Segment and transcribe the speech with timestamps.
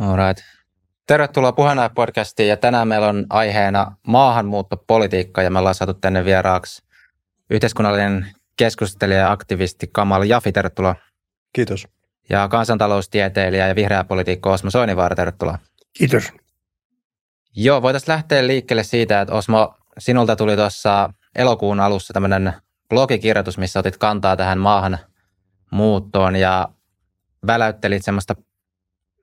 [0.00, 0.44] Alright.
[1.06, 6.82] Tervetuloa Puheenjohtaja podcastiin ja tänään meillä on aiheena maahanmuuttopolitiikka ja me ollaan saatu tänne vieraaksi
[7.50, 8.26] yhteiskunnallinen
[8.56, 10.94] keskustelija ja aktivisti Kamal Jafi, tervetuloa.
[11.52, 11.88] Kiitos.
[12.28, 15.58] Ja kansantaloustieteilijä ja vihreä poliitikko Osmo Soinivaara, tervetuloa.
[15.98, 16.32] Kiitos.
[17.56, 22.52] Joo, voitaisiin lähteä liikkeelle siitä, että Osmo, sinulta tuli tuossa elokuun alussa tämmöinen
[22.88, 26.68] blogikirjoitus, missä otit kantaa tähän maahanmuuttoon ja
[27.46, 28.34] väläyttelit semmoista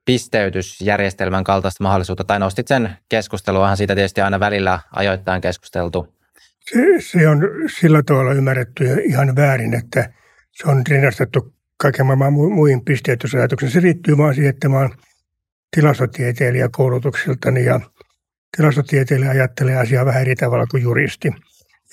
[0.08, 6.14] pisteytysjärjestelmän kaltaista mahdollisuutta, tai nostit sen keskusteluahan siitä tietysti aina välillä ajoittain keskusteltu.
[6.60, 7.42] Se, se on
[7.80, 10.14] sillä tavalla ymmärretty ihan väärin, että
[10.52, 13.72] se on rinnastettu kaiken maailman muihin pisteytysajatuksiin.
[13.72, 14.96] Se riittyy vaan siihen, että mä oon
[15.76, 17.80] tilastotieteilijä koulutuksiltani ja
[18.58, 21.32] tilastotieteilijä ajattelee asiaa vähän eri tavalla kuin juristi.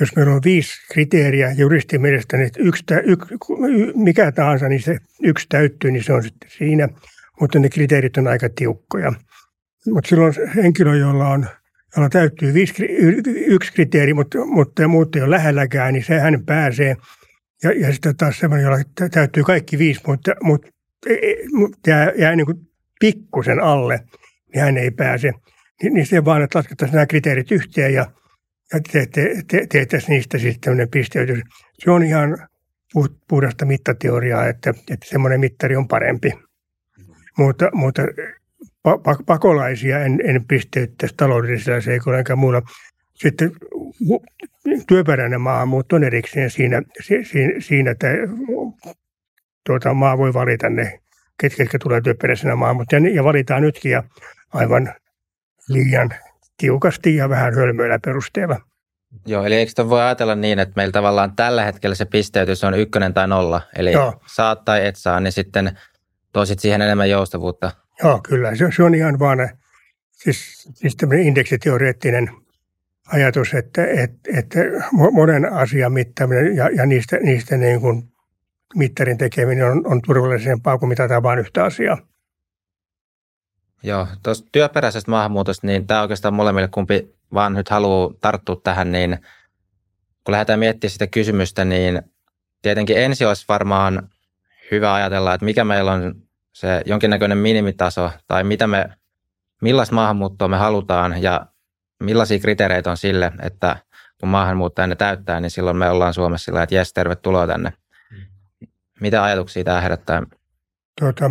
[0.00, 3.34] Jos meillä on viisi kriteeriä juristin mielestä, niin yksi, yksi,
[3.94, 6.88] mikä tahansa, niin se yksi täyttyy, niin se on sitten siinä–
[7.40, 9.12] mutta ne kriteerit on aika tiukkoja.
[9.86, 11.46] Mutta silloin henkilö, jolla on
[11.96, 12.74] jolla täyttyy viisi,
[13.46, 16.96] yksi kriteeri, mutta, mutta muut ei ole lähelläkään, niin se hän pääsee.
[17.62, 18.78] Ja, ja sitten taas semmoinen, jolla
[19.10, 20.68] täyttyy kaikki viisi, mutta, mutta
[21.86, 22.58] jää, jää niin kuin
[23.00, 24.00] pikkusen alle,
[24.54, 25.32] niin hän ei pääse.
[25.82, 28.06] Niin, niin se vaan, että laskettaisiin nämä kriteerit yhteen ja,
[28.72, 31.40] ja te, te, te, niistä sitten tämmöinen pisteytys.
[31.78, 32.48] Se on ihan
[33.28, 36.32] puhdasta mittateoriaa, että, että semmoinen mittari on parempi
[37.38, 38.02] mutta, mutta
[39.26, 42.62] pakolaisia en, en pisteyttäisi taloudellisilla seikoilla enkä muulla.
[43.14, 43.52] Sitten
[44.88, 46.82] työperäinen maahanmuutto on erikseen siinä,
[47.22, 48.06] siinä, siinä että
[49.66, 51.00] tuota, maa voi valita ne,
[51.40, 54.02] ketkä, ketkä tulee työperäisenä maahanmuuttajana, ja valitaan nytkin ja
[54.52, 54.94] aivan
[55.68, 56.10] liian
[56.56, 58.60] tiukasti ja vähän hölmöillä perusteella.
[59.26, 63.14] Joo, eli eikö voi ajatella niin, että meillä tavallaan tällä hetkellä se pisteytys on ykkönen
[63.14, 64.20] tai nolla, eli Joo.
[64.26, 65.70] saat tai et saa, niin sitten–
[66.34, 67.70] toisit siihen enemmän joustavuutta.
[68.02, 68.54] Joo, kyllä.
[68.54, 69.50] Se, se on ihan vaan
[70.12, 72.30] siis, siis tämmöinen indeksiteoreettinen
[73.12, 74.60] ajatus, että, että, että
[75.12, 78.02] monen asian mittaaminen ja, ja niistä, niistä niin kuin
[78.74, 81.98] mittarin tekeminen on, on turvallisempaa kuin mitataan vain yhtä asiaa.
[83.82, 89.18] Joo, tuosta työperäisestä maahanmuutosta, niin tämä oikeastaan molemmille kumpi vaan nyt haluaa tarttua tähän, niin
[90.24, 92.02] kun lähdetään miettimään sitä kysymystä, niin
[92.62, 94.08] tietenkin ensi olisi varmaan
[94.70, 96.14] hyvä ajatella, että mikä meillä on
[96.54, 98.88] se jonkinnäköinen minimitaso tai mitä me,
[99.62, 101.46] millaista maahanmuuttoa me halutaan ja
[102.02, 103.76] millaisia kriteereitä on sille, että
[104.20, 107.72] kun maahanmuuttaja ne täyttää, niin silloin me ollaan Suomessa sillä, että jes, tervetuloa tänne.
[109.00, 110.22] Mitä ajatuksia tämä herättää?
[111.00, 111.30] Tuota,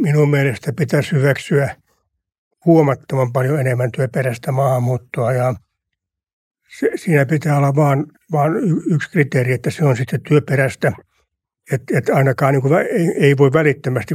[0.00, 1.76] minun mielestä pitäisi hyväksyä
[2.64, 5.54] huomattavan paljon enemmän työperäistä maahanmuuttoa ja
[6.78, 8.52] se, siinä pitää olla vain, vain
[8.90, 10.92] yksi kriteeri, että se on sitten työperäistä–
[11.72, 14.14] että et ainakaan niin kuin, ei, ei voi välittömästi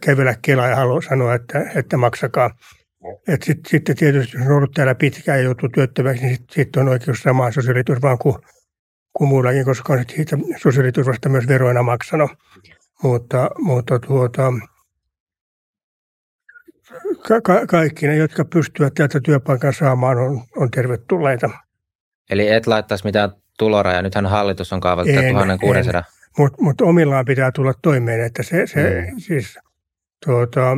[0.00, 2.50] kävellä Kelaa ja halua sanoa, että, että maksakaa.
[3.28, 6.76] Et sit, sitten tietysti, jos on ollut täällä pitkään ja joutuu työttömäksi, niin sitten sit
[6.76, 8.36] on oikeus samaan sosiaaliturvaan kuin,
[9.12, 12.30] kuin muullakin, koska on siitä sosiaaliturvasta myös veroina maksanut.
[13.02, 14.52] Mutta, mutta tuota,
[17.28, 21.50] ka- ka- kaikki ne, jotka pystyvät täältä työpaikan saamaan, on, on tervetulleita.
[22.30, 24.02] Eli et laittaisi mitään tuloraja.
[24.02, 25.98] Nythän hallitus on kaavaillut 1600.
[25.98, 29.18] En, mutta mut omillaan pitää tulla toimeen, että se, se mm.
[29.18, 29.58] siis
[30.24, 30.76] tuota,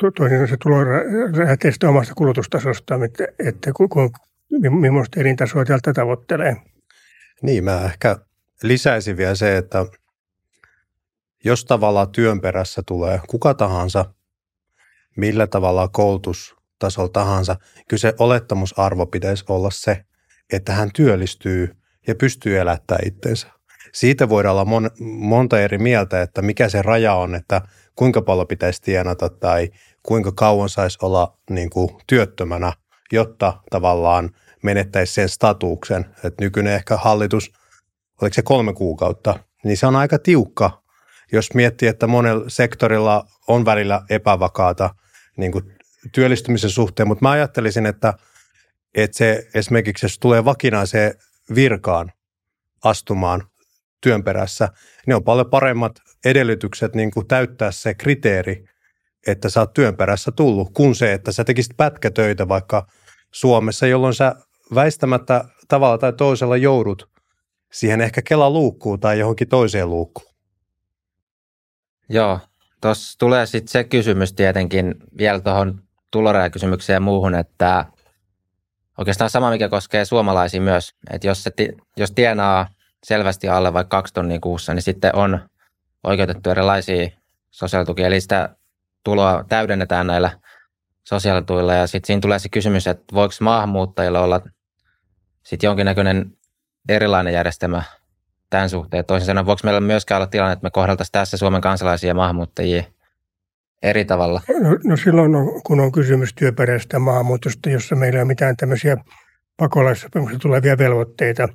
[0.00, 0.76] to, toisin se tulo
[1.46, 4.10] lähtee omasta kulutustasosta, että, että ku, ku,
[4.80, 6.56] millaista elintasoa täältä tavoittelee.
[7.42, 8.16] Niin, mä ehkä
[8.62, 9.86] lisäisin vielä se, että
[11.44, 14.04] jos tavallaan työn perässä tulee kuka tahansa,
[15.16, 17.56] millä tavalla koulutustasolla tahansa,
[17.88, 20.04] kyllä se olettamusarvo pitäisi olla se,
[20.52, 21.76] että hän työllistyy
[22.06, 23.59] ja pystyy elättämään itsensä
[23.92, 27.62] siitä voidaan olla mon, monta eri mieltä, että mikä se raja on, että
[27.96, 29.70] kuinka paljon pitäisi tienata tai
[30.02, 32.72] kuinka kauan saisi olla niin kuin, työttömänä,
[33.12, 34.30] jotta tavallaan
[34.62, 36.06] menettäisi sen statuksen.
[36.24, 37.52] Että nykyinen ehkä hallitus,
[38.22, 40.82] oliko se kolme kuukautta, niin se on aika tiukka,
[41.32, 44.94] jos miettii, että monella sektorilla on välillä epävakaata
[45.36, 45.64] niin kuin
[46.12, 48.14] työllistymisen suhteen, mutta mä ajattelisin, että,
[48.94, 51.14] että se esimerkiksi, jos tulee vakinaiseen
[51.54, 52.12] virkaan
[52.84, 53.49] astumaan,
[54.00, 54.68] työn perässä,
[55.06, 55.92] niin on paljon paremmat
[56.24, 58.64] edellytykset niin kuin täyttää se kriteeri,
[59.26, 62.86] että sä oot työn perässä tullut, kuin se, että sä tekisit pätkätöitä vaikka
[63.32, 64.34] Suomessa, jolloin sä
[64.74, 67.10] väistämättä tavalla tai toisella joudut
[67.72, 70.34] siihen ehkä Kela luukkuun tai johonkin toiseen luukkuun.
[72.08, 72.40] Joo,
[72.80, 77.84] tuossa tulee sitten se kysymys tietenkin vielä tuohon tulorajakysymykseen ja muuhun, että
[78.98, 81.52] oikeastaan sama, mikä koskee suomalaisia myös, että jos, se,
[81.96, 82.68] jos tienaa
[83.06, 85.40] selvästi alle vaikka kaksi tonnia kuussa, niin sitten on
[86.04, 87.08] oikeutettu erilaisia
[87.50, 88.56] sosiaalituki, eli sitä
[89.04, 90.30] tuloa täydennetään näillä
[91.04, 91.74] sosiaalituilla.
[91.74, 94.40] Ja sitten siinä tulee se kysymys, että voiko maahanmuuttajilla olla
[95.44, 96.32] sitten jonkinnäköinen
[96.88, 97.82] erilainen järjestelmä
[98.50, 99.04] tämän suhteen.
[99.04, 102.82] Toisin sanoen, voiko meillä myöskään olla tilanne, että me kohdeltaisiin tässä Suomen kansalaisia ja maahanmuuttajia
[103.82, 104.40] eri tavalla?
[104.60, 108.96] No, no silloin, on, kun on kysymys työperäisestä maahanmuutosta, jossa meillä ei ole mitään tämmöisiä
[109.56, 111.48] pakolaissopimuksia tulevia velvoitteita,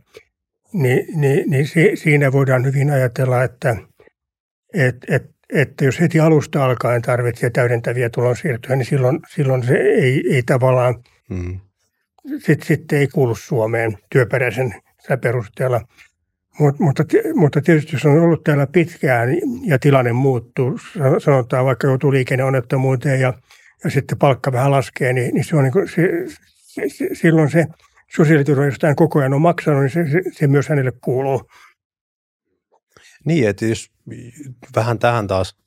[0.75, 3.75] niin, niin, niin si, siinä voidaan hyvin ajatella, että
[4.73, 10.23] et, et, että jos heti alusta alkaen tarvitsee täydentäviä tulonsiirtoja, niin silloin, silloin se ei,
[10.31, 10.95] ei tavallaan,
[11.29, 11.59] mm.
[12.37, 14.73] sitten sit ei kuulu Suomeen työperäisen
[15.21, 15.81] perusteella.
[16.59, 17.03] Mut, mutta,
[17.35, 19.29] mutta tietysti jos on ollut täällä pitkään
[19.63, 20.79] ja tilanne muuttuu,
[21.19, 23.33] sanotaan vaikka joutuu liikenneonnettomuuteen ja,
[23.83, 26.09] ja sitten palkka vähän laskee, niin, niin se on niin kuin, se,
[26.57, 27.65] se, se, silloin se
[28.15, 31.49] sosiaaliturva, jos tämän koko ajan on maksanut, niin se, se, se myös hänelle kuuluu.
[33.25, 33.91] Niin, että jos
[34.75, 35.57] vähän tähän taas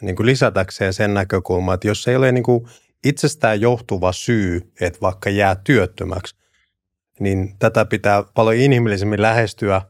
[0.00, 2.68] niin kuin lisätäkseen sen näkökulman, että jos ei ole niin kuin
[3.04, 6.36] itsestään johtuva syy, että vaikka jää työttömäksi,
[7.20, 9.82] niin tätä pitää paljon inhimillisemmin lähestyä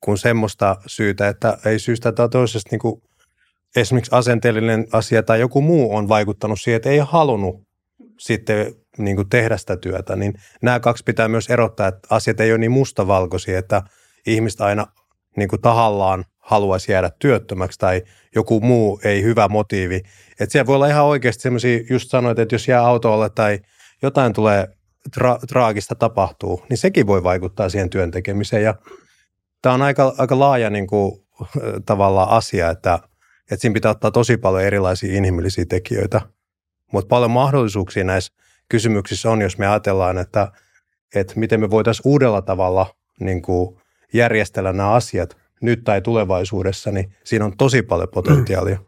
[0.00, 3.02] kuin semmoista syytä, että ei syystä tai toisesta niin kuin
[3.76, 7.62] esimerkiksi asenteellinen asia tai joku muu on vaikuttanut siihen, että ei halunnut
[8.18, 12.52] sitten niin kuin tehdä sitä työtä, niin nämä kaksi pitää myös erottaa, että asiat ei
[12.52, 13.82] ole niin mustavalkoisia, että
[14.26, 14.86] ihmistä aina
[15.36, 18.02] niin kuin tahallaan haluaisi jäädä työttömäksi tai
[18.34, 20.02] joku muu ei hyvä motiivi.
[20.40, 23.58] Että siellä voi olla ihan oikeasti semmoisia, just sanoit, että jos jää autolle tai
[24.02, 24.68] jotain tulee
[25.20, 28.62] tra- traagista tapahtuu, niin sekin voi vaikuttaa siihen työn tekemiseen.
[28.62, 28.74] Ja
[29.62, 31.24] tämä on aika, aika laaja niin kuin,
[31.86, 32.98] tavallaan asia, että,
[33.50, 36.20] että siinä pitää ottaa tosi paljon erilaisia inhimillisiä tekijöitä.
[36.92, 38.32] Mutta paljon mahdollisuuksia näissä
[38.68, 40.52] kysymyksissä on, jos me ajatellaan, että,
[41.14, 43.76] että miten me voitaisiin uudella tavalla niin kuin
[44.12, 48.78] järjestellä nämä asiat nyt tai tulevaisuudessa, niin siinä on tosi paljon potentiaalia.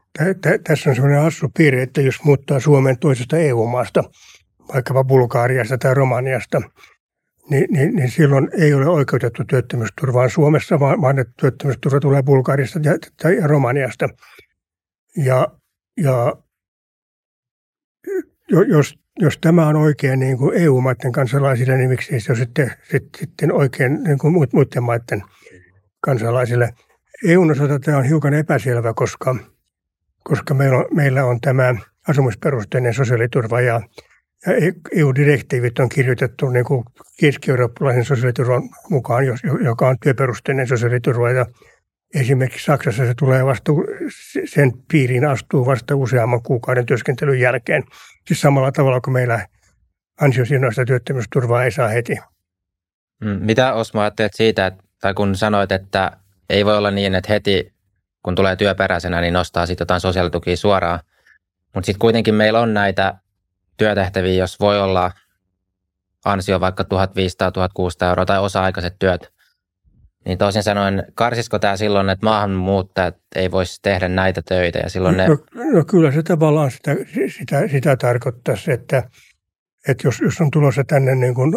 [0.64, 4.04] Tässä on sellainen hassu piirre, että jos muuttaa Suomen toisesta EU-maasta,
[4.74, 6.60] vaikkapa Bulgaariasta tai Romaniasta,
[7.50, 12.78] niin, niin, niin silloin ei ole oikeutettu työttömyysturvaan Suomessa, vaan, vaan että työttömyysturva tulee Bulgaariasta
[12.82, 14.08] ja, tai Romaniasta.
[15.16, 15.46] Ja,
[15.96, 16.36] ja
[18.68, 22.72] jos, jos tämä on oikein niin kuin EU-maiden kansalaisille, niin miksi se on sitten,
[23.18, 25.22] sitten oikein niin kuin muiden maiden–
[26.06, 26.74] kansalaisille.
[27.24, 29.36] EUn osalta tämä on hiukan epäselvä, koska,
[30.24, 31.74] koska meillä, on, meillä on tämä
[32.08, 33.80] asumisperusteinen sosiaaliturva ja,
[34.46, 34.52] ja
[34.92, 36.84] EU-direktiivit on kirjoitettu niin kuin
[37.20, 39.24] keski-eurooppalaisen sosiaaliturvan mukaan,
[39.64, 41.46] joka on työperusteinen sosiaaliturva ja
[42.14, 43.72] Esimerkiksi Saksassa se tulee vasta,
[44.44, 47.84] sen piiriin astuu vasta useamman kuukauden työskentelyn jälkeen.
[48.26, 49.46] Siis samalla tavalla kuin meillä
[50.20, 52.16] ansiosidonnaista työttömyysturvaa ei saa heti.
[53.20, 56.12] Mm, mitä Osmo ajattelet siitä, tai kun sanoit, että
[56.50, 57.76] ei voi olla niin, että heti
[58.22, 61.00] kun tulee työperäisenä, niin nostaa sitten jotain sosiaalitukia suoraan.
[61.74, 63.14] Mutta sitten kuitenkin meillä on näitä
[63.76, 65.12] työtehtäviä, jos voi olla
[66.24, 66.86] ansio vaikka 1500-1600
[68.08, 69.32] euroa tai osa-aikaiset työt.
[70.26, 74.78] Niin toisin sanoen, karsisiko tämä silloin, että maahanmuuttajat ei voisi tehdä näitä töitä?
[74.78, 75.28] Ja silloin ne...
[75.28, 75.38] no,
[75.72, 76.96] no kyllä se tavallaan sitä,
[77.38, 79.10] sitä, sitä tarkoittaisi, että,
[79.88, 81.52] että jos, jos on tulossa tänne niin kuin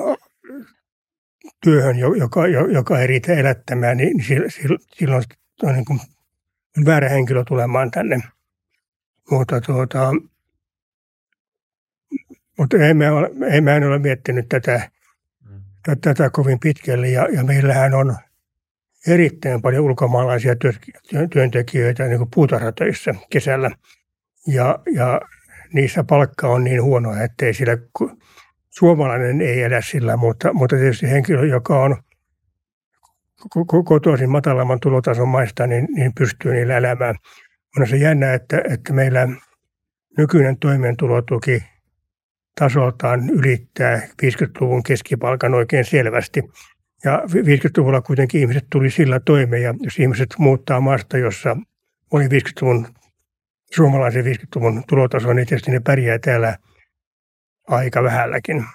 [1.64, 4.26] työhön, joka, joka ei riitä elättämään, niin
[4.94, 5.24] silloin
[5.64, 6.00] on niin kuin
[6.86, 8.20] väärä henkilö tulemaan tänne.
[9.32, 10.12] Mutta, tuota,
[12.58, 14.90] mutta ei me ole, ei me ole miettinyt tätä,
[15.50, 15.62] mm.
[16.02, 18.16] tätä kovin pitkälle ja, ja meillähän on
[19.08, 20.56] erittäin paljon ulkomaalaisia
[21.34, 23.72] työntekijöitä niin kuin puutarhatöissä kesällä.
[24.48, 25.22] Ja, ja
[25.74, 27.78] niissä palkka on niin huono, että ei sillä
[28.70, 31.98] suomalainen ei elä sillä, mutta, mutta tietysti henkilö, joka on
[33.86, 37.16] kotoisin matalamman tulotason maista, niin, niin pystyy niillä elämään.
[37.80, 39.28] On se jännä, että, että meillä
[40.18, 41.64] nykyinen toimeentulotuki
[42.60, 46.44] tasoltaan ylittää 50-luvun keskipalkan oikein selvästi.
[47.04, 51.58] Ja 50-luvulla kuitenkin ihmiset tuli sillä toimeen, ja jos ihmiset muuttaa maasta, jossa
[52.12, 52.88] oli 50-luvun,
[53.76, 56.58] suomalaisen 50-luvun tulotaso, niin tietysti ne pärjää täällä–
[57.70, 58.66] aika vähälläkin.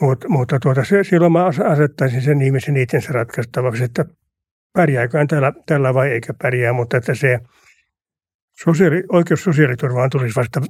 [0.00, 4.04] Mut, mutta tuota, se, silloin mä asettaisin sen ihmisen itsensä ratkaistavaksi, että
[4.72, 7.40] pärjääkö hän tällä, tällä vai eikä pärjää, mutta että se
[8.64, 10.60] sosiaali, oikeus sosiaaliturvaan tulisi vasta,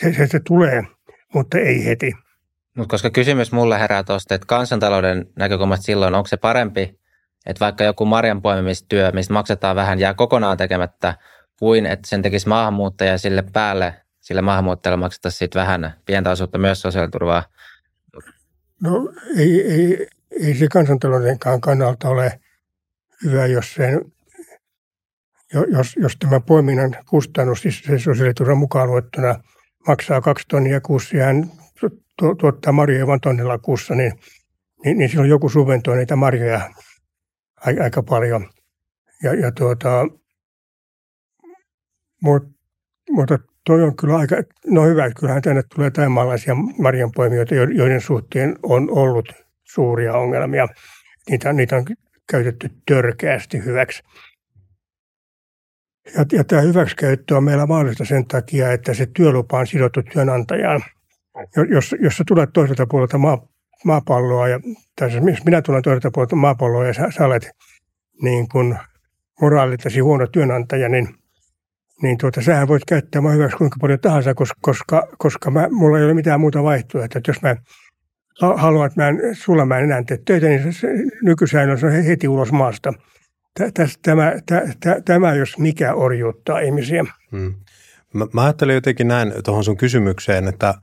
[0.00, 0.82] se, se, se tulee,
[1.34, 2.12] mutta ei heti.
[2.76, 7.00] Mutta koska kysymys mulle herää tuosta, että kansantalouden näkökulmasta silloin, onko se parempi,
[7.46, 11.14] että vaikka joku marjanpoimimistyö, mistä maksetaan vähän, jää kokonaan tekemättä,
[11.58, 16.80] kuin että sen tekisi maahanmuuttaja sille päälle sillä maahanmuuttajalle maksettaisiin siitä vähän pientä osuutta myös
[16.80, 17.44] sosiaaliturvaa?
[18.82, 22.40] No ei, ei, ei se kansantaloudenkaan kannalta ole
[23.24, 24.00] hyvä, jos sen,
[25.72, 29.34] jos, jos tämä poiminnan kustannus, siis se sosiaaliturvan mukaan luettuna,
[29.88, 31.50] maksaa kaksi tonnia kuussa ja hän
[32.40, 34.12] tuottaa marjoja vain tonnilla kuussa, niin,
[34.84, 36.70] niin, niin silloin joku subventoi niitä marjoja
[37.80, 38.50] aika paljon.
[39.22, 40.06] Ja, ja tuota,
[42.22, 42.48] mutta,
[43.10, 44.36] mutta toi on kyllä aika,
[44.66, 49.32] no hyvä, että kyllähän tänne tulee tämäalaisia marjanpoimijoita, joiden suhteen on ollut
[49.64, 50.68] suuria ongelmia.
[51.30, 51.84] Niitä, niitä on
[52.30, 54.02] käytetty törkeästi hyväksi.
[56.14, 60.82] Ja, ja tämä hyväksikäyttö on meillä mahdollista sen takia, että se työlupa on sidottu työnantajaan.
[61.70, 63.46] Jos, jos sä tulet toiselta puolelta maa,
[63.84, 64.60] maapalloa, ja,
[64.98, 67.50] tai siis minä tulen toiselta puolelta maapalloa ja sä, sä olet
[68.22, 68.78] niin kuin
[69.40, 71.08] moraalisesti huono työnantaja, niin,
[72.02, 75.98] niin tuota, sähän voit käyttää mua hyväksi kuinka paljon tahansa, koska, koska, koska mä, mulla
[75.98, 77.18] ei ole mitään muuta vaihtoehtoa.
[77.18, 77.56] Että jos mä
[78.56, 80.88] haluan, että mä en, sulla mä en enää tee töitä, niin se
[81.22, 82.92] nykysäännös on heti ulos maasta.
[84.02, 87.04] Tämä, tämä, tämä jos mikä orjuuttaa ihmisiä.
[87.30, 87.54] Hmm.
[88.14, 90.74] Mä, mä ajattelen jotenkin näin tuohon sun kysymykseen, että,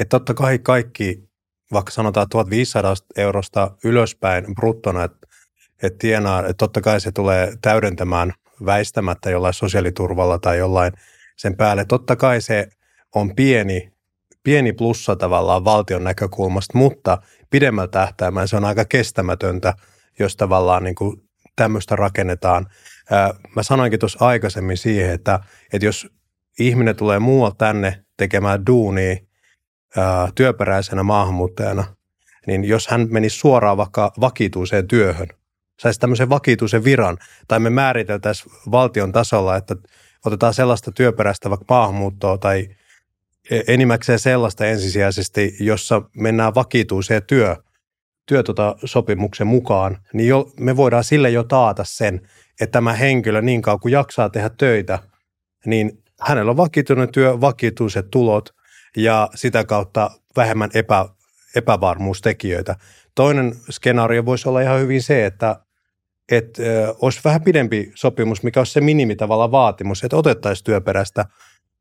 [0.00, 1.28] että totta kai kaikki,
[1.72, 5.26] vaikka sanotaan 1500 eurosta ylöspäin bruttona, että,
[5.82, 8.32] että tienaa, että totta kai se tulee täydentämään
[8.66, 10.92] väistämättä jollain sosiaaliturvalla tai jollain
[11.36, 11.84] sen päälle.
[11.84, 12.68] Totta kai se
[13.14, 13.92] on pieni,
[14.42, 17.18] pieni plussa tavallaan valtion näkökulmasta, mutta
[17.50, 19.74] pidemmällä tähtäimellä se on aika kestämätöntä,
[20.18, 21.22] jos tavallaan niin kuin
[21.56, 22.66] tämmöistä rakennetaan.
[23.56, 25.40] Mä sanoinkin tuossa aikaisemmin siihen, että,
[25.72, 26.08] että jos
[26.58, 29.16] ihminen tulee muualta tänne tekemään duunia
[30.34, 31.84] työperäisenä maahanmuuttajana,
[32.46, 35.28] niin jos hän menisi suoraan vaikka vakituiseen työhön,
[35.80, 39.76] saisi tämmöisen vakituisen viran, tai me määriteltäisiin valtion tasolla, että
[40.24, 42.68] otetaan sellaista työperäistä vaikka maahanmuuttoa tai
[43.50, 47.56] e, enimmäkseen sellaista ensisijaisesti, jossa mennään vakituiseen työ,
[48.26, 52.20] työtota-sopimuksen mukaan, niin jo, me voidaan sille jo taata sen,
[52.60, 54.98] että tämä henkilö niin kauan kuin jaksaa tehdä töitä,
[55.66, 58.54] niin hänellä on vakituinen työ, vakituiset tulot
[58.96, 61.06] ja sitä kautta vähemmän epä,
[61.56, 62.76] epävarmuustekijöitä.
[63.14, 65.60] Toinen skenaario voisi olla ihan hyvin se, että,
[66.30, 66.62] että
[67.00, 71.24] olisi vähän pidempi sopimus, mikä olisi se minimi tavalla vaatimus, että otettaisiin työperäistä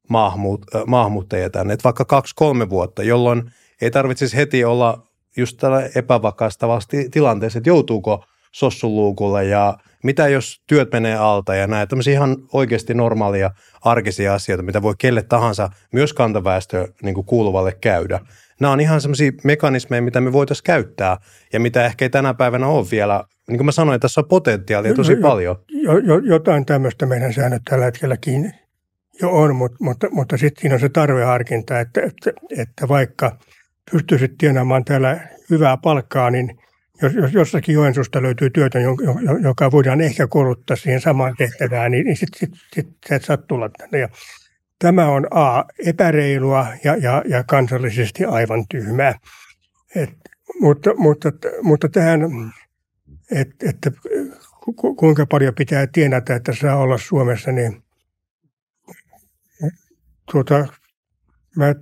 [0.09, 3.51] maahanmuut, maahanmuuttajia tänne, että vaikka kaksi-kolme vuotta, jolloin
[3.81, 10.91] ei tarvitsisi heti olla just tällä epävakaastavassa tilanteessa, että joutuuko sossuluukulle ja mitä jos työt
[10.91, 16.13] menee alta ja näin, tämmöisiä ihan oikeasti normaalia arkisia asioita, mitä voi kelle tahansa, myös
[16.13, 18.19] kantaväestö niin kuuluvalle käydä.
[18.59, 21.17] Nämä on ihan semmoisia mekanismeja, mitä me voitaisiin käyttää
[21.53, 23.23] ja mitä ehkä ei tänä päivänä ole vielä.
[23.47, 25.55] Niin kuin mä sanoin, tässä on potentiaalia tosi jo, paljon.
[25.69, 28.53] Jo, jo, jotain tämmöistä meidän säännöt tällä hetkelläkin
[29.21, 33.37] jo on, mutta, mutta, mutta sitten siinä on se tarveharkinta, että, että, että vaikka
[33.91, 35.19] pystyisit tienaamaan täällä
[35.49, 36.59] hyvää palkkaa, niin
[37.03, 38.79] jos, jos jossakin Joensuusta löytyy työtä,
[39.43, 43.37] joka voidaan ehkä kouluttaa siihen samaan tehtävään, niin, niin sitten sit, sit, sit et saa
[43.37, 43.99] tulla tänne.
[43.99, 44.09] Ja
[44.79, 49.19] tämä on A, epäreilua ja, ja, ja kansallisesti aivan tyhmää.
[49.95, 50.09] Et,
[50.59, 51.31] mutta, mutta,
[51.61, 52.21] mutta tähän,
[53.31, 53.77] että et,
[54.75, 57.83] kuinka paljon pitää tienata, että saa olla Suomessa, niin
[60.31, 60.67] tuota,
[61.55, 61.75] mä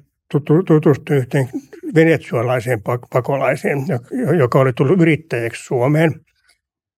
[0.67, 1.49] tutustuin yhteen
[1.95, 2.81] venezuelaiseen
[3.13, 3.85] pakolaiseen,
[4.39, 6.13] joka oli tullut yrittäjäksi Suomeen.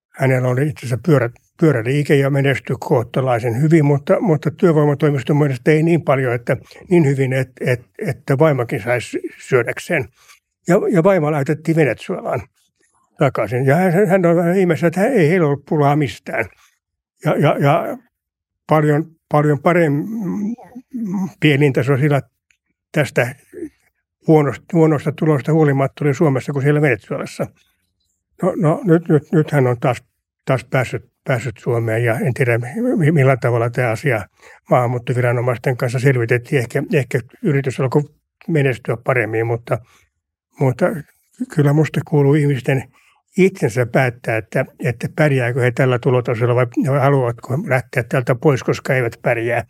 [0.10, 5.84] Hänellä oli itse asiassa pyörä, pyöräliike ja menestyi kohtalaisen hyvin, mutta, mutta työvoimatoimiston mielestä ei
[5.84, 6.58] niin paljon, että
[6.90, 10.06] niin hyvin, että, että, että vaimakin saisi syödäkseen.
[10.68, 12.42] Ja, ja vaima laitettiin Venezuelaan
[13.18, 13.66] takaisin.
[13.66, 16.46] Ja hän, hän on ihmeessä, että ei heillä ollut pulaa mistään.
[17.26, 17.98] Ja, ja, ja
[18.70, 20.08] paljon, paljon paremmin
[21.40, 22.22] pienintasoisilla
[22.92, 23.36] tästä
[24.28, 27.48] huonosta, huonosta tulosta huolimatta oli Suomessa kuin siellä Venezuelassa.
[28.42, 30.04] No, no nyt, nyt, nyt hän on taas,
[30.46, 32.60] taas päässyt, päässyt Suomeen ja en tiedä
[33.12, 34.26] millä tavalla tämä asia
[34.70, 36.60] maahanmuuttoviranomaisten kanssa selvitettiin.
[36.60, 38.02] Ehkä, ehkä yritys alkoi
[38.48, 39.78] menestyä paremmin, mutta,
[40.60, 40.86] mutta
[41.56, 42.84] kyllä minusta kuuluu ihmisten
[43.38, 46.66] itsensä päättää, että, että pärjääkö he tällä tulotasolla vai
[47.02, 49.66] haluavatko lähteä tältä pois, koska eivät pärjää.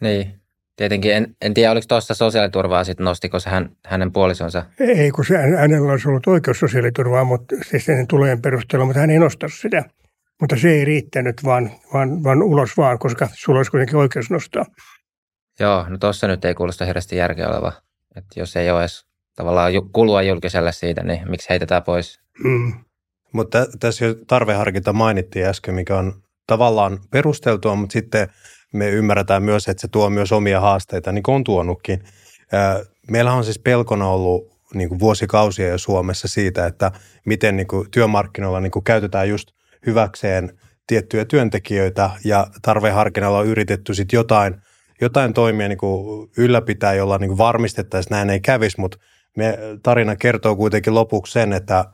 [0.00, 0.41] Niin,
[0.82, 4.64] Tietenkin en, en tiedä, oliko tuossa sosiaaliturvaa sitten, nostiko se hän, hänen puolisonsa?
[4.80, 9.10] Ei, kun se, hänellä olisi ollut oikeus sosiaaliturvaa, mutta siis sen tulojen perusteella, mutta hän
[9.10, 9.84] ei nostanut sitä.
[10.40, 14.64] Mutta se ei riittänyt, vaan, vaan, vaan ulos vaan, koska sulla olisi kuitenkin oikeus nostaa.
[15.60, 17.72] Joo, no tuossa nyt ei kuulosta hirveästi järkeä oleva.
[18.16, 22.20] Että jos ei ole edes tavallaan kulua julkiselle siitä, niin miksi heitetään pois?
[22.44, 22.72] Mm.
[23.32, 28.28] Mutta tässä jo tarveharkinta mainittiin äsken, mikä on tavallaan perusteltua, mutta sitten–
[28.72, 32.02] me ymmärretään myös, että se tuo myös omia haasteita, niin kuin on tuonutkin.
[33.08, 36.92] Meillä on siis pelkona ollut niin kuin vuosikausia jo Suomessa siitä, että
[37.24, 39.48] miten niin kuin työmarkkinoilla niin kuin käytetään just
[39.86, 44.54] hyväkseen tiettyjä työntekijöitä ja tarveharkinnalla on yritetty sitten jotain,
[45.00, 48.98] jotain toimia niin kuin ylläpitää, jolla niin kuin varmistettaisiin, näin ei kävisi, mutta
[49.36, 51.84] me, tarina kertoo kuitenkin lopuksi sen, että,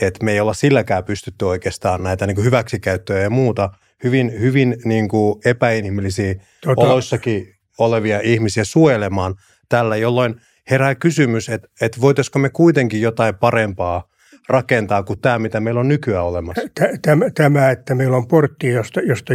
[0.00, 3.70] että me ei olla silläkään pystytty oikeastaan näitä niin kuin hyväksikäyttöjä ja muuta
[4.04, 6.34] hyvin, hyvin niin kuin epäinhimillisiä
[6.64, 6.82] tota...
[6.82, 9.34] oloissakin olevia ihmisiä suojelemaan
[9.68, 10.34] tällä, jolloin
[10.70, 14.04] herää kysymys, että, että voitaisiko me kuitenkin jotain parempaa–
[14.48, 16.62] rakentaa kuin tämä, mitä meillä on nykyään olemassa?
[17.02, 19.34] Tämä, tämä että meillä on portti, josta, josta,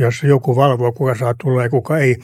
[0.00, 2.16] jossa joku valvoo, kuka saa tulla ja kuka ei,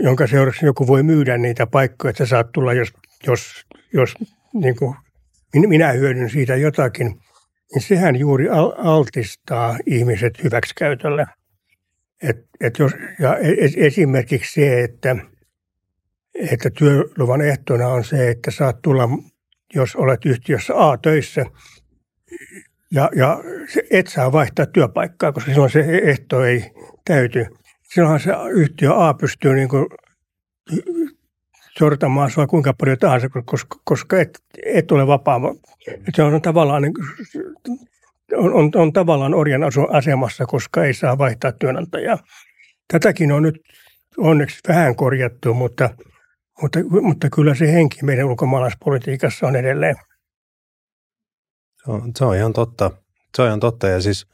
[0.00, 2.88] jonka seuraksi joku voi myydä niitä paikkoja, että saat tulla, jos,
[3.26, 4.14] jos, jos
[4.54, 4.94] niin kuin
[5.54, 7.20] minä hyödyn siitä jotakin,
[7.74, 8.48] niin sehän juuri
[8.78, 11.26] altistaa ihmiset hyväksikäytölle.
[12.22, 15.16] Et, et jos, ja e-, esimerkiksi se, että,
[16.34, 19.08] että työluvan ehtona on se, että saat tulla
[19.74, 21.44] jos olet yhtiössä A töissä
[22.90, 23.38] ja, ja
[23.90, 26.70] et saa vaihtaa työpaikkaa, koska silloin se ehto ei
[27.04, 27.46] täyty.
[27.82, 29.86] Silloinhan se yhtiö A pystyy niin kuin
[31.78, 35.40] sortamaan sinua kuinka paljon tahansa, koska, koska et, et ole vapaa.
[36.14, 36.94] Se on tavallaan, niin,
[38.36, 42.18] on, on, on tavallaan orjan asemassa, koska ei saa vaihtaa työnantajaa.
[42.92, 43.60] Tätäkin on nyt
[44.18, 45.90] onneksi vähän korjattu, mutta–
[46.62, 49.96] mutta, mutta kyllä se henki meidän ulkomaalaispolitiikassa on edelleen.
[51.84, 52.90] Se on, se on ihan totta.
[53.36, 53.88] Se on ihan totta.
[53.88, 54.26] Ja siis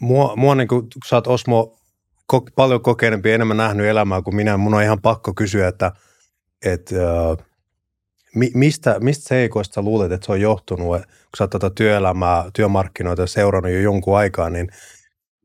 [0.00, 1.78] mua, mua niin kuin, kun sä oot Osmo
[2.54, 5.92] paljon kokeneempi, enemmän nähnyt elämää kuin minä, mun on ihan pakko kysyä, että,
[6.64, 6.94] että
[8.54, 13.72] mistä, mistä seikoista luulet, että se on johtunut, kun sä oot tätä työelämää, työmarkkinoita seurannut
[13.72, 14.68] jo jonkun aikaa, niin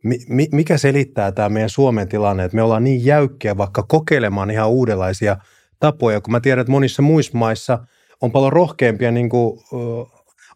[0.03, 4.69] mi, mikä selittää tämä meidän Suomen tilanne, että me ollaan niin jäykkiä vaikka kokeilemaan ihan
[4.69, 5.38] uudenlaisia
[5.79, 7.79] tapoja, kun mä tiedän, että monissa muissa maissa
[8.21, 9.59] on paljon rohkeampia, niin kuin,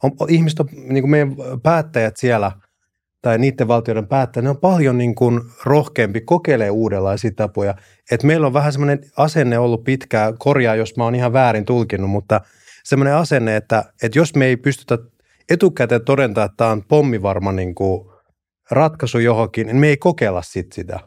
[0.03, 2.51] on, ihmiset on, niin kuin meidän päättäjät siellä,
[3.23, 7.75] tai niiden valtioiden päättäjät, ne on paljon niin kuin rohkeampi kokeilee uudenlaisia tapoja.
[8.11, 12.09] Et meillä on vähän semmoinen asenne ollut pitkään, korjaa jos mä oon ihan väärin tulkinnut,
[12.09, 12.41] mutta
[12.83, 14.97] semmoinen asenne, että, että jos me ei pystytä
[15.49, 18.09] etukäteen todentaa, että tämä on pommivarma niin kuin
[18.71, 20.99] ratkaisu johonkin, niin me ei kokeilla sit sitä.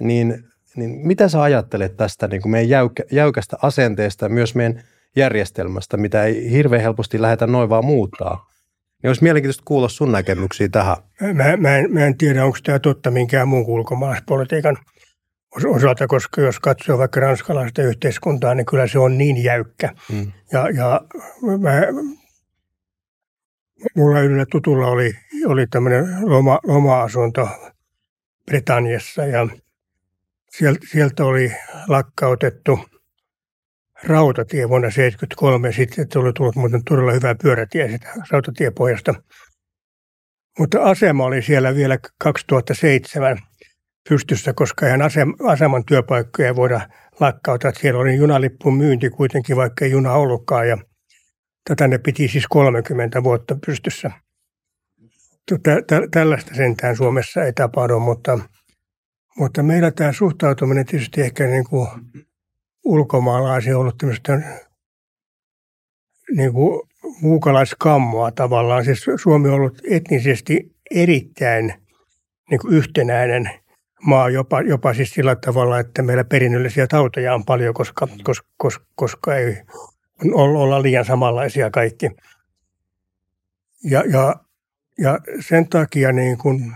[0.00, 0.44] Niin,
[0.76, 4.82] niin mitä sä ajattelet tästä niin kuin meidän jäykä, jäykästä asenteesta myös meidän
[5.16, 8.46] järjestelmästä, mitä ei hirveän helposti lähdetä noin vaan muuttaa?
[9.02, 10.96] Niin olisi mielenkiintoista kuulla sun näkemyksiä tähän.
[11.34, 14.76] Mä, mä, en, mä en tiedä, onko tämä totta minkään muun ulkomaalaispolitiikan
[15.64, 19.94] osalta, koska jos katsoo vaikka ranskalaista yhteiskuntaa, niin kyllä se on niin jäykkä.
[20.12, 20.32] Hmm.
[20.52, 21.00] Ja, ja
[21.58, 21.82] mä,
[23.96, 25.12] mulla yhdellä tutulla oli,
[25.46, 27.48] oli tämmöinen loma, loma-asunto
[28.46, 29.48] Britanniassa ja
[30.50, 31.52] sieltä, sieltä oli
[31.88, 32.78] lakkautettu
[34.04, 35.72] rautatie vuonna 1973.
[35.72, 39.14] Sitten tuli tullut muuten todella hyvä pyörätie sitä rautatiepohjasta.
[40.58, 43.38] Mutta asema oli siellä vielä 2007
[44.08, 45.00] pystyssä, koska ihan
[45.48, 46.80] aseman työpaikkoja voida
[47.20, 47.72] lakkauttaa.
[47.72, 50.68] Siellä oli junalippun myynti kuitenkin, vaikka ei juna ollutkaan.
[50.68, 50.78] Ja
[51.68, 54.10] Tätä ne piti siis 30 vuotta pystyssä.
[56.10, 58.38] Tällaista sentään Suomessa ei tapahdu, mutta,
[59.38, 61.88] mutta meillä tämä suhtautuminen tietysti ehkä niin kuin
[62.88, 64.40] ulkomaalaisiin on ollut tämmöistä
[66.36, 66.88] niin kuin
[67.20, 68.84] muukalaiskammoa tavallaan.
[68.84, 71.74] Siis Suomi on ollut etnisesti erittäin
[72.50, 73.50] niin kuin yhtenäinen
[74.02, 78.84] maa, jopa, jopa siis sillä tavalla, että meillä perinnöllisiä tauteja on paljon, koska, koska, koska,
[78.94, 79.62] koska ei
[80.32, 82.10] olla liian samanlaisia kaikki.
[83.84, 84.34] Ja, ja,
[84.98, 86.72] ja sen takia niin kuin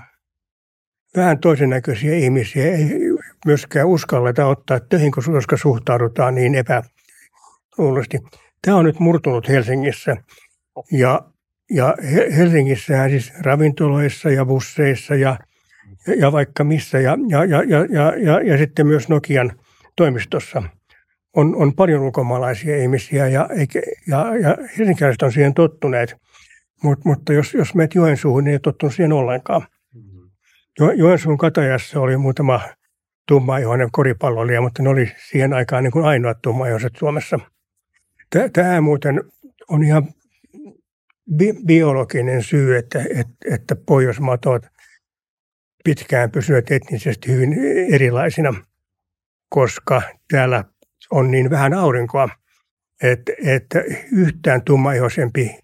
[1.17, 3.12] vähän toisen näköisiä ihmisiä ei
[3.47, 8.19] myöskään uskalleta ottaa töihin, koska suhtaudutaan niin epäluuloisesti.
[8.63, 10.17] Tämä on nyt murtunut Helsingissä.
[10.93, 11.21] Ja,
[11.71, 11.95] ja
[12.37, 15.39] Helsingissähän siis ravintoloissa ja busseissa ja,
[16.19, 19.53] ja vaikka missä ja, ja, ja, ja, ja, ja sitten myös Nokian
[19.97, 20.63] toimistossa–
[21.37, 23.49] on, on paljon ulkomaalaisia ihmisiä ja,
[24.09, 26.17] ja, ja helsinkiläiset on siihen tottuneet.
[26.83, 29.67] Mut, mutta jos, jos menet Joensuuhun, niin ei tottunut siihen ollenkaan.
[29.95, 30.31] Mm-hmm.
[30.79, 32.61] Jo, Joensuun katajassa oli muutama
[33.29, 37.39] tummaihoinen koripalloilija, mutta ne oli siihen aikaan niin kuin ainoat tummaihoiset Suomessa.
[38.53, 39.21] Tämä muuten
[39.69, 40.09] on ihan
[41.33, 44.67] bi- biologinen syy, että, että, että Pohjoismaat ovat
[45.85, 47.55] pitkään pysyneet etnisesti hyvin
[47.93, 48.55] erilaisina,
[49.49, 50.65] koska täällä
[51.11, 52.29] on niin vähän aurinkoa,
[53.03, 55.59] että, että yhtään tummaihoisempi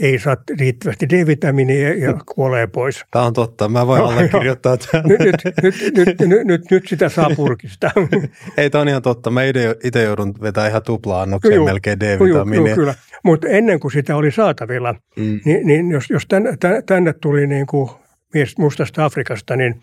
[0.00, 3.04] ei saa riittävästi D-vitamiinia ja kuolee pois.
[3.10, 5.06] Tämä on totta, mä voin no, allekirjoittaa tämän.
[5.08, 7.90] Nyt, nyt, nyt, nyt, nyt, nyt, nyt sitä saa purkista.
[8.56, 9.30] ei, tämä on ihan totta.
[9.30, 9.40] Mä
[9.84, 12.74] itse joudun vetämään ihan tupla annokseen melkein D-vitamiinia.
[12.74, 15.40] Kyllä, Mutta ennen kuin sitä oli saatavilla, mm.
[15.44, 16.56] niin, niin jos, jos tänne,
[16.86, 17.90] tänne tuli niin kuin
[18.34, 19.82] mies mustasta Afrikasta, niin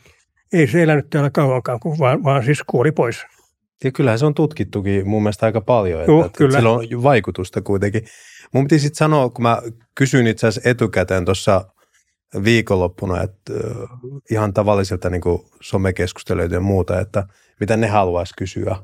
[0.53, 3.25] ei se elänyt täällä kauankaan, vaan, vaan siis kuoli pois.
[3.83, 6.57] Ja kyllähän se on tutkittukin mun mielestä aika paljon, että, Juh, että kyllä.
[6.57, 8.05] sillä on vaikutusta kuitenkin.
[8.53, 9.61] Mun piti sitten sanoa, kun mä
[9.95, 11.65] kysyin itse asiassa etukäteen tuossa
[12.43, 13.53] viikonloppuna, että
[14.31, 15.21] ihan tavallisilta niin
[15.61, 17.23] somekeskustelijoita ja muuta, että
[17.59, 18.75] mitä ne haluaisi kysyä.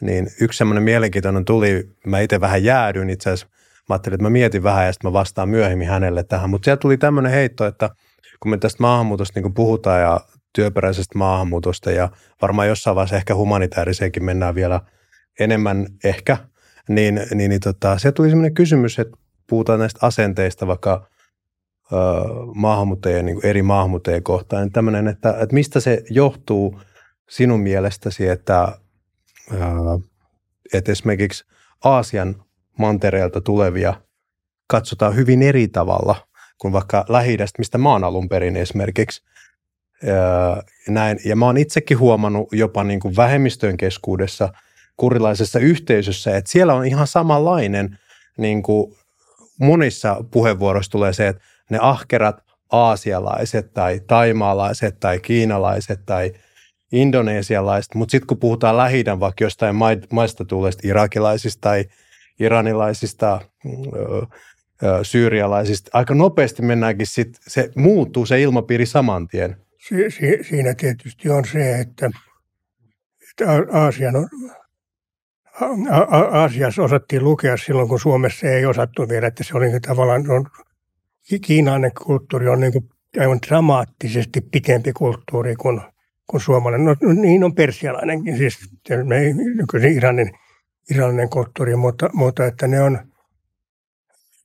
[0.00, 3.54] Niin yksi semmoinen mielenkiintoinen tuli, mä itse vähän jäädyin itse asiassa,
[3.88, 6.80] mä ajattelin, että mä mietin vähän ja sitten mä vastaan myöhemmin hänelle tähän, mutta sieltä
[6.80, 7.90] tuli tämmöinen heitto, että
[8.40, 10.20] kun me tästä maahanmuutosta niin puhutaan ja
[10.52, 12.08] työperäisestä maahanmuutosta ja
[12.42, 14.80] varmaan jossain vaiheessa ehkä humanitaariseenkin mennään vielä
[15.40, 16.36] enemmän ehkä,
[16.88, 21.08] niin, niin, niin tota, se tuli sellainen kysymys, että puhutaan näistä asenteista vaikka
[21.92, 21.96] ö,
[22.54, 26.80] maahanmuuttajien, niin eri maahanmuuttajien kohtaan, niin tämmöinen, että, että mistä se johtuu
[27.30, 28.78] sinun mielestäsi, että,
[29.52, 29.56] ö,
[30.72, 31.44] että esimerkiksi
[31.84, 32.44] Aasian
[32.78, 33.94] mantereelta tulevia
[34.66, 36.26] katsotaan hyvin eri tavalla
[36.58, 39.22] kuin vaikka lähi mistä oon alun perin esimerkiksi–
[40.88, 41.18] näin.
[41.24, 44.52] Ja mä oon itsekin huomannut jopa niin kuin vähemmistöjen keskuudessa
[44.96, 47.98] kurilaisessa yhteisössä, että siellä on ihan samanlainen,
[48.38, 48.96] niin kuin
[49.60, 52.36] monissa puheenvuoroissa tulee se, että ne ahkerat
[52.72, 56.32] aasialaiset tai taimaalaiset tai kiinalaiset tai
[56.92, 59.76] indonesialaiset, mutta sitten kun puhutaan lähi vaikka jostain
[60.12, 61.84] maista tulleista irakilaisista tai
[62.40, 63.40] iranilaisista,
[65.02, 69.56] syyrialaisista, aika nopeasti mennäänkin sit, se muuttuu se ilmapiiri saman tien
[69.88, 72.10] si, si, siinä tietysti on se, että,
[73.30, 74.28] että Aasian on,
[76.30, 80.46] Aasiassa osattiin lukea silloin, kun Suomessa ei osattu vielä, että se oli niin tavallaan, on,
[81.46, 82.88] kiinainen kulttuuri on niin kuin
[83.20, 85.80] aivan dramaattisesti pitempi kulttuuri kuin,
[86.26, 86.84] kuin suomalainen.
[86.84, 88.58] No, no niin on persialainenkin, siis
[88.90, 90.30] ei nykyisin Iranin,
[90.90, 92.98] iranilainen kulttuuri, mutta, mutta että ne on,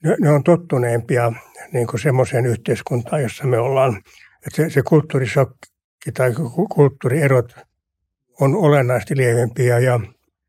[0.03, 1.33] ne, ne on tottuneempia
[1.73, 4.01] niin kuin semmoiseen yhteiskuntaan, jossa me ollaan
[4.47, 6.33] että se, se kulttuurisokki tai
[6.75, 7.55] kulttuurierot
[8.41, 9.79] on olennaisesti lievempiä.
[9.79, 9.99] Ja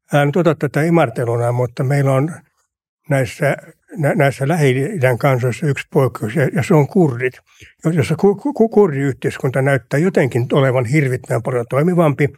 [0.06, 2.32] hän tuota tätä imarteluna, mutta meillä on
[3.10, 3.56] näissä,
[3.96, 7.34] nä, näissä Lähi-idän kansoissa yksi poikkeus, ja, ja se on kurdit,
[7.92, 12.28] jossa ku, ku, kurdiyhteiskunta näyttää jotenkin olevan hirvittävän paljon toimivampi.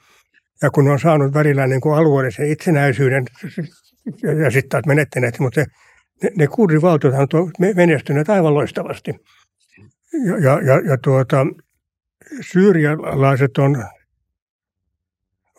[0.62, 3.24] Ja kun on saanut välillä niin kuin alueellisen itsenäisyyden,
[4.22, 5.64] ja, ja sitten taas menettäneet, mutta
[6.22, 9.14] ne, ne kurdivaltiot on menestyneet aivan loistavasti.
[10.12, 11.46] Ja, ja, ja, tuota,
[12.40, 13.84] syyrialaiset on,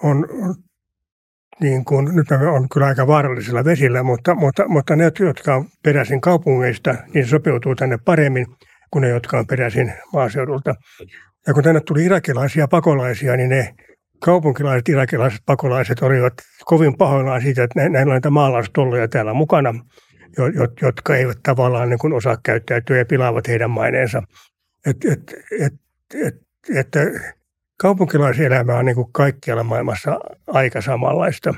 [0.03, 0.27] on,
[1.61, 6.21] niin kuin, nyt on kyllä aika vaarallisilla vesillä, mutta, mutta, mutta ne, jotka on peräisin
[6.21, 8.45] kaupungeista, niin sopeutuu tänne paremmin
[8.91, 10.75] kuin ne, jotka on peräisin maaseudulta.
[11.47, 13.75] Ja kun tänne tuli irakilaisia pakolaisia, niin ne
[14.19, 16.33] kaupunkilaiset irakilaiset pakolaiset olivat
[16.65, 19.73] kovin pahoillaan siitä, että näillä on näitä maalaistolloja täällä mukana–
[20.81, 24.23] jotka eivät tavallaan niin kuin osaa käyttäytyä ja pilaavat heidän maineensa.
[24.85, 25.73] Et, et, et,
[26.25, 26.35] et,
[26.75, 26.99] että
[27.77, 31.53] kaupunkilaiselämä on niin kuin kaikkialla maailmassa aika samanlaista,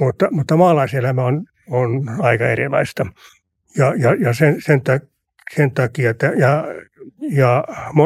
[0.00, 3.06] mutta, mutta maalaiselämä on, on aika erilaista.
[3.76, 4.82] Ja, ja, ja sen, sen,
[5.54, 6.64] sen takia, että ja,
[7.30, 7.64] ja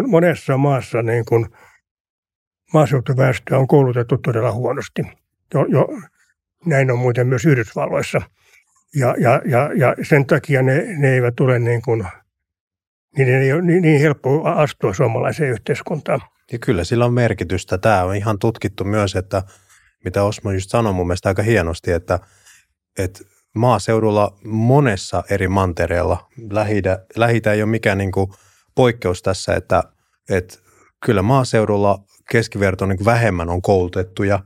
[0.09, 1.47] monessa maassa niin kuin
[2.73, 5.03] maaseutuväestö on koulutettu todella huonosti.
[5.55, 5.89] Jo, jo,
[6.67, 8.23] näin on muuten myös Yhdysvalloissa–
[8.95, 12.05] ja, ja, ja, ja sen takia ne, ne eivät ole niin kuin,
[13.17, 16.21] niin ei ole niin, niin helppo astua suomalaiseen yhteiskuntaan.
[16.53, 17.79] Ja kyllä sillä on merkitystä.
[17.79, 19.43] Tämä on ihan tutkittu myös, että
[20.05, 22.21] mitä Osmo just sanoi mun mielestä aika hienosti, että,
[22.99, 23.21] että
[23.55, 28.31] maaseudulla monessa eri mantereella lähitä, lähitä ei ole mikään niin kuin
[28.75, 29.83] poikkeus tässä, että,
[30.31, 30.59] että
[31.05, 34.41] kyllä maaseudulla keskiverto niin vähemmän on koulutettuja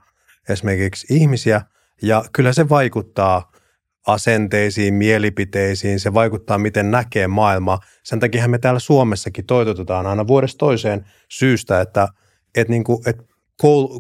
[0.48, 1.61] esimerkiksi ihmisiä,
[2.02, 3.51] ja kyllä se vaikuttaa
[4.06, 7.78] asenteisiin, mielipiteisiin, se vaikuttaa miten näkee maailmaa.
[8.02, 12.08] Sen takia me täällä Suomessakin toitotetaan aina vuodesta toiseen syystä, että,
[12.54, 13.22] että, niin kuin, että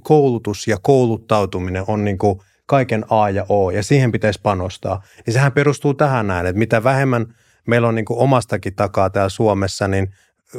[0.02, 5.02] koulutus ja kouluttautuminen on niin kuin kaiken A ja O ja siihen pitäisi panostaa.
[5.26, 7.34] Ja sehän perustuu tähän näin, että mitä vähemmän
[7.66, 10.14] meillä on niin kuin omastakin takaa täällä Suomessa, niin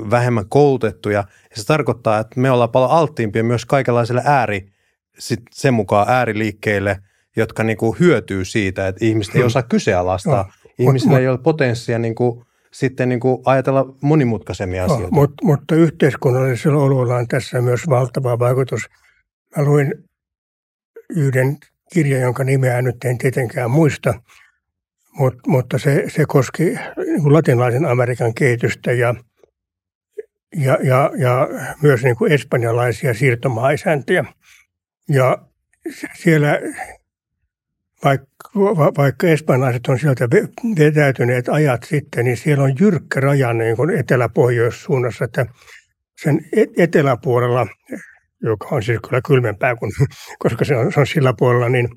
[0.10, 1.24] vähemmän koulutettuja.
[1.50, 4.68] Ja se tarkoittaa, että me ollaan paljon alttiimpia myös kaikenlaiselle ääri,
[5.20, 7.00] sit sen mukaan ääriliikkeille–
[7.36, 9.48] jotka niin kuin hyötyy siitä, että ihmiset ei hmm.
[9.48, 10.44] osaa kyseenalaistaa.
[10.44, 15.12] No, Ihmisillä ei ole potenssia niin kuin, sitten niin kuin ajatella monimutkaisemmin no, asioita.
[15.12, 18.82] Mutta, mutta yhteiskunnallisella ololla on tässä myös valtava vaikutus.
[19.58, 19.94] Mä luin
[21.10, 21.58] yhden
[21.94, 24.14] kirjan, jonka nimeä nyt en tietenkään muista,
[25.18, 26.64] mutta, mutta se, se koski
[26.98, 29.16] niin kuin latinalaisen Amerikan kehitystä ja,
[30.56, 31.50] ja, ja, ja
[31.82, 34.26] myös niin kuin espanjalaisia siirtomaisäntöjä.
[35.10, 35.38] Ja
[36.16, 36.60] siellä
[38.04, 38.50] vaikka,
[38.98, 40.30] vaikka espanjalaiset on sieltä
[40.80, 45.46] vetäytyneet ajat sitten, niin siellä on jyrkkä raja niin kuin etelä-pohjoissuunnassa, että
[46.24, 46.46] sen
[46.78, 47.68] eteläpuolella,
[48.42, 49.92] joka on siis kyllä kylmempää, kun,
[50.44, 51.90] koska se on, se on sillä puolella, niin,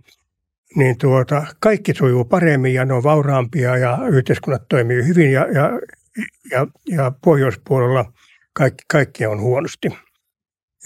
[0.76, 5.70] niin tuota, kaikki sujuu paremmin ja ne on vauraampia ja yhteiskunnat toimii hyvin ja, ja,
[6.50, 8.12] ja, ja pohjoispuolella
[8.52, 9.88] kaikki, kaikki on huonosti.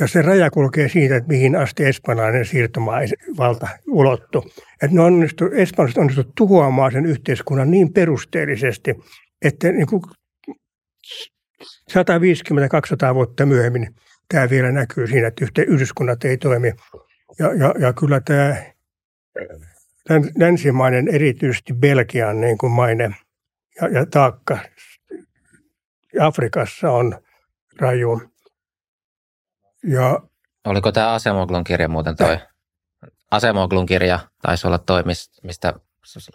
[0.00, 4.50] Ja se raja kulkee siitä, että mihin asti espanjalainen siirtomaavalta ulottu.
[4.82, 8.94] Että ne onnistu, espanjalaiset onnistu tuhoamaan sen yhteiskunnan niin perusteellisesti,
[9.42, 10.02] että niin kuin
[11.90, 13.94] 150-200 vuotta myöhemmin
[14.28, 16.72] tämä vielä näkyy siinä, että yhteen yhdyskunnat ei toimi.
[17.38, 18.56] Ja, ja, ja kyllä tämä
[20.38, 23.10] länsimainen, erityisesti Belgian niin kuin maine
[23.80, 24.58] ja, ja taakka
[26.20, 27.18] Afrikassa on
[27.80, 28.29] raju.
[29.84, 30.20] Ja,
[30.66, 32.38] Oliko tämä Asemoglun kirja muuten toi?
[33.30, 35.02] Asemoglun kirja taisi olla toi,
[35.42, 35.74] mistä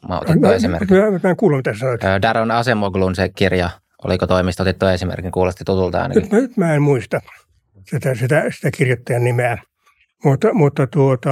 [0.08, 0.98] mä otin tuon esimerkin.
[0.98, 2.02] Mä, mä en kuullut, mitä sanoit.
[2.22, 3.70] Daron Asemoglun se kirja,
[4.04, 5.32] oliko toi, mistä otit tuon esimerkin?
[5.32, 6.24] Kuulosti tutulta ainakin.
[6.24, 7.22] Nyt, nyt mä en muista
[7.90, 9.58] sitä, sitä, sitä kirjoittajan nimeä,
[10.24, 11.30] mutta, mutta tuota,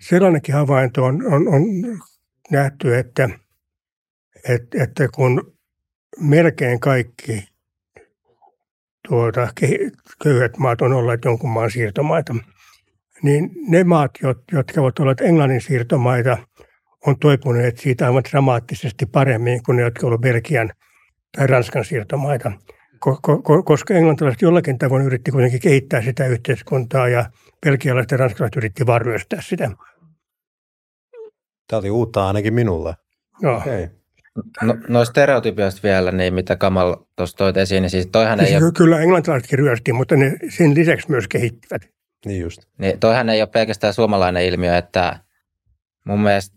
[0.00, 1.62] sellainenkin havainto on, on, on
[2.50, 3.28] nähty, että,
[4.48, 5.56] että, että kun
[6.20, 7.48] melkein kaikki
[9.08, 9.48] tuota,
[10.22, 12.34] köyhät maat on olleet jonkun maan siirtomaita,
[13.22, 14.10] niin ne maat,
[14.52, 16.38] jotka ovat olleet Englannin siirtomaita,
[17.06, 20.72] on toipuneet siitä aivan dramaattisesti paremmin kuin ne, jotka ovat Belgian
[21.36, 22.52] tai Ranskan siirtomaita.
[23.64, 27.30] Koska englantilaiset jollakin tavoin yritti kuitenkin kehittää sitä yhteiskuntaa ja
[27.66, 29.70] belgialaiset ja ranskalaiset yritti varjoistaa sitä.
[31.68, 32.94] Tämä oli uutta ainakin minulle.
[33.42, 33.56] No.
[33.56, 33.88] Okay.
[34.62, 38.62] No, no stereotypioista vielä, niin mitä Kamal tuossa toit esiin, niin siis toihan ei siis
[38.62, 38.72] ole...
[38.76, 41.82] Kyllä englantilaisetkin ryösti, mutta ne sen lisäksi myös kehittivät.
[42.26, 42.60] Niin just.
[42.78, 45.20] Niin, toihan ei ole pelkästään suomalainen ilmiö, että
[46.04, 46.56] mun mielestä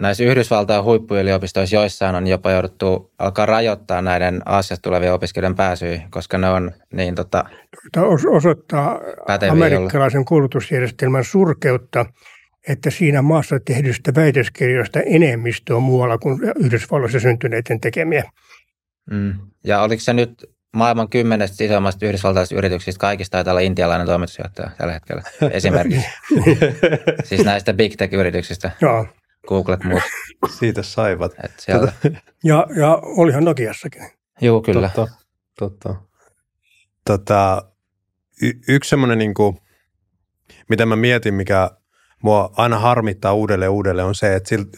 [0.00, 6.38] näissä Yhdysvaltain huippuyliopistoissa joissain on jopa jouduttu alkaa rajoittaa näiden Aasiasta tulevien opiskelijoiden pääsyä, koska
[6.38, 7.44] ne on niin tota,
[7.92, 9.00] Tämä osoittaa
[9.50, 12.06] amerikkalaisen koulutusjärjestelmän surkeutta–
[12.68, 18.24] että siinä maassa tehdystä väitöskirjoista enemmistö on muualla kuin Yhdysvalloissa syntyneiden tekemiä.
[19.10, 19.34] Mm.
[19.64, 20.44] Ja oliko se nyt
[20.76, 26.08] maailman kymmenestä isommasta yhdysvaltalaisista yrityksistä kaikista taitaa olla intialainen toimitusjohtaja tällä hetkellä esimerkiksi.
[27.24, 28.70] siis näistä big tech-yrityksistä.
[28.80, 29.06] Joo.
[29.48, 30.02] Googlet muut.
[30.58, 31.32] Siitä saivat.
[31.44, 31.92] Et sieltä.
[32.44, 34.02] Ja, ja olihan Nokiassakin.
[34.40, 34.90] Joo, kyllä.
[34.94, 35.16] Totta.
[35.58, 35.94] totta.
[37.04, 37.62] Tota,
[38.42, 39.58] y- yksi semmoinen, niin kuin,
[40.68, 41.70] mitä mä mietin, mikä
[42.22, 44.68] mua aina harmittaa uudelleen uudelleen on se, että silt,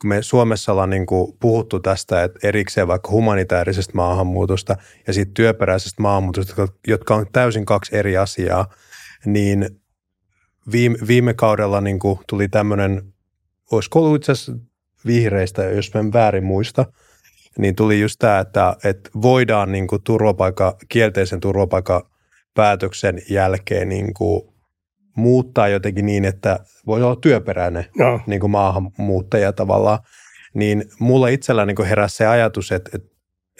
[0.00, 5.34] kun me Suomessa ollaan niin kuin puhuttu tästä, että erikseen vaikka humanitaarisesta maahanmuutosta ja sitten
[5.34, 8.66] työperäisestä maahanmuutosta, jotka on täysin kaksi eri asiaa,
[9.24, 9.68] niin
[10.72, 13.02] viime, viime kaudella niin kuin tuli tämmöinen,
[13.72, 14.52] olisiko ollut itse asiassa
[15.06, 16.86] vihreistä, jos mä en väärin muista,
[17.58, 24.55] niin tuli just tämä, että, että voidaan niin kuin turvapaikka, kielteisen turvapaikkapäätöksen jälkeen niin kuin
[25.16, 28.20] muuttaa jotenkin niin, että voi olla työperäinen no.
[28.26, 29.98] niin kuin maahanmuuttaja tavallaan,
[30.54, 33.08] niin mulla itsellä niin kuin heräsi se ajatus, että, että,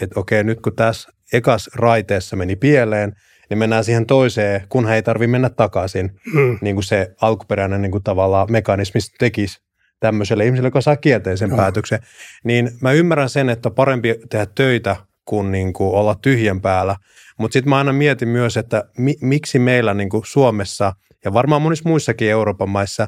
[0.01, 3.13] että okei, nyt kun tässä ekas raiteessa meni pieleen,
[3.51, 6.59] niin mennään siihen toiseen, kun ei tarvitse mennä takaisin, mm.
[6.61, 9.61] niin kuin se alkuperäinen niin kuin tavallaan mekanismi tekisi
[10.01, 11.57] tämmöiselle ihmiselle, joka saa kielteisen no.
[11.57, 11.99] päätöksen.
[12.45, 16.97] Niin mä ymmärrän sen, että parempi tehdä töitä kuin, niin kuin olla tyhjän päällä.
[17.39, 20.93] Mutta sitten mä aina mietin myös, että mi- miksi meillä niin kuin Suomessa–
[21.27, 23.07] ja varmaan monissa muissakin Euroopan maissa,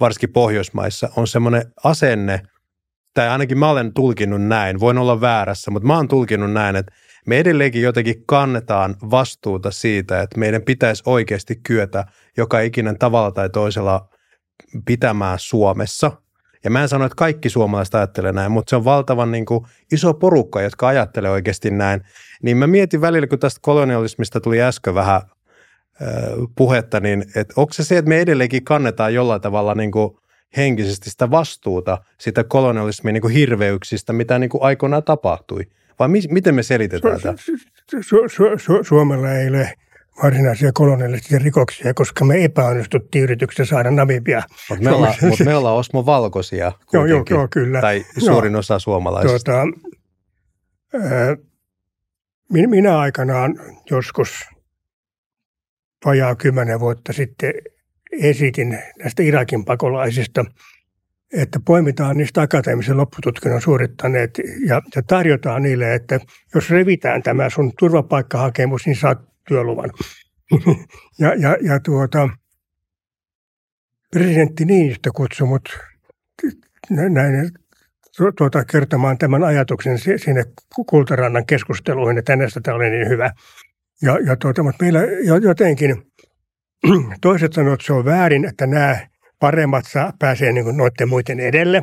[0.00, 2.42] varsinkin Pohjoismaissa, on semmoinen asenne,
[3.14, 6.92] tai ainakin mä olen tulkinnut näin, voin olla väärässä, mutta mä oon tulkinnut näin, että
[7.26, 12.04] me edelleenkin jotenkin kannetaan vastuuta siitä, että meidän pitäisi oikeasti kyetä
[12.36, 14.08] joka ikinen tavalla tai toisella
[14.84, 16.12] pitämään Suomessa.
[16.64, 19.64] Ja mä en sano, että kaikki suomalaiset ajattelee näin, mutta se on valtavan niin kuin,
[19.92, 22.00] iso porukka, jotka ajattelee oikeasti näin.
[22.42, 25.20] Niin mä mietin välillä, kun tästä kolonialismista tuli äsken vähän
[26.56, 30.10] puhetta, niin että onko se se, että me edelleenkin kannetaan jollain tavalla niin kuin
[30.56, 35.60] henkisesti sitä vastuuta sitä kolonialismin niin kuin hirveyksistä, mitä niin kuin aikoinaan tapahtui?
[35.98, 37.34] Vai mi- miten me selitetään tämä?
[37.34, 39.74] Su- su- su- Suomella ei ole
[40.22, 44.42] varsinaisia kolonialistisia rikoksia, koska me epäonnistuttiin yrityksessä saada Namibia.
[44.70, 47.80] Mutta me, ollaan, mut me ollaan Osmo valkoisia joo, joo, joo, kyllä.
[47.80, 48.58] Tai suurin joo.
[48.58, 49.52] osa suomalaisista.
[49.52, 49.62] Tuota,
[50.94, 51.36] äh,
[52.48, 53.54] minä aikanaan
[53.90, 54.44] joskus
[56.04, 57.52] vajaa kymmenen vuotta sitten
[58.12, 60.44] esitin näistä Irakin pakolaisista,
[61.32, 66.20] että poimitaan niistä akateemisen loppututkinnon suorittaneet ja, ja tarjotaan niille, että
[66.54, 69.90] jos revitään tämä sun turvapaikkahakemus, niin saat työluvan.
[71.20, 72.28] ja, ja, ja tuota,
[74.10, 75.78] presidentti Niinistö kutsui mut
[76.90, 77.50] näin,
[78.38, 80.44] tuota, kertomaan tämän ajatuksen sinne
[80.86, 83.30] Kultarannan keskusteluihin, että hänestä tämä oli niin hyvä.
[84.02, 85.00] Ja, ja tuota, mutta meillä
[85.42, 86.02] jotenkin
[87.20, 89.06] toiset sanoo, että se on väärin, että nämä
[89.40, 91.82] paremmat saa, pääsee niin noiden muiden edelle.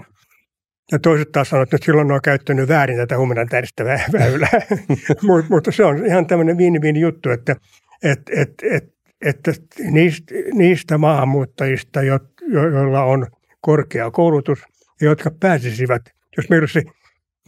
[0.91, 4.61] Ja toiset taas sanoo, että silloin ne on käyttänyt väärin tätä humanitaarista väylää.
[5.49, 7.55] mutta se on ihan tämmöinen viini juttu, että
[8.03, 8.83] et, et, et,
[9.25, 9.51] että
[9.91, 12.19] niistä, niistä maahanmuuttajista, jo,
[12.51, 13.27] joilla on
[13.61, 14.59] korkea koulutus
[15.01, 16.01] ja jotka pääsisivät,
[16.37, 16.81] jos meillä olisi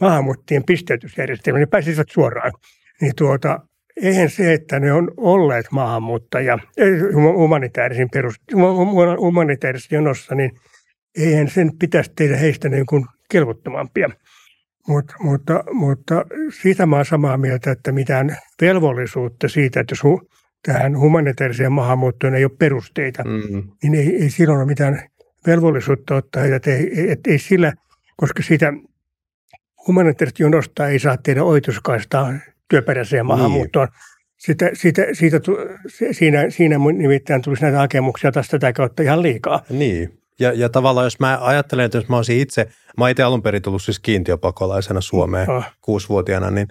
[0.00, 2.52] maahanmuuttajien pisteytysjärjestelmä, niin pääsisivät suoraan.
[3.00, 3.60] Niin tuota,
[4.02, 6.58] eihän se, että ne on olleet maahanmuuttajia
[7.36, 8.34] humanitaarisin perus,
[9.20, 10.50] humanitaarisessa jonossa, niin
[11.18, 14.10] eihän sen pitäisi tehdä heistä niin kuin kelvottomampia.
[14.88, 16.24] Mut, mutta, mutta
[16.62, 20.30] siitä mä olen samaa mieltä, että mitään velvollisuutta siitä, että jos hu,
[20.62, 23.62] tähän humanitaariseen maahanmuuttoon ei ole perusteita, mm.
[23.82, 25.02] niin ei, ei silloin ole mitään
[25.46, 27.72] velvollisuutta ottaa heitä, että ei, et, ei sillä,
[28.16, 28.72] koska siitä
[29.86, 32.32] humanitaarista jonosta ei saa tehdä oituskaistaa
[32.68, 33.26] työperäiseen niin.
[33.26, 33.88] maahanmuuttoon.
[33.88, 34.16] Niin.
[34.36, 35.40] Sitä, siitä, siitä,
[36.12, 39.64] siinä, siinä nimittäin tulisi näitä hakemuksia tästä tätä kautta ihan liikaa.
[39.70, 40.18] Niin.
[40.40, 42.68] Ja, ja tavallaan jos mä ajattelen, että jos mä olisin itse,
[42.98, 45.64] mä itse alun perin tullut siis kiintiöpakolaisena Suomeen oh.
[45.80, 46.68] kuusivuotiaana, niin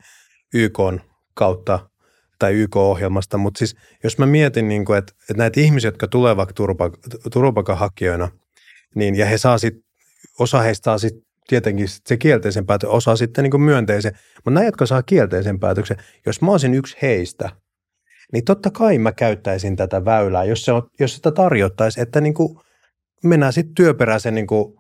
[0.54, 0.80] YK
[1.34, 1.90] kautta
[2.40, 6.50] tai YK-ohjelmasta, mutta siis jos mä mietin, niin kuin, että, että näitä ihmisiä, jotka tulevat
[7.34, 8.30] turvapaikanhakijoina,
[8.96, 9.74] niin, ja he saa sit,
[10.40, 11.14] osa heistä saa sit
[11.48, 16.42] tietenkin se kielteisen päätöksen, osa sitten niin myönteisen, mutta nämä, jotka saa kielteisen päätöksen, jos
[16.42, 17.50] mä olisin yksi heistä,
[18.34, 22.34] niin totta kai mä käyttäisin tätä väylää, jos, se on, jos sitä tarjottaisiin, että niin
[22.34, 22.60] kuin
[23.30, 24.76] mennään sitten työperäisen niin kuin,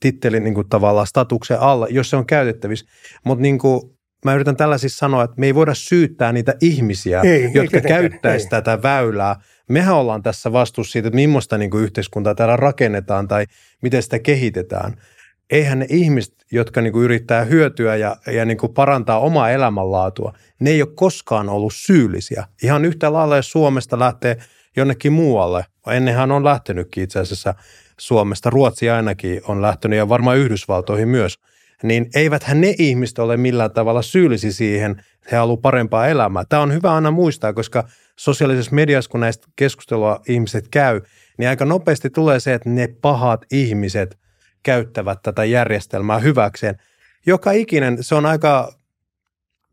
[0.00, 2.86] tittelin niin kuin tavallaan statuksen alla, jos se on käytettävissä.
[3.24, 3.80] Mutta niin kuin,
[4.24, 8.50] mä yritän tällä siis sanoa, että me ei voida syyttää niitä ihmisiä, ei, jotka käyttäisivät
[8.50, 9.36] tätä väylää.
[9.68, 13.46] Mehän ollaan tässä vastuussa siitä, että millaista niin kuin yhteiskuntaa täällä rakennetaan tai
[13.82, 14.96] miten sitä kehitetään.
[15.50, 20.32] Eihän ne ihmiset, jotka niin kuin yrittää hyötyä ja, ja niin kuin parantaa omaa elämänlaatua,
[20.60, 22.46] ne ei ole koskaan ollut syyllisiä.
[22.62, 24.36] Ihan yhtä lailla, jos Suomesta lähtee
[24.76, 27.54] jonnekin muualle, ennenhän on lähtenytkin itse asiassa
[27.98, 31.38] Suomesta, Ruotsi ainakin on lähtenyt ja varmaan Yhdysvaltoihin myös–
[31.82, 36.44] niin eiväthän ne ihmiset ole millään tavalla syyllisi siihen, he haluavat parempaa elämää.
[36.48, 41.00] Tämä on hyvä aina muistaa, koska sosiaalisessa mediassa, kun näistä keskustelua ihmiset käy,
[41.38, 44.18] niin aika nopeasti tulee se, että ne pahat ihmiset
[44.62, 46.76] käyttävät tätä järjestelmää hyväkseen.
[47.26, 48.72] Joka ikinen, se on aika,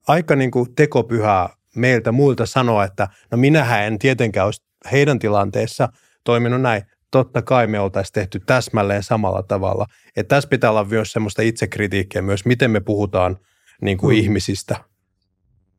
[0.08, 5.90] aika niin kuin tekopyhää meiltä muilta sanoa, että no minähän en tietenkään olisi heidän tilanteessa
[6.24, 6.84] toiminut näin
[7.14, 9.86] totta kai me oltaisiin tehty täsmälleen samalla tavalla.
[10.16, 13.38] Että tässä pitää olla myös semmoista itsekritiikkiä myös, miten me puhutaan
[13.82, 14.22] niin kuin mm.
[14.22, 14.76] ihmisistä.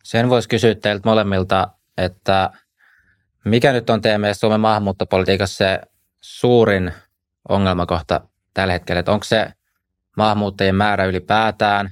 [0.04, 2.50] Sen voisi kysyä teiltä molemmilta, että
[3.44, 5.80] mikä nyt on teidän mielestä Suomen maahanmuuttopolitiikassa se
[6.20, 6.92] suurin
[7.48, 8.20] ongelmakohta
[8.54, 9.00] tällä hetkellä?
[9.00, 9.46] Että onko se
[10.16, 11.90] maahanmuuttajien määrä ylipäätään,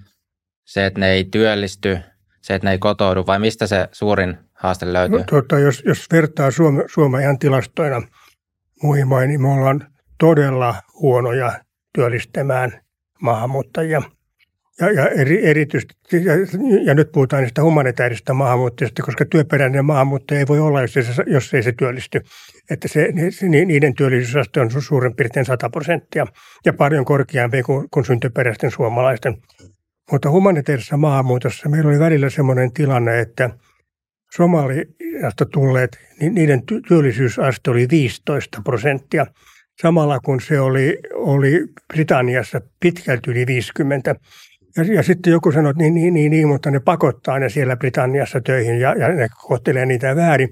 [0.65, 1.99] se, että ne ei työllisty,
[2.41, 5.19] se, että ne ei kotoudu, vai mistä se suurin haaste löytyy?
[5.19, 8.03] No, tuota, jos, jos vertaa Suome, Suomen ihan tilastoina–
[8.83, 9.87] muihin maihin, niin me ollaan
[10.19, 11.53] todella huonoja
[11.95, 12.81] työllistämään
[13.23, 14.03] maahanmuuttajia.
[14.81, 16.33] Ja, ja eri, erityisesti, ja,
[16.85, 21.25] ja nyt puhutaan niistä humanitaarista maahanmuuttajista, koska työperäinen maahanmuuttaja ei voi olla, jos ei se,
[21.27, 22.21] jos ei se työllisty.
[22.71, 23.09] Että se,
[23.67, 26.27] niiden työllisyysaste on suurin piirtein 100 prosenttia
[26.67, 29.37] ja paljon korkeampi kuin, kuin syntyperäisten suomalaisten.
[30.11, 33.51] Mutta humanitaarisessa maahanmuutossa meillä oli välillä sellainen tilanne, että–
[34.37, 39.27] Somaliasta tulleet, niin niiden työllisyysaste oli 15 prosenttia,
[39.83, 44.15] samalla kun se oli, oli Britanniassa pitkälti yli 50.
[44.77, 47.77] Ja, ja sitten joku sanoi, että niin, niin, niin, niin, mutta ne pakottaa ne siellä
[47.77, 50.49] Britanniassa töihin ja, ja ne kohtelee niitä väärin.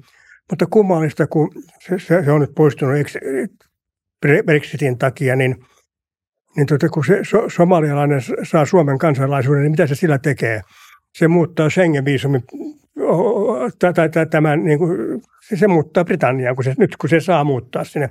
[0.51, 2.95] Mutta kummallista, kun se, se, se on nyt poistunut
[4.47, 5.57] Brexitin takia, niin,
[6.57, 10.61] niin tuota, kun se so, somalialainen saa Suomen kansalaisuuden, niin mitä se sillä tekee?
[11.19, 12.43] Se muuttaa Schengen-viisumin
[14.31, 15.23] tämän, niin kuin,
[15.55, 18.11] se muuttaa Britanniaan, kun se, nyt kun se saa muuttaa sinne,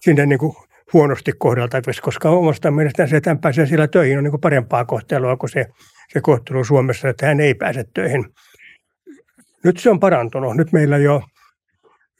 [0.00, 0.56] sinne niin kuin
[0.92, 4.84] huonosti kohdalta, koska omasta mielestä se, että hän pääsee siellä töihin, on niin kuin parempaa
[4.84, 5.66] kohtelua kuin se,
[6.12, 8.24] se kohtelu Suomessa, että hän ei pääse töihin.
[9.64, 10.56] Nyt se on parantunut.
[10.56, 11.22] Nyt meillä jo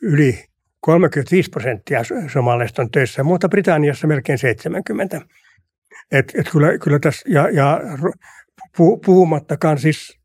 [0.03, 0.45] yli
[0.81, 2.01] 35 prosenttia
[2.33, 5.21] somaleista on töissä, mutta Britanniassa melkein 70.
[6.13, 7.81] Et, et kyllä, kyllä tässä, ja, ja
[9.07, 10.19] puhumattakaan siis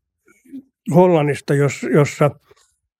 [0.94, 2.30] Hollannista, jos, jossa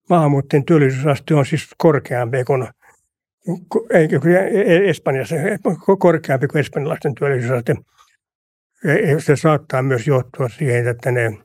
[0.09, 2.69] maahanmuuttajien työllisyysaste on siis korkeampi kuin
[3.91, 4.09] ei,
[4.89, 5.35] Espanjassa,
[5.99, 7.77] korkeampi kuin espanjalaisten työllisyysaste.
[9.19, 11.39] Se saattaa myös johtua siihen, että ne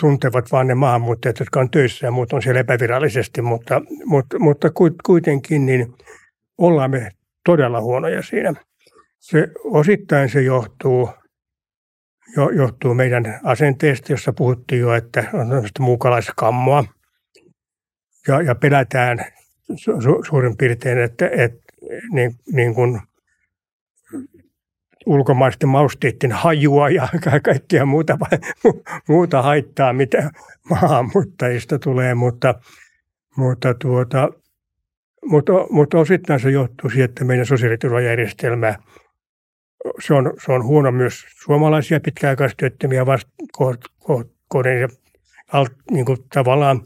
[0.00, 4.70] tuntevat vain ne maahanmuuttajat, jotka on töissä ja muut on siellä epävirallisesti, mutta, mutta, mutta
[5.06, 5.94] kuitenkin niin
[6.58, 7.10] ollaan me
[7.44, 8.54] todella huonoja siinä.
[9.18, 11.23] Se, osittain se johtuu jo,
[12.56, 15.48] johtuu meidän asenteesta, jossa puhuttiin jo, että on
[15.80, 16.84] muukalaiskammoa.
[18.28, 19.24] Ja, ja pelätään
[19.76, 21.64] su, su, suurin piirtein, että, että
[22.12, 23.00] niin, niin kuin
[25.06, 27.08] ulkomaisten mausteiden hajua ja
[27.44, 28.18] kaikkea muuta,
[29.08, 30.30] muuta haittaa, mitä
[30.70, 32.54] maahanmuuttajista tulee, mutta,
[33.36, 34.28] mutta, tuota,
[35.24, 38.74] mutta, mutta osittain se johtuu siitä, että meidän sosiaaliturvajärjestelmä
[40.00, 43.04] se on, se on huono myös suomalaisia pitkäaikaistyöttömiä
[44.48, 44.88] kohden
[45.90, 46.80] niin tavallaan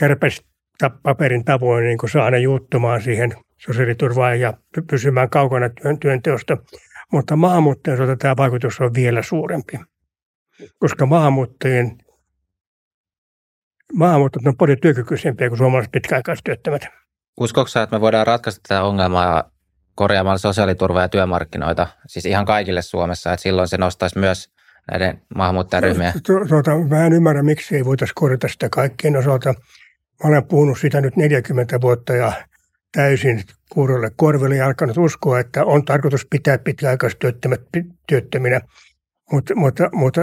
[0.00, 4.54] kärpästä paperin tavoin niin kuin saa ne juuttumaan siihen sosiaaliturvaan ja
[4.90, 6.56] pysymään kaukana työn, työnteosta.
[7.12, 9.78] Mutta maahanmuuttajien osalta tämä vaikutus on vielä suurempi,
[10.78, 11.98] koska maahanmuuttajien
[13.92, 16.82] maahanmuuttajat on paljon työkykyisempiä kuin suomalaiset pitkäaikaistyöttömät.
[17.40, 19.50] Uskoksa, että me voidaan ratkaista tätä ongelmaa
[19.94, 24.50] korjaamalla sosiaaliturvaa ja työmarkkinoita, siis ihan kaikille Suomessa, että silloin se nostaisi myös
[24.90, 26.12] näiden maahanmuuttajaryhmiä?
[26.48, 29.54] Tuota, mä en ymmärrä, miksi ei voitaisiin korjata sitä kaikkien osalta.
[30.24, 32.32] Mä olen puhunut sitä nyt 40 vuotta ja
[32.92, 37.60] täysin kuurolle korville ja alkanut uskoa, että on tarkoitus pitää pitkäaikaistyöttömät
[38.08, 38.60] työttöminä,
[39.32, 40.20] mutta, mutta, mutta,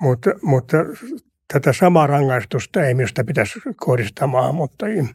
[0.00, 0.76] mutta, mutta
[1.52, 5.10] tätä samaa rangaistusta ei minusta pitäisi kohdistaa maahanmuuttajiin.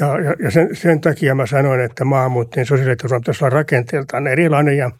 [0.00, 4.76] Ja, ja, ja sen, sen takia mä sanoin, että maahanmuuttajien sosiaaliturva pitäisi olla rakenteeltaan erilainen
[4.76, 4.90] ja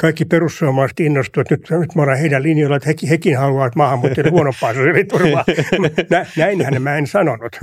[0.00, 4.32] kaikki perussuomalaiset innostuivat, että nyt, nyt me ollaan heidän linjoilla, että hekin, hekin haluavat maahanmuuttajien
[4.36, 5.44] huonompaa sosiaaliturvaa.
[6.10, 7.56] Nä, näinhän mä en sanonut,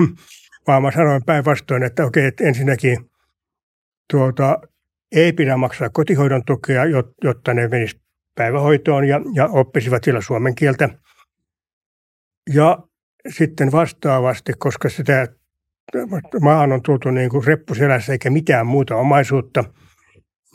[0.68, 2.98] vaan mä sanoin päinvastoin, että okei, että ensinnäkin
[4.12, 4.60] tuota,
[5.16, 6.84] ei pidä maksaa kotihoidon tukea,
[7.24, 8.02] jotta ne menisivät
[8.36, 10.90] päivähoitoon ja, ja oppisivat siellä suomen kieltä.
[12.54, 12.78] Ja
[13.30, 15.28] sitten vastaavasti, koska sitä
[16.42, 19.64] maahan on tultu niin kuin reppuselässä eikä mitään muuta omaisuutta,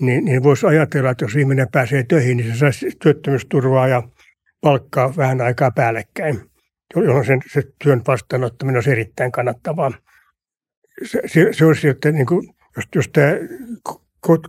[0.01, 4.03] niin, niin voisi ajatella, että jos ihminen pääsee töihin, niin se saisi työttömyysturvaa ja
[4.61, 6.41] palkkaa vähän aikaa päällekkäin,
[6.97, 9.93] jolloin sen, se työn vastaanottaminen olisi erittäin kannattavaa.
[11.05, 13.29] Se, se, se olisi, että niin kuin, jos, jos tämä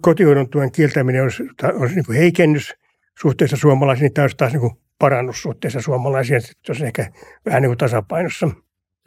[0.01, 2.73] kotihoidon tuen kieltäminen olisi, olisi niin kuin heikennys
[3.19, 7.11] suhteessa suomalaisiin, niin tämä olisi taas niin kuin parannus suhteessa suomalaisiin, että se olisi ehkä
[7.45, 8.49] vähän niin kuin tasapainossa.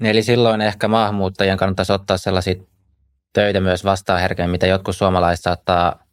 [0.01, 2.55] Eli silloin ehkä maahanmuuttajien kannattaisi ottaa sellaisia
[3.32, 6.07] töitä myös vastaan herkemmin, mitä jotkut suomalaiset saattaa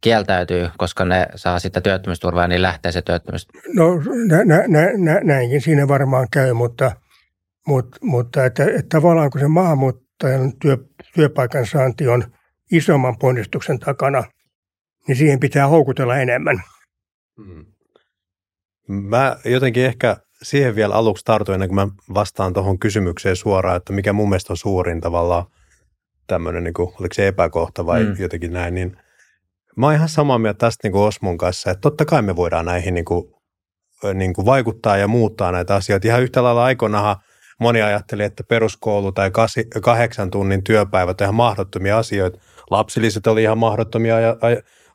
[0.00, 3.48] kieltäytyy, koska ne saa sitten työttömyysturvaa, niin lähtee se työttömyys.
[3.74, 3.84] No
[4.28, 6.96] nä, nä, nä, nä, näinkin siinä varmaan käy, mutta,
[7.66, 10.76] mutta, mutta että, että tavallaan kun se maahanmuuttajan työ,
[11.14, 12.24] työpaikan saanti on
[12.72, 14.24] isomman ponnistuksen takana,
[15.08, 16.62] niin siihen pitää houkutella enemmän.
[17.36, 17.66] Hmm.
[18.88, 23.92] Mä jotenkin ehkä siihen vielä aluksi tartuin, ennen kuin mä vastaan tuohon kysymykseen suoraan, että
[23.92, 25.46] mikä mun mielestä on suurin tavallaan
[26.26, 28.16] tämmöinen, niin kuin, oliko se epäkohta vai mm.
[28.18, 28.96] jotenkin näin, niin
[29.76, 32.66] mä oon ihan samaa mieltä tästä niin kuin Osmon kanssa, että totta kai me voidaan
[32.66, 33.34] näihin niin kuin,
[34.14, 36.08] niin kuin vaikuttaa ja muuttaa näitä asioita.
[36.08, 37.16] Ihan yhtä lailla aikoinahan
[37.60, 39.30] moni ajatteli, että peruskoulu tai
[39.82, 42.38] kahdeksan tunnin työpäivät on ihan mahdottomia asioita.
[42.70, 44.16] Lapsilliset oli ihan mahdottomia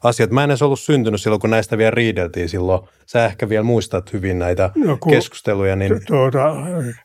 [0.03, 0.31] asiat.
[0.31, 2.81] Mä en edes ollut syntynyt silloin, kun näistä vielä riideltiin silloin.
[3.05, 5.75] Sä ehkä vielä muistat hyvin näitä no, keskusteluja.
[5.75, 6.55] Niin, tuota,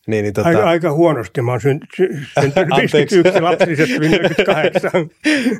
[0.06, 1.42] niin, niin, tota, aika, aika huonosti.
[1.42, 1.90] Mä oon syntynyt
[2.40, 4.90] syntynyt 51, lapsilliset 48.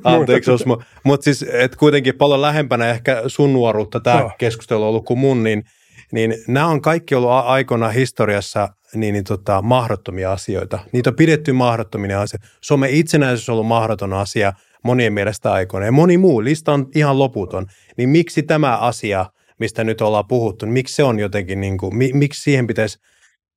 [0.05, 0.83] Anteeksi Osmo.
[1.05, 4.31] Mutta siis, et kuitenkin paljon lähempänä ehkä sun nuoruutta tämä no.
[4.39, 5.65] keskustelu on ollut kuin mun, niin,
[6.13, 10.79] niin nämä on kaikki ollut aikoina historiassa niin, niin tota, mahdottomia asioita.
[10.93, 12.47] Niitä on pidetty mahdottomia asioita.
[12.61, 14.53] Some itsenäisyys on ollut mahdoton asia–
[14.85, 15.87] monien mielestä aikoina.
[15.87, 17.67] Ja moni muu, lista on ihan loputon.
[17.97, 19.27] Niin miksi tämä asia,
[19.59, 22.99] mistä nyt ollaan puhuttu, niin miksi se on jotenkin, niin kuin, miksi siihen pitäisi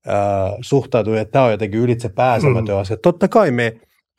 [0.07, 0.13] äh,
[0.61, 2.81] suhtautua, että tämä on jotenkin ylitse pääsemätön mm.
[2.81, 2.97] asia.
[2.97, 3.73] Totta kai me,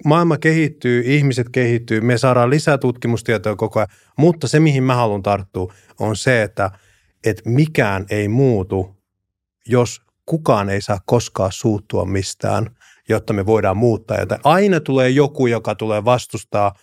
[0.05, 3.89] maailma kehittyy, ihmiset kehittyy, me saadaan lisää tutkimustietoa koko ajan,
[4.19, 6.71] mutta se, mihin mä haluan tarttua, on se, että,
[7.25, 8.97] että mikään ei muutu,
[9.67, 12.67] jos kukaan ei saa koskaan suuttua mistään,
[13.09, 14.41] jotta me voidaan muuttaa jotain.
[14.45, 16.75] Aina tulee joku, joka tulee vastustaa–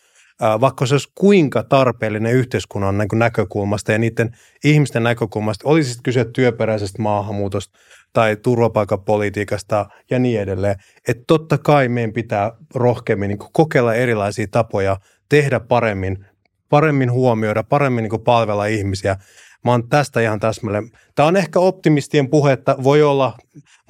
[0.61, 7.01] vaikka se olisi kuinka tarpeellinen yhteiskunnan näkökulmasta ja niiden ihmisten näkökulmasta, olisi sitten kyse työperäisestä
[7.01, 7.77] maahanmuutosta
[8.13, 10.75] tai turvapaikapolitiikasta ja niin edelleen.
[11.07, 14.97] Että totta kai meidän pitää rohkeammin niin kokeilla erilaisia tapoja
[15.29, 16.25] tehdä paremmin,
[16.69, 19.15] paremmin huomioida, paremmin niin palvella ihmisiä.
[19.65, 20.91] Mä oon tästä ihan täsmälleen.
[21.15, 23.37] Tämä on ehkä optimistien puhetta, voi olla,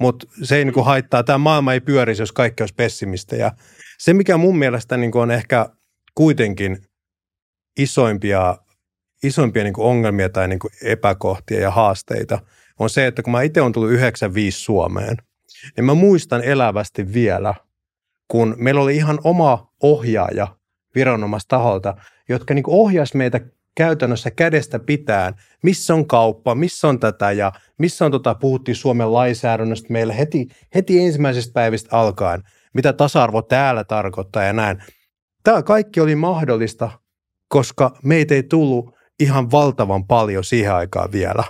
[0.00, 1.22] mutta se ei niin haittaa.
[1.22, 3.52] Tämä maailma ei pyörisi, jos kaikki olisi pessimistejä.
[3.98, 5.66] Se, mikä mun mielestä niin on ehkä
[6.16, 6.78] kuitenkin
[7.78, 8.56] isoimpia,
[9.22, 12.38] isoimpia niin kuin ongelmia tai niin kuin epäkohtia ja haasteita
[12.78, 15.16] on se, että kun mä itse olen tullut 95 Suomeen,
[15.76, 17.54] niin mä muistan elävästi vielä,
[18.28, 20.56] kun meillä oli ihan oma ohjaaja
[20.94, 21.96] viranomaistaholta,
[22.28, 23.40] jotka niin ohjas meitä
[23.76, 29.12] käytännössä kädestä pitään, missä on kauppa, missä on tätä ja missä on tota, puhuttiin Suomen
[29.12, 32.42] lainsäädännöstä meillä heti, heti ensimmäisestä päivistä alkaen,
[32.74, 34.82] mitä tasa-arvo täällä tarkoittaa ja näin.
[35.46, 36.90] Tämä kaikki oli mahdollista,
[37.48, 41.44] koska meitä ei tullut ihan valtavan paljon siihen aikaan vielä.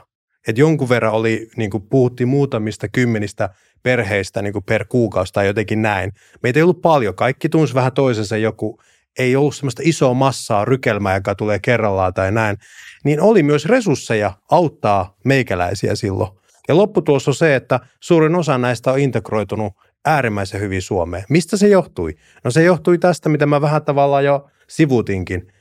[0.48, 3.48] Et jonkun verran oli, niin kuin puhuttiin muutamista kymmenistä
[3.82, 6.12] perheistä niin kuin per kuukausi tai jotenkin näin.
[6.42, 8.80] Meitä ei ollut paljon, kaikki tunsi vähän toisensa joku,
[9.18, 12.56] ei ollut semmoista isoa massaa, rykelmää, joka tulee kerrallaan tai näin,
[13.04, 16.30] niin oli myös resursseja auttaa meikäläisiä silloin.
[16.68, 19.72] Ja lopputulos on se, että suurin osa näistä on integroitunut
[20.06, 21.24] äärimmäisen hyvin Suomeen.
[21.28, 22.14] Mistä se johtui?
[22.44, 25.52] No se johtui tästä, mitä mä vähän tavallaan jo sivutinkin,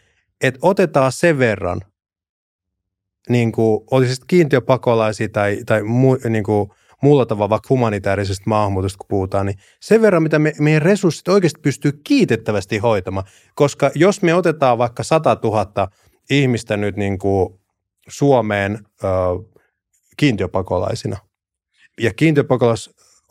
[0.42, 1.82] että otetaan sen verran,
[3.30, 6.70] niin kuin, olisi sitten kiintiöpakolaisia tai, tai mu, niin kuin,
[7.02, 11.62] muulla tavalla vaikka humanitaarisesta maahanmuutosta kun puhutaan, niin sen verran, mitä me, meidän resurssit oikeasti
[11.62, 13.28] pystyy kiitettävästi hoitamaan.
[13.56, 15.88] Koska jos me otetaan vaikka 100 000
[16.30, 17.60] ihmistä nyt niin kuin
[18.08, 19.08] Suomeen ö,
[20.18, 21.18] kiintiöpakolaisina,
[22.00, 22.14] ja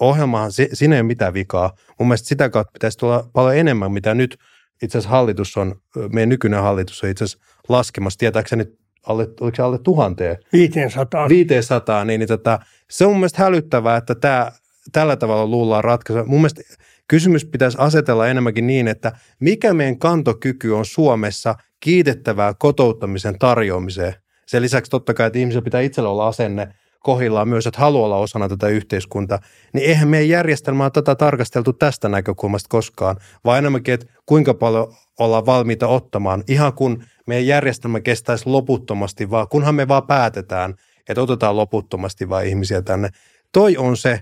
[0.05, 1.73] kiintiöpakolaisohjelmahan, siinä ei ole mitään vikaa.
[1.99, 4.39] Mun mielestä sitä kautta pitäisi tulla paljon enemmän, mitä nyt
[4.83, 5.75] itse asiassa hallitus on,
[6.13, 8.65] meidän nykyinen hallitus on itse asiassa laskemassa, tietääkseni
[9.07, 10.37] alle, oliko se alle tuhanteen?
[10.53, 11.29] 500.
[11.29, 12.59] 500, niin, niin tota,
[12.91, 14.53] se on mun mielestä hälyttävää, että tämä,
[14.93, 16.25] tällä tavalla luullaan ratkaisua.
[16.25, 16.63] Mun mielestä
[17.09, 24.15] kysymys pitäisi asetella enemmänkin niin, että mikä meidän kantokyky on Suomessa kiitettävää kotouttamisen tarjoamiseen.
[24.47, 26.69] Sen lisäksi totta kai, että ihmisillä pitää itsellä olla asenne
[27.05, 29.39] kohillaan myös, että haluaa olla osana tätä yhteiskuntaa,
[29.73, 35.47] niin eihän meidän järjestelmää tätä tarkasteltu tästä näkökulmasta koskaan, vaan enemmänkin, että kuinka paljon ollaan
[35.47, 40.75] valmiita ottamaan, ihan kun meidän järjestelmä kestäisi loputtomasti, vaan kunhan me vaan päätetään,
[41.09, 43.09] että otetaan loputtomasti vaan ihmisiä tänne.
[43.53, 44.21] Toi on se,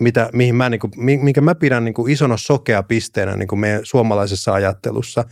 [0.00, 3.58] mitä, mihin mä, niin kuin, minkä mä pidän niin kuin isona sokea pisteenä niin kuin
[3.58, 5.24] meidän suomalaisessa ajattelussa,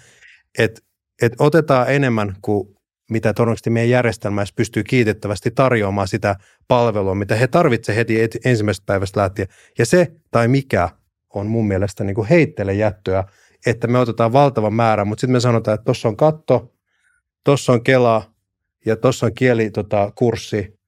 [0.59, 0.81] että,
[1.23, 2.69] että otetaan enemmän kuin
[3.13, 6.37] mitä todennäköisesti meidän järjestelmässä pystyy kiitettävästi tarjoamaan sitä
[6.69, 9.49] palvelua, mitä he tarvitsevat heti ensimmäisestä päivästä lähtien.
[9.79, 10.89] Ja se tai mikä
[11.35, 13.25] on mun mielestä niin kuin heittele jättöä,
[13.67, 16.73] että me otetaan valtavan määrä, mutta sitten me sanotaan, että tuossa on katto,
[17.45, 18.33] tuossa on Kela
[18.87, 20.79] ja tuossa on kielikurssi, tota,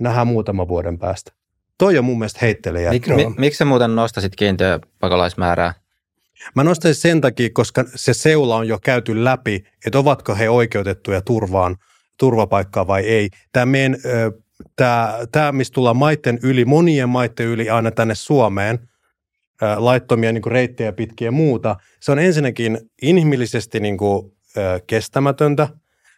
[0.00, 1.32] nähdään muutaman vuoden päästä.
[1.78, 5.81] Toi on mun mielestä heittele Mik, mi, miksi sä muuten nostasit kiintiöpakolaismäärää?
[6.54, 11.20] Mä nostaisin sen takia, koska se seula on jo käyty läpi, että ovatko he oikeutettuja
[11.20, 11.76] turvaan,
[12.18, 13.28] turvapaikkaa vai ei.
[13.52, 13.96] Tämä meidän,
[14.76, 18.78] tämä, tämä mistä tullaan maiden yli, monien maiden yli aina tänne Suomeen,
[19.76, 24.32] laittomia niin kuin reittejä pitkiä ja muuta, se on ensinnäkin inhimillisesti niin kuin,
[24.86, 25.68] kestämätöntä.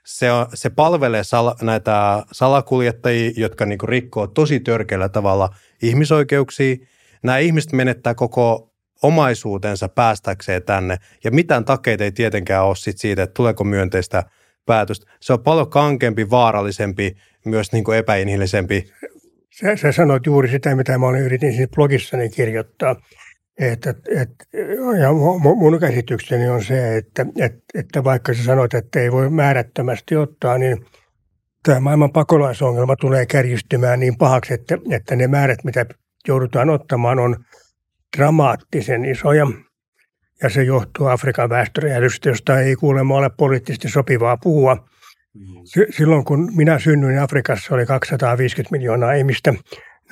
[0.06, 6.76] Se, on, se palvelee sal, näitä salakuljettajia, jotka niin kuin rikkoo tosi törkeällä tavalla ihmisoikeuksia.
[7.22, 8.73] Nämä ihmiset menettää koko
[9.04, 14.22] omaisuutensa päästäkseen tänne, ja mitään takeita ei tietenkään ole sit siitä, että tuleeko myönteistä
[14.66, 15.06] päätöstä.
[15.20, 18.90] Se on paljon kankempi, vaarallisempi, myös niin kuin epäinhimillisempi.
[19.50, 22.96] Sä, sä sanoit juuri sitä, mitä mä yritin siinä blogissani kirjoittaa.
[23.58, 24.30] Että, et,
[25.00, 25.12] ja
[25.56, 30.58] mun käsitykseni on se, että, että, että vaikka sä sanoit, että ei voi määrättömästi ottaa,
[30.58, 30.86] niin
[31.62, 35.86] tämä maailman pakolaisongelma tulee kärjistymään niin pahaksi, että, että ne määrät, mitä
[36.28, 37.36] joudutaan ottamaan, on
[38.16, 39.46] dramaattisen isoja.
[40.42, 44.74] Ja se johtuu Afrikan väestöräjähdystä, josta ei kuulemma ole poliittisesti sopivaa puhua.
[45.34, 45.44] Mm.
[45.90, 49.54] Silloin kun minä synnyin Afrikassa oli 250 miljoonaa ihmistä.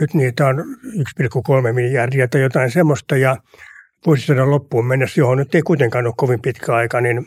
[0.00, 3.16] Nyt niitä on 1,3 miljardia tai jotain semmoista.
[3.16, 3.36] Ja
[4.06, 7.26] vuosisadan loppuun mennessä, johon nyt ei kuitenkaan ole kovin pitkä aika, niin,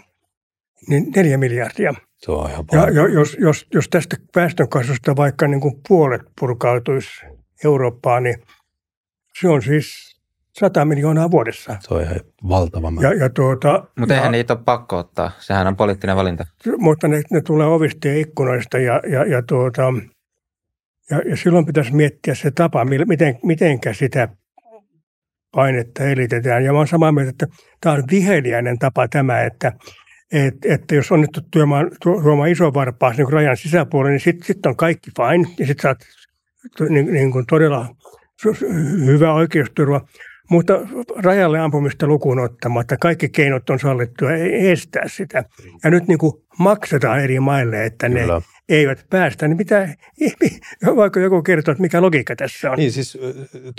[0.89, 1.93] niin neljä miljardia.
[2.17, 7.25] Se on ihan ja, ja jos, jos, jos tästä väestönkasvusta vaikka niin kuin puolet purkautuisi
[7.63, 8.35] Eurooppaan, niin
[9.39, 10.14] se on siis
[10.59, 11.77] 100 miljoonaa vuodessa.
[11.79, 13.09] Se on ihan valtava määrä.
[13.09, 15.31] Ja, ja tuota, mutta eihän ja, niitä ole pakko ottaa.
[15.39, 16.45] Sehän on poliittinen valinta.
[16.77, 19.81] Mutta ne, ne tulee ovista ja ikkunoista ja, ja, ja, tuota,
[21.11, 24.27] ja, ja silloin pitäisi miettiä se tapa, miten, mitenkä sitä
[25.51, 26.63] painetta elitetään.
[26.63, 27.47] Ja mä olen samaa mieltä, että
[27.81, 29.71] tämä on viheliäinen tapa tämä, että,
[30.31, 34.75] että, että jos onnittu tuomaan, tuomaan iso varpaas niin rajan sisäpuolelle, niin sitten sit on
[34.75, 35.97] kaikki fine ja sitten saat
[36.89, 37.95] niin, niin kuin todella
[39.05, 40.01] hyvä oikeusturva.
[40.49, 40.73] Mutta
[41.15, 44.31] rajalle ampumista lukuun ottamatta kaikki keinot on sallittua
[44.71, 45.43] estää sitä.
[45.83, 48.41] Ja nyt niin kuin maksetaan eri maille, että ne Kyllä.
[48.69, 49.47] Eivät päästä.
[49.47, 49.89] Niin mitä,
[50.95, 52.77] vaikka joku kertoo, että mikä logiikka tässä on?
[52.77, 53.17] Niin siis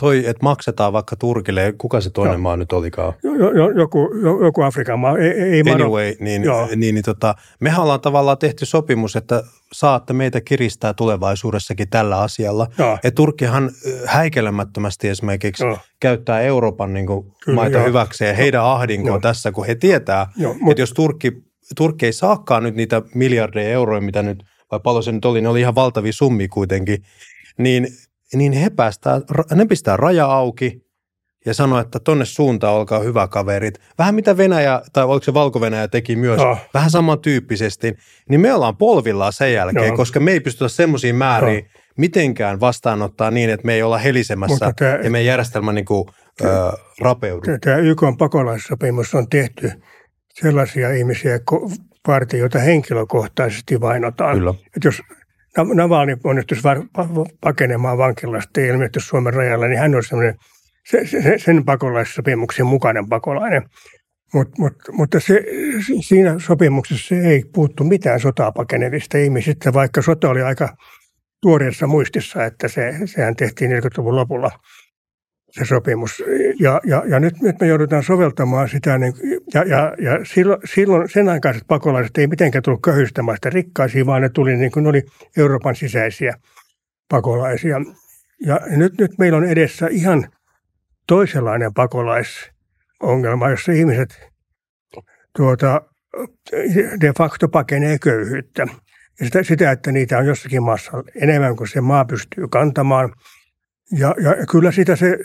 [0.01, 2.39] toi, että maksetaan vaikka Turkille, kuka se toinen no.
[2.39, 3.13] maa nyt olikaan?
[3.23, 4.11] Jo, jo, joku,
[4.45, 6.43] joku Afrikan maa, ei, ei Anyway, niin,
[6.77, 12.67] niin, niin tota, mehän ollaan tavallaan tehty sopimus, että saatte meitä kiristää tulevaisuudessakin tällä asialla.
[13.05, 13.71] Ja Turkkihan
[14.05, 15.79] häikelemättömästi esimerkiksi Joo.
[16.01, 17.85] käyttää Euroopan niin kuin, Kyllä, maita jo.
[17.85, 22.75] hyväkseen heidän ahdinkoon tässä, kun he tietää, jo, että jos Turkki Turkki ei saakaan nyt
[22.75, 26.49] niitä miljardeja euroja, mitä nyt, vai paljon se nyt oli, ne oli ihan valtavia summia
[26.49, 27.03] kuitenkin,
[27.59, 27.89] niin,
[28.35, 29.21] niin he päästää,
[29.55, 30.87] ne pistää raja auki
[31.47, 33.75] ja sanoo, että tonne suuntaan olkaa hyvä kaverit.
[33.99, 36.59] Vähän mitä Venäjä, tai oliko se Valko-Venäjä teki myös, no.
[36.75, 37.97] vähän samantyyppisesti,
[38.29, 39.97] niin me ollaan polvillaan sen jälkeen, no.
[39.97, 41.81] koska me ei pystytä semmoisiin määriin no.
[41.99, 46.09] mitenkään vastaanottaa niin, että me ei olla helisemässä tämä, ja meidän järjestelmä niin kuin,
[46.39, 47.43] tämä, ö, rapeudu.
[47.61, 49.71] Tämä YK pakolaissopimus on tehty
[50.35, 51.39] sellaisia ihmisiä
[52.07, 54.39] varten, joita henkilökohtaisesti vainotaan.
[54.39, 54.55] Kyllä.
[54.77, 55.03] Että jos
[55.75, 56.63] Navalny onnistuisi
[57.41, 60.35] pakenemaan vankilasta ja ilmestyisi Suomen rajalla, niin hän on sellainen
[60.87, 63.63] se, se, sen pakolaissopimuksen mukainen pakolainen.
[64.35, 65.45] Mut, mut, mutta se,
[66.01, 70.77] siinä sopimuksessa ei puuttu mitään sotaa pakenevista ihmisistä, vaikka sota oli aika
[71.43, 74.51] tuoreessa muistissa, että se, sehän tehtiin 40-luvun lopulla–
[75.59, 76.23] se sopimus.
[76.61, 79.13] Ja, ja, ja nyt, nyt me joudutaan soveltamaan sitä, niin,
[79.55, 84.23] ja, ja, ja silloin, silloin sen aikaiset pakolaiset ei mitenkään tullut köyhystämään sitä rikkaisia, vaan
[84.23, 85.03] ne tuli niin kuin ne oli
[85.37, 86.35] Euroopan sisäisiä
[87.09, 87.77] pakolaisia.
[88.47, 90.29] Ja nyt, nyt meillä on edessä ihan
[91.07, 94.31] toisenlainen pakolaisongelma, jossa ihmiset
[95.37, 95.83] tuota,
[97.01, 98.67] de facto pakenee köyhyyttä.
[99.21, 103.13] Ja sitä, sitä, että niitä on jossakin maassa enemmän kuin se maa pystyy kantamaan–
[103.93, 105.19] ja, ja kyllä sitä se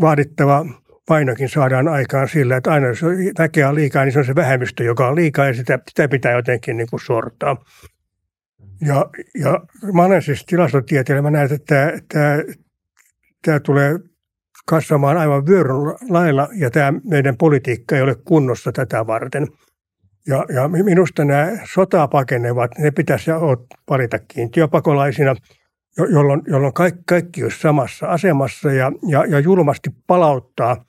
[0.00, 0.66] vaadittava
[1.08, 3.02] painokin saadaan aikaan sillä, että aina jos
[3.38, 6.32] väkeä on liikaa, niin se on se vähemmistö, joka on liikaa ja sitä, sitä pitää
[6.32, 7.64] jotenkin niin kuin sortaa.
[8.80, 9.60] Ja, ja
[9.92, 12.42] mä olen siis tilastotieteilijä, mä näen, että tämä, tämä,
[13.44, 13.98] tämä tulee
[14.66, 15.76] kasvamaan aivan vyöryn
[16.08, 19.46] lailla ja tämä meidän politiikka ei ole kunnossa tätä varten.
[20.26, 23.30] Ja, ja minusta nämä sotaa pakenevat, ne pitäisi
[23.90, 25.34] valita kiintiöpakolaisina–
[25.98, 30.84] jolloin, jolloin kaikki, kaikki olisi samassa asemassa ja, ja, ja julmasti palauttaa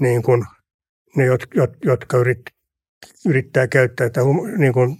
[0.00, 0.44] niin kuin
[1.16, 1.24] ne,
[1.84, 2.40] jotka yrit,
[3.26, 4.20] yrittää käyttää tätä
[4.56, 4.96] niin kuin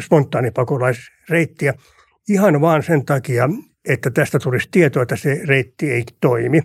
[0.00, 1.74] spontaanipakolaisreittiä
[2.28, 3.48] ihan vaan sen takia,
[3.88, 6.62] että tästä tulisi tietoa, että se reitti ei toimi.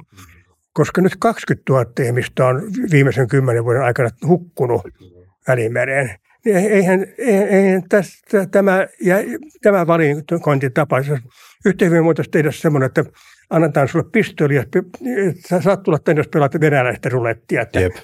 [0.74, 4.82] Koska nyt 20 000 ihmistä on viimeisen kymmenen vuoden aikana hukkunut
[5.48, 9.16] Välimereen eihän, eihän tästä, tämä, ja,
[9.62, 10.98] tämä valikointitapa,
[11.66, 13.04] yhtä hyvin voitaisiin tehdä semmoinen, että
[13.50, 14.64] annetaan sulle pistooli ja
[15.50, 17.62] sä saat tulla tänne, jos pelaat venäläistä rulettia.
[17.62, 17.96] Että, Jep.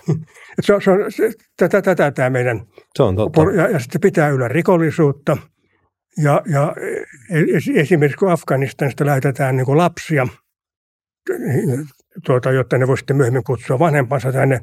[0.58, 2.62] Että se on, se on, se, tätä, tätä tämä meidän.
[2.96, 3.42] Se on totta.
[3.42, 5.38] Ja, ja sitten pitää yllä rikollisuutta.
[6.24, 6.76] Ja, ja
[7.76, 10.28] esimerkiksi kun Afganistanista lähetetään niin kuin lapsia,
[12.26, 14.60] tuota, jotta ne voi sitten myöhemmin kutsua vanhempansa tänne,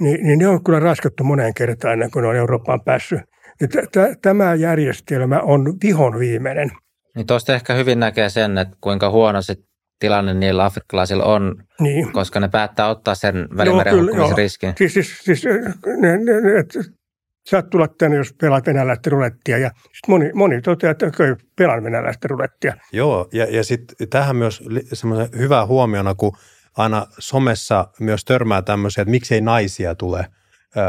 [0.00, 3.20] niin, niin ne on kyllä raskattu moneen kertaan ennen kuin ne on Eurooppaan päässyt.
[4.22, 6.70] Tämä järjestelmä on vihon viimeinen.
[7.16, 9.54] Niin tuosta ehkä hyvin näkee sen, että kuinka huono se
[9.98, 12.12] tilanne niillä afrikkalaisilla on, niin.
[12.12, 13.94] koska ne päättää ottaa sen välimeren
[14.36, 14.72] riskin.
[14.78, 15.44] Siis, siis, siis
[16.00, 16.78] ne, ne, ne, et,
[17.46, 19.58] saat tulla tänne, jos pelaat venäläistä rulettia.
[19.58, 22.74] Ja sit moni, moni toteaa, että kyllä pelaan venäläistä rulettia.
[22.92, 26.32] Joo, ja, ja sitten tähän myös semmoinen hyvä huomiona, kun–
[26.76, 30.26] aina somessa myös törmää tämmöisiä, että miksei naisia tule
[30.76, 30.84] öö,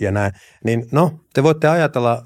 [0.00, 0.32] ja näin.
[0.64, 2.22] Niin no, te voitte ajatella,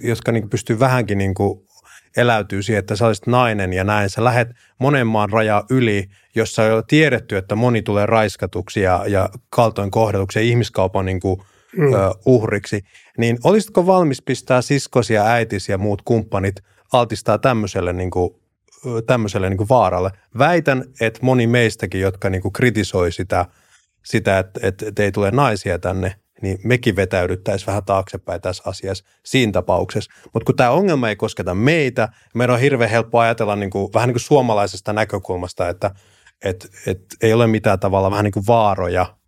[0.00, 1.68] jotka niin pystyy vähänkin niin kuin
[2.16, 4.10] eläytyy siihen, että sä olisit nainen ja näin.
[4.10, 4.48] Sä lähet
[4.80, 6.04] monen maan raja yli,
[6.34, 11.20] jossa on jo tiedetty, että moni tulee raiskatuksi ja, ja kaltoin kohdelluksi ja ihmiskaupan niin
[11.20, 11.42] kuin,
[11.76, 11.94] mm.
[11.94, 12.80] ö, uhriksi.
[13.18, 16.54] Niin olisitko valmis pistää siskosi ja äitisi ja muut kumppanit
[16.92, 18.30] altistaa tämmöiselle niin kuin,
[19.06, 20.10] tämmöiselle niin kuin vaaralle.
[20.38, 23.46] Väitän, että moni meistäkin, jotka niin kuin kritisoi sitä,
[24.04, 29.04] sitä että, että, että ei tule naisia tänne, niin mekin vetäydyttäisiin vähän taaksepäin tässä asiassa
[29.24, 30.10] siinä tapauksessa.
[30.34, 34.08] Mutta kun tämä ongelma ei kosketa meitä, meidän on hirveän helppo ajatella niin kuin, vähän
[34.08, 35.90] niin kuin suomalaisesta näkökulmasta, että
[36.44, 39.18] et, et ei ole mitään tavalla vähän niin kuin vaaroja,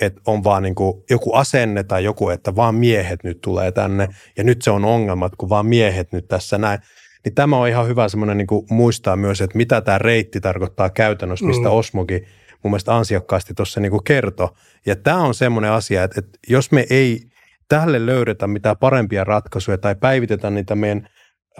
[0.00, 4.08] että on vaan niin kuin joku asenne tai joku, että vaan miehet nyt tulee tänne
[4.36, 6.80] ja nyt se on ongelma, kun vaan miehet nyt tässä näin.
[7.24, 10.90] Niin tämä on ihan hyvä semmoinen niin kuin muistaa myös, että mitä tämä reitti tarkoittaa
[10.90, 11.74] käytännössä, mistä mm.
[11.74, 12.26] Osmokin
[12.62, 14.48] mun mielestä ansiokkaasti tuossa niin kertoi.
[14.86, 17.20] Ja tämä on semmoinen asia, että, että jos me ei
[17.68, 21.08] tälle löydetä mitään parempia ratkaisuja tai päivitetä niitä meidän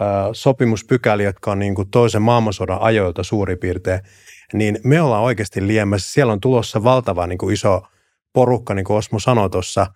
[0.01, 3.99] äh, sopimuspykäliä, jotka on niin kuin toisen maailmansodan ajoilta suurin piirtein,
[4.53, 6.13] niin me ollaan oikeasti liemmässä.
[6.13, 7.81] Siellä on tulossa valtava niin kuin iso
[8.33, 9.87] porukka, niin kuin Osmo sanoi tuossa,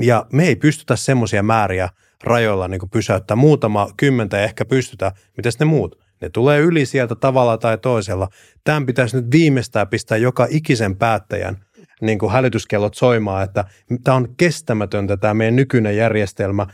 [0.00, 1.88] ja me ei pystytä semmoisia määriä–
[2.24, 3.36] rajoilla niin pysäyttää.
[3.36, 5.12] Muutama kymmentä ehkä pystytä.
[5.36, 5.98] Mitäs ne muut?
[6.20, 8.28] Ne tulee yli sieltä tavalla tai toisella.
[8.64, 11.56] Tämän pitäisi nyt viimeistään pistää joka ikisen päättäjän
[12.00, 13.64] niin kuin hälytyskellot soimaan, että
[14.04, 16.66] tämä on kestämätöntä tämä meidän nykyinen järjestelmä.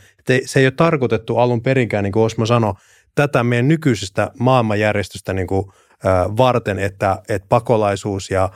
[0.45, 2.73] Se ei ole tarkoitettu alun perinkään, niin kuin Osmo sanoi,
[3.15, 5.65] tätä meidän nykyisestä maailmanjärjestystä niin kuin,
[6.05, 8.49] äh, varten, että, että pakolaisuus ja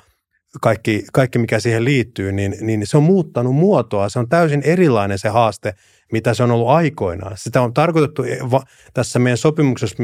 [0.62, 4.10] kaikki, kaikki mikä siihen liittyy, niin, niin se on muuttanut muotoa.
[4.10, 5.74] Se on täysin erilainen se haaste,
[6.12, 7.38] mitä se on ollut aikoinaan.
[7.38, 8.24] Sitä on tarkoitettu
[8.94, 10.04] tässä meidän sopimuksessa,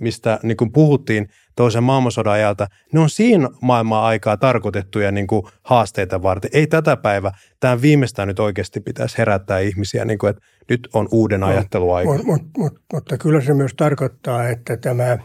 [0.00, 5.42] mistä niin kuin puhuttiin toisen maailmansodan ajalta, ne on siinä maailman aikaa tarkoitettuja niin kuin
[5.62, 6.50] haasteita varten.
[6.54, 7.32] Ei tätä päivää.
[7.60, 12.12] Tämä viimeistään nyt oikeasti pitäisi herättää ihmisiä, niin kuin, että nyt on uuden ajatteluaika.
[12.12, 15.18] Mut, mut, mut, mutta kyllä se myös tarkoittaa, että tämä,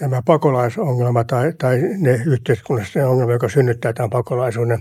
[0.00, 4.78] tämä pakolaisongelma tai, tai ne yhteiskunnallisten ongelma, joka synnyttää tämän pakolaisuuden,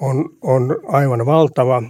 [0.00, 1.82] on, on aivan valtava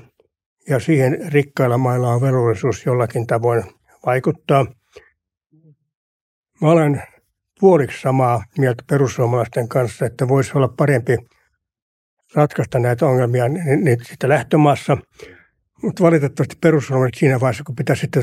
[0.69, 3.65] ja siihen rikkailla mailla on velvollisuus jollakin tavoin
[4.07, 4.67] vaikuttaa–
[6.61, 7.03] Mä olen
[7.61, 11.17] puoliksi samaa mieltä perussuomalaisten kanssa, että voisi olla parempi
[12.35, 14.97] ratkaista näitä ongelmia niin sitten lähtömaassa.
[15.83, 18.23] Mutta valitettavasti perussuomalaiset siinä vaiheessa, kun pitäisi sitten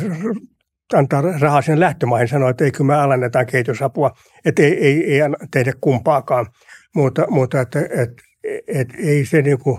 [0.98, 4.12] antaa rahaa sen lähtömaihin, sanoa, että ei kyllä me alennetaan kehitysapua,
[4.46, 5.22] että ei, ei, ei
[5.52, 6.46] tehdä kumpaakaan.
[6.96, 8.24] Mutta, mutta että, että,
[8.68, 9.78] että ei se niin kuin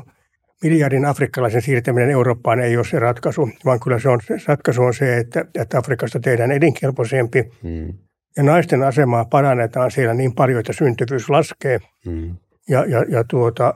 [0.62, 4.94] miljardin afrikkalaisen siirtäminen Eurooppaan ei ole se ratkaisu, vaan kyllä se on, se ratkaisu on
[4.94, 7.50] se, että, että Afrikasta tehdään elinkelpoisempi.
[7.62, 7.92] Hmm
[8.36, 11.78] ja naisten asemaa parannetaan siellä niin paljon, että syntyvyys laskee.
[12.06, 12.36] Mm.
[12.68, 13.74] Ja, ja, ja, tuota,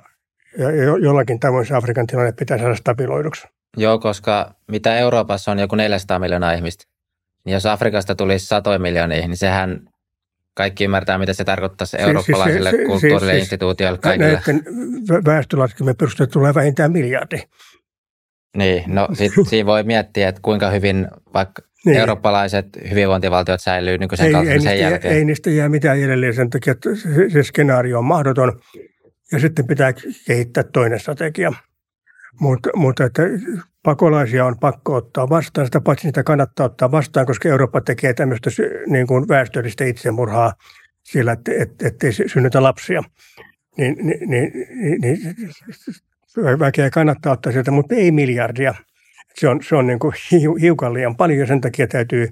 [0.58, 0.70] ja
[1.02, 3.48] jollakin tavoin se Afrikan tilanne pitää saada stabiloiduksi.
[3.76, 6.84] Joo, koska mitä Euroopassa on joku 400 miljoonaa ihmistä,
[7.46, 9.80] niin jos Afrikasta tulisi satoja miljoonia, niin sehän
[10.54, 14.42] kaikki ymmärtää, mitä se tarkoittaa se eurooppalaisille siis, kulttuurille, siis, instituutioille, kaikille.
[14.46, 14.64] Näiden
[15.24, 17.36] väestölaskelmien perusteella tulee vähintään miljardi.
[18.56, 21.96] Niin, no sit, siinä voi miettiä, että kuinka hyvin vaikka niin.
[21.96, 25.14] eurooppalaiset hyvinvointivaltiot säilyy nykyisen ei, ei sen jälkeen.
[25.14, 28.60] Ei niistä jää mitään jäljellä sen takia, että se, se skenaario on mahdoton
[29.32, 29.92] ja sitten pitää
[30.26, 31.52] kehittää toinen strategia.
[32.40, 33.22] Mutta, mutta että
[33.82, 38.50] pakolaisia on pakko ottaa vastaan, sitä paitsi niitä kannattaa ottaa vastaan, koska Eurooppa tekee tämmöistä
[38.86, 40.52] niin kuin väestöllistä itsemurhaa
[41.02, 43.02] sillä, että et, ettei synnytä lapsia.
[43.78, 45.18] Niin, niin, niin, niin
[46.58, 48.74] väkeä kannattaa ottaa sieltä, mutta ei miljardia–
[49.40, 50.14] se on, se on niin kuin
[50.60, 52.28] hiukan liian paljon ja sen takia täytyy,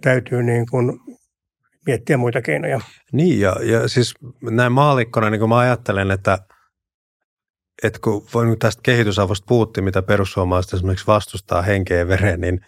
[0.00, 1.00] täytyy niin kuin
[1.86, 2.80] miettiä muita keinoja.
[3.12, 4.14] Niin ja, ja siis
[4.50, 6.38] näin maalikkona niin kuin mä ajattelen, että,
[7.82, 12.60] että kun voin tästä kehitysavusta puhuttiin, mitä perussuomalaiset esimerkiksi vastustaa henkeä ja veren, niin,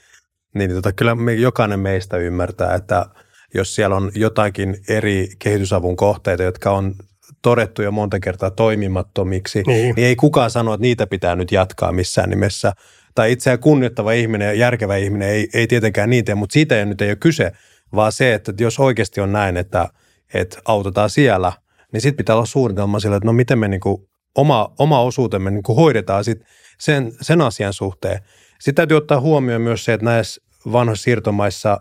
[0.54, 3.06] niin tota, kyllä me, jokainen meistä ymmärtää, että
[3.54, 6.94] jos siellä on jotakin eri kehitysavun kohteita, jotka on
[7.42, 9.94] todettu jo monta kertaa toimimattomiksi, niin.
[9.94, 12.72] niin ei kukaan sano, että niitä pitää nyt jatkaa missään nimessä,
[13.14, 17.00] tai itseään kunnioittava ihminen ja järkevä ihminen ei, ei tietenkään niitä, mutta siitä ei nyt
[17.00, 17.52] ei ole kyse,
[17.94, 19.88] vaan se, että jos oikeasti on näin, että,
[20.34, 21.52] että autetaan siellä,
[21.92, 25.74] niin sitten pitää olla suunnitelma sillä, että no miten me niinku oma, oma osuutemme niinku
[25.74, 26.38] hoidetaan sit
[26.78, 28.18] sen, sen asian suhteen.
[28.60, 31.80] Sitten täytyy ottaa huomioon myös se, että näissä vanhoissa siirtomaissa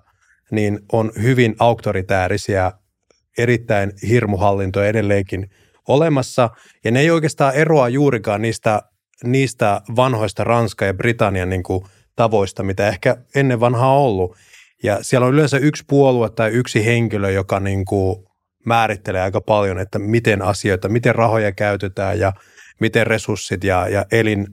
[0.52, 2.72] niin on hyvin auktoritäärisiä,
[3.38, 5.50] erittäin hirmuhallintoja edelleenkin
[5.88, 6.50] olemassa,
[6.84, 8.82] ja ne ei oikeastaan eroa juurikaan niistä
[9.24, 11.86] niistä vanhoista Ranska ja Britannian niin kuin
[12.16, 14.38] tavoista, mitä ehkä ennen vanhaa ollut.
[14.84, 18.26] Ja siellä on yleensä yksi puolue tai yksi henkilö, joka niin kuin
[18.66, 22.34] määrittelee aika paljon, että miten asioita, miten rahoja käytetään ja
[22.80, 24.48] miten resurssit ja, ja elin,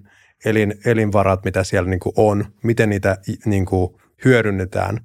[0.44, 3.94] elin, elinvarat, mitä siellä niin kuin on, miten niitä niin kuin
[4.24, 4.98] hyödynnetään.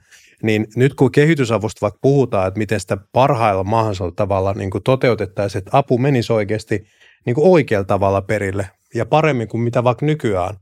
[0.43, 5.59] Niin nyt kun kehitysavusta vaikka puhutaan, että miten sitä parhailla mahdollisella tavalla niin kuin toteutettaisiin,
[5.59, 6.85] että apu menisi oikeasti
[7.25, 10.55] niin kuin oikealla tavalla perille, ja paremmin kuin mitä vaikka nykyään,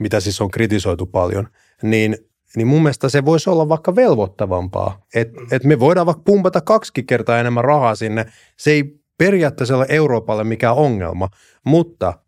[0.00, 1.48] mitä siis on kritisoitu paljon,
[1.82, 2.16] niin,
[2.56, 5.06] niin mun mielestä se voisi olla vaikka velvoittavampaa.
[5.14, 8.26] Että et me voidaan vaikka pumpata kaksi kertaa enemmän rahaa sinne.
[8.56, 11.28] Se ei periaatteessa ole Euroopalle mikään ongelma,
[11.64, 12.18] mutta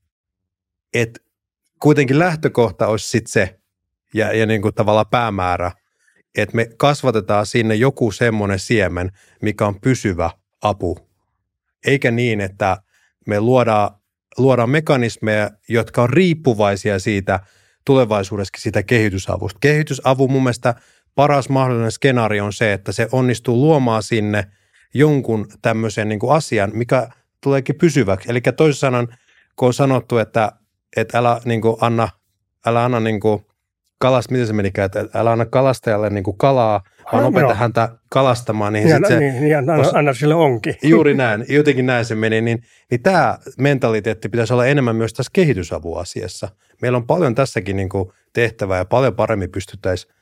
[0.95, 1.22] et
[1.83, 3.61] kuitenkin lähtökohta olisi sitten se,
[4.14, 5.72] ja, ja niin kuin tavallaan päämäärä,
[6.39, 9.11] että me kasvatetaan sinne joku semmoinen siemen,
[9.43, 10.31] mikä on pysyvä
[10.62, 10.99] apu.
[11.87, 12.77] Eikä niin, että
[13.27, 13.91] me luodaan
[14.39, 17.41] luodaan mekanismeja, jotka on riippuvaisia siitä
[17.85, 19.59] tulevaisuudessakin siitä kehitysavusta.
[19.61, 20.74] Kehitysavun mun mielestä
[21.14, 24.45] paras mahdollinen skenaario on se, että se onnistuu luomaan sinne
[24.95, 27.09] jonkun tämmöisen niin kuin asian, mikä
[27.41, 28.30] tuleekin pysyväksi.
[28.30, 29.09] Eli toisin sanoen,
[29.57, 30.53] kun on sanottu, että,
[30.97, 32.09] että älä niin kuin anna,
[32.66, 33.47] älä anna niin kuin
[34.05, 36.83] kalasta, miten se menikään, että älä anna kalastajalle niin kuin kalaa,
[37.13, 37.55] vaan opeta no.
[37.55, 38.73] häntä kalastamaan.
[38.73, 40.77] Niin, ja, se, niin, niin anna, anna sille onki.
[40.83, 42.41] Juuri näin, jotenkin näin se meni.
[42.41, 46.49] Niin, niin tämä mentaliteetti pitäisi olla enemmän myös tässä kehitysavuasiassa.
[46.83, 50.15] Meillä on paljon tässäkin niin kuin tehtävää ja paljon paremmin pystyttäisiin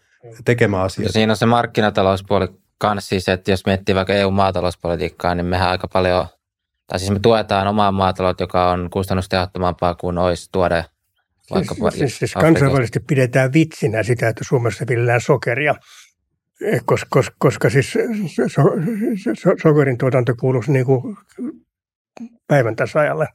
[0.44, 1.12] tekemään asioita.
[1.12, 6.26] Siinä on se markkinatalouspuoli kanssa siis, että jos miettii vaikka EU-maatalouspolitiikkaa, niin mehän aika paljon,
[6.86, 10.84] tai siis me tuetaan omaa maataloutta, joka on kustannustehottomampaa kuin olisi tuoda
[11.42, 15.74] Siis, siis, siis kansainvälisesti pidetään vitsinä sitä, että Suomessa viljellään sokeria,
[16.84, 18.62] koska, koska, koska siis so,
[19.34, 21.16] so, sokerin tuotanto kuuluisi niin kuin
[22.46, 23.28] päivän tasajalle.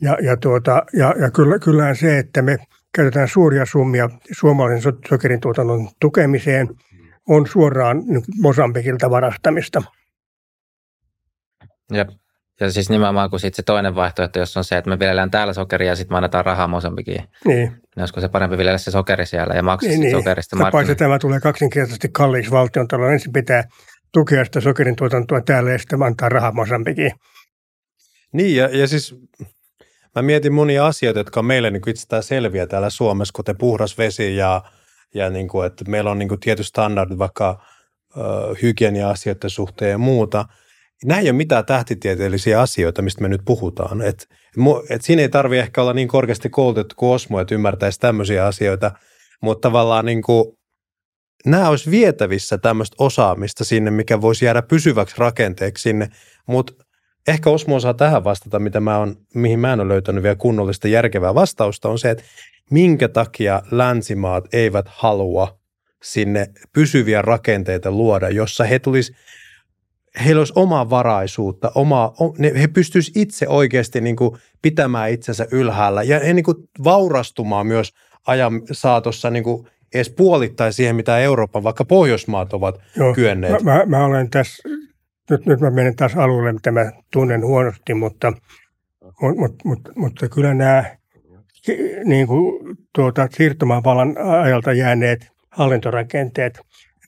[0.00, 2.58] Ja, ja, tuota, ja, ja kyllä, kyllähän se, että me
[2.94, 6.68] käytetään suuria summia suomalaisen sokerin tuotannon tukemiseen,
[7.28, 9.82] on suoraan niin Mosambikilta varastamista.
[11.92, 12.08] Jep.
[12.62, 15.52] Ja siis nimenomaan kun sit se toinen vaihtoehto, jos on se, että me viljellään täällä
[15.52, 17.24] sokeria ja sitten me annetaan rahaa Mosambikiin.
[17.44, 17.68] Niin.
[17.68, 20.22] Niin olisiko se parempi viljellä se sokeri siellä ja maksaa Niin, niin, niin.
[20.22, 20.94] sokerista markkinoille?
[20.94, 23.12] tämä tulee kaksinkertaisesti kalliiksi valtion talouden.
[23.12, 23.64] Ensin pitää
[24.12, 27.12] tukea sitä sokerin tuotantoa täällä ja sitten antaa rahaa Mosambikiin.
[28.32, 29.14] Niin, ja, ja siis
[30.16, 34.36] mä mietin monia asioita, jotka on meille niin itsestään selviä täällä Suomessa, kuten puhdas vesi
[34.36, 34.62] ja,
[35.14, 37.64] ja niin kuin, että meillä on niin kuin tietyt standardit vaikka
[38.16, 38.20] ö,
[38.62, 40.44] hygienia-asioiden suhteen ja muuta.
[41.04, 44.02] Nämä ei ole mitään tähtitieteellisiä asioita, mistä me nyt puhutaan.
[44.02, 44.28] Et,
[44.90, 48.90] et siinä ei tarvi ehkä olla niin korkeasti koulutettu kuin Osmo, että ymmärtäisi tämmöisiä asioita,
[49.42, 50.44] mutta tavallaan niin kuin,
[51.46, 56.08] nämä olisi vietävissä tämmöistä osaamista sinne, mikä voisi jäädä pysyväksi rakenteeksi sinne,
[56.46, 56.72] mutta
[57.28, 60.88] ehkä Osmo osaa tähän vastata, mitä mä on, mihin mä en ole löytänyt vielä kunnollista
[60.88, 62.24] järkevää vastausta, on se, että
[62.70, 65.58] minkä takia länsimaat eivät halua
[66.02, 69.12] sinne pysyviä rakenteita luoda, jossa he tulis,
[70.24, 76.02] heillä olisi omaa varaisuutta, omaa, ne, he pystyisivät itse oikeasti niin kuin pitämään itsensä ylhäällä
[76.02, 77.92] ja he niin kuin vaurastumaan myös
[78.26, 83.62] ajan saatossa niin kuin edes puolittain siihen, mitä Euroopan, vaikka Pohjoismaat ovat Joo, kyenneet.
[83.62, 84.68] Mä, mä, mä olen tässä,
[85.30, 88.32] nyt, nyt mä menen taas alueelle, mitä mä tunnen huonosti, mutta,
[89.20, 90.84] mutta, mutta, mutta, mutta kyllä nämä
[92.04, 96.60] niin kuin, tuota, siirtomaavallan ajalta jääneet hallintorakenteet,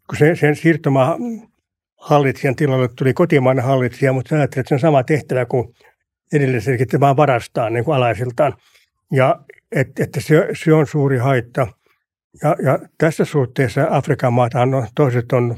[0.09, 1.17] kun se, sen siirtomaa
[2.05, 5.75] hallitsijan tilalle tuli kotimainen hallitsija, mutta sä ajattelet, että se on sama tehtävä kuin
[6.33, 8.55] edelliselläkin, että vaan varastaa niin kuin alaisiltaan.
[9.13, 9.41] Ja
[9.73, 11.67] että, että se, se on suuri haitta.
[12.43, 15.57] Ja, ja tässä suhteessa Afrikan maathan on, toiset on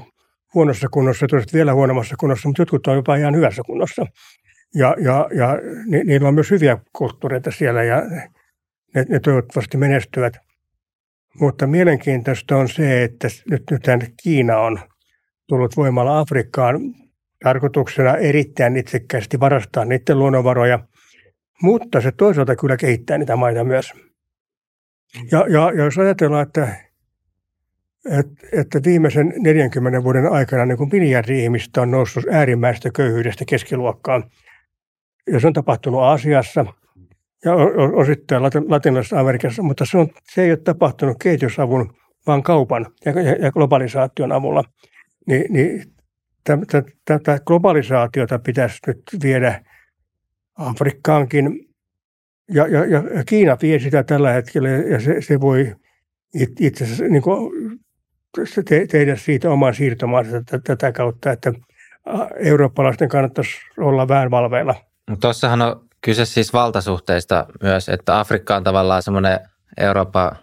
[0.54, 4.06] huonossa kunnossa, toiset vielä huonommassa kunnossa, mutta jotkut on jopa ihan hyvässä kunnossa.
[4.74, 8.02] Ja, ja, ja ni, niillä on myös hyviä kulttuureita siellä ja
[8.94, 10.36] ne, ne toivottavasti menestyvät.
[11.40, 14.78] Mutta mielenkiintoista on se, että nyt, nythän Kiina on
[15.46, 16.80] tullut voimalla Afrikkaan
[17.44, 20.78] tarkoituksena erittäin itsekkäästi varastaa niiden luonnonvaroja,
[21.62, 23.92] mutta se toisaalta kyllä kehittää niitä maita myös.
[25.32, 26.68] Ja, ja, ja jos ajatellaan, että,
[28.10, 34.24] että, että viimeisen 40 vuoden aikana niin kuin miljardi ihmistä on noussut äärimmäistä köyhyydestä keskiluokkaan,
[35.32, 36.66] ja se on tapahtunut Aasiassa
[37.44, 37.54] ja
[37.92, 41.92] osittain Latin- Latinalaisessa Amerikassa, mutta se, on, se ei ole tapahtunut kehitysavun,
[42.26, 44.64] vaan kaupan ja, ja, ja globalisaation avulla.
[45.26, 45.92] Ni, niin
[46.44, 49.64] tä- tätä globalisaatiota pitäisi nyt viedä
[50.54, 51.68] Afrikkaankin
[52.50, 55.74] ja, ja, ja Kiina vie sitä tällä hetkellä ja se, se voi
[56.34, 57.52] it- itse asiassa niin kuin,
[58.68, 61.52] te, tehdä siitä oman siirtomaansa tätä, kautta, että
[62.44, 64.74] eurooppalaisten kannattaisi olla vähän valveilla.
[65.10, 69.40] Mutta tuossahan on kyse siis valtasuhteista myös, että Afrikka on tavallaan semmoinen
[69.76, 70.36] Eurooppa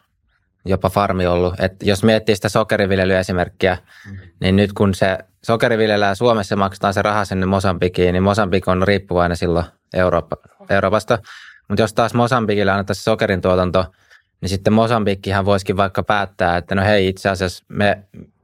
[0.65, 1.53] jopa farmi ollut.
[1.59, 3.77] Että jos miettii sitä sokeriviljelyesimerkkiä,
[4.09, 4.17] mm.
[4.41, 8.87] niin nyt kun se sokeri viljellään Suomessa maksetaan se raha sinne Mosambikiin, niin Mosambik on
[8.87, 10.37] riippuvainen silloin Eurooppa,
[10.69, 11.19] Euroopasta.
[11.69, 13.85] Mutta jos taas Mosambikille annetaan se sokerin tuotanto,
[14.41, 18.03] niin sitten Mosambikkihan voisikin vaikka päättää, että no hei itse asiassa me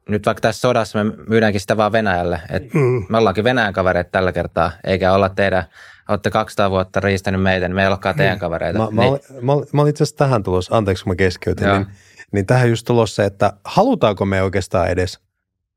[0.09, 2.41] nyt vaikka tässä sodassa me myydäänkin sitä vaan Venäjälle.
[2.49, 3.05] Et Mm.
[3.09, 5.63] me ollaankin Venäjän kavereita tällä kertaa, eikä olla teidän,
[6.09, 8.79] olette 200 vuotta riistänyt meitä, niin me ei olekaan teidän kavereita.
[8.79, 11.15] Mä, mä, niin, olin, mä, olin, mä olin itse asiassa tähän tulossa, anteeksi kun mä
[11.15, 11.77] keskeytin, Joo.
[11.77, 11.87] niin,
[12.31, 15.19] niin tähän just tulossa, että halutaanko me oikeastaan edes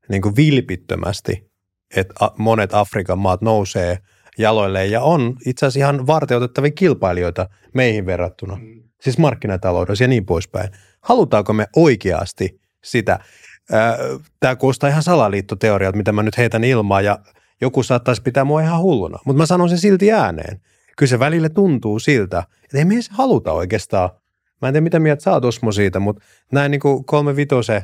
[0.09, 1.51] niin kuin vilpittömästi,
[1.95, 3.99] että monet Afrikan maat nousee
[4.37, 8.59] jaloilleen ja on itse asiassa ihan varteutettavia kilpailijoita meihin verrattuna,
[9.01, 10.69] siis markkinataloudessa ja niin poispäin.
[11.01, 13.19] Halutaanko me oikeasti sitä?
[14.39, 17.19] Tämä kuulostaa ihan salaliittoteorialta, mitä mä nyt heitän ilmaan ja
[17.61, 20.61] joku saattaisi pitää mua ihan hulluna, mutta mä sanon sen silti ääneen.
[20.97, 24.09] Kyllä se välillä tuntuu siltä, että ei me edes haluta oikeastaan.
[24.63, 27.83] Mä en tiedä, mitä mieltä sä oot Osmo siitä, mutta näin niin kuin kolme vitose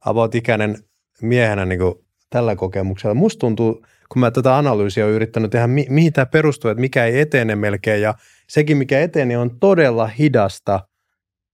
[0.00, 0.76] about ikäinen
[1.22, 1.94] miehenä niin kuin
[2.30, 3.14] tällä kokemuksella.
[3.14, 7.04] Musta tuntuu, kun mä tätä analyysiä olen yrittänyt tehdä, mi- mihin tämä perustuu, että mikä
[7.04, 8.14] ei etene melkein ja
[8.48, 10.80] sekin, mikä etenee, on todella hidasta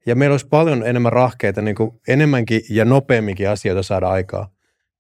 [0.07, 4.49] ja meillä olisi paljon enemmän rahkeita, niin kuin enemmänkin ja nopeamminkin asioita saada aikaa.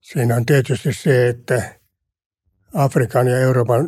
[0.00, 1.62] Siinä on tietysti se, että
[2.74, 3.86] Afrikan ja Euroopan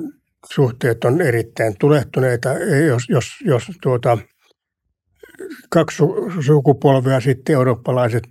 [0.55, 2.49] suhteet on erittäin tulehtuneita.
[2.87, 4.19] Jos, jos, jos tuota,
[5.71, 8.23] kaksi su- sukupolvea sitten eurooppalaiset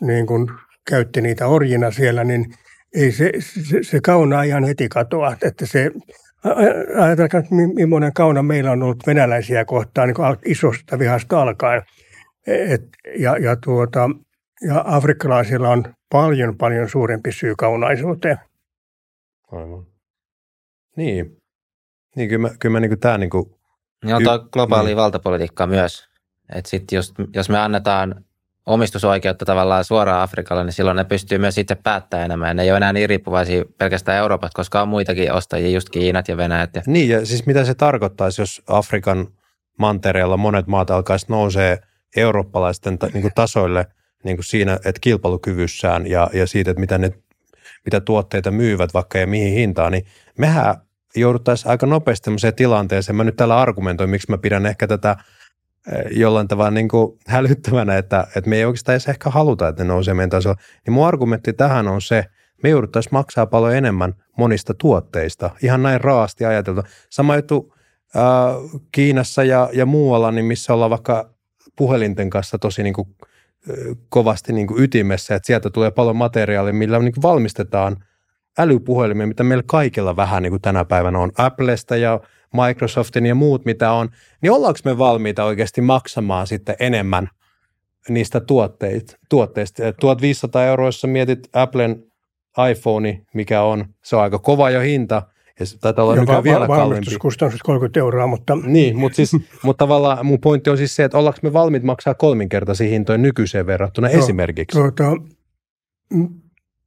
[0.00, 0.48] niin kuin
[0.88, 2.54] käytti niitä orjina siellä, niin
[2.94, 5.36] ei se, se, se kauna ihan heti katoa.
[5.42, 5.90] Että se,
[7.00, 7.42] ajatelkaa,
[7.74, 11.82] millainen kauna meillä on ollut venäläisiä kohtaan niin kuin isosta vihasta alkaen.
[12.46, 12.82] Et,
[13.18, 14.10] ja, ja, tuota,
[14.68, 18.38] ja afrikkalaisilla on paljon, paljon suurempi syy kaunaisuuteen.
[19.52, 19.86] Aivan.
[20.96, 21.36] Niin.
[22.16, 23.44] Niin kyllä, mä, kyllä mä niin kuin, tämä niin kuin,
[24.04, 24.96] Niin on tuo Y- globaali niin.
[24.96, 26.09] valtapolitiikka myös.
[26.54, 28.24] Et sit just, jos me annetaan
[28.66, 32.56] omistusoikeutta tavallaan suoraan Afrikalle, niin silloin ne pystyy myös itse päättämään enemmän.
[32.56, 36.36] Ne ei ole enää niin riippuvaisia pelkästään Euroopasta, koska on muitakin ostajia, just Kiinat ja
[36.36, 36.74] Venäjät.
[36.74, 39.26] Ja, Niin, ja siis mitä se tarkoittaisi, jos Afrikan
[39.78, 41.78] mantereella monet maat alkaisi nousee
[42.16, 43.86] eurooppalaisten ta, niin kuin tasoille
[44.24, 47.12] niin kuin siinä, että kilpailukyvyssään ja, ja siitä, että mitä, ne,
[47.84, 50.06] mitä tuotteita myyvät vaikka ja mihin hintaan, niin
[50.38, 50.74] mehän
[51.16, 53.16] jouduttaisiin aika nopeasti sellaiseen tilanteeseen.
[53.16, 55.16] Mä nyt täällä argumentoin, miksi mä pidän ehkä tätä
[56.10, 59.88] jollain tavalla niin kuin hälyttävänä, että, että me ei oikeastaan edes ehkä haluta, että ne
[59.88, 60.56] nousee meidän tasolla.
[60.86, 62.24] Niin mun argumentti tähän on se,
[62.62, 66.82] me jouduttaisiin maksaa paljon enemmän monista tuotteista, ihan näin raasti ajateltu.
[67.10, 67.74] Sama juttu
[68.16, 68.22] äh,
[68.92, 71.30] Kiinassa ja, ja muualla, niin missä ollaan vaikka
[71.76, 73.08] puhelinten kanssa tosi niin kuin,
[73.70, 77.96] äh, kovasti niin kuin ytimessä, että sieltä tulee paljon materiaalia, millä niin kuin valmistetaan
[78.58, 82.20] älypuhelimia, mitä meillä kaikilla vähän niin kuin tänä päivänä on Applesta ja
[82.66, 84.08] Microsoftin ja muut, mitä on,
[84.42, 87.28] niin ollaanko me valmiita oikeasti maksamaan sitten enemmän
[88.08, 89.16] niistä tuotteista?
[89.28, 89.92] tuotteista.
[90.00, 92.04] 1500 euroa, jos sä mietit Applen
[92.70, 95.22] iPhone, mikä on, se on aika kova jo hinta,
[95.60, 96.90] ja se taitaa olla nykyään vielä kalliimpi.
[96.90, 99.32] valmistuskustannus 30 euroa, mutta Niin, mutta, siis,
[99.64, 103.66] mutta tavallaan mun pointti on siis se, että ollaanko me valmiit maksaa kolminkertaisia hintoja nykyiseen
[103.66, 104.78] verrattuna Joo, esimerkiksi.
[104.78, 105.16] tuota,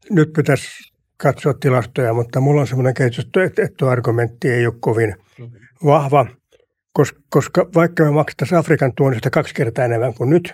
[0.09, 0.93] nyt pitäisi
[1.24, 5.15] katsoa tilastoja, mutta mulla on semmoinen kehitys, että, tuo argumentti ei ole kovin
[5.86, 6.26] vahva,
[6.93, 10.53] koska, koska vaikka me maksettaisiin Afrikan tuonnista kaksi kertaa enemmän kuin nyt,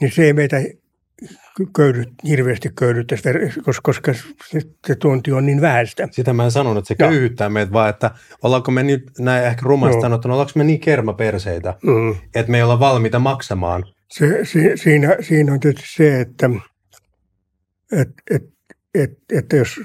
[0.00, 0.56] niin se ei meitä
[1.76, 3.24] köydy, hirveästi köydyttäisi,
[3.64, 4.12] koska, koska
[4.50, 6.08] se, se tuonti on niin vähäistä.
[6.10, 8.10] Sitä mä en sanonut, että se köyhyttää meitä, vaan että
[8.42, 10.02] ollaanko me nyt näin ehkä rumasti Joo.
[10.02, 12.14] sanottuna, ollaanko me niin kermaperseitä, Mm.
[12.34, 13.84] että me ei olla valmiita maksamaan.
[14.10, 16.50] Se, si, siinä, siinä on tietysti se, että,
[17.92, 18.55] et, et,
[19.02, 19.80] et, että jos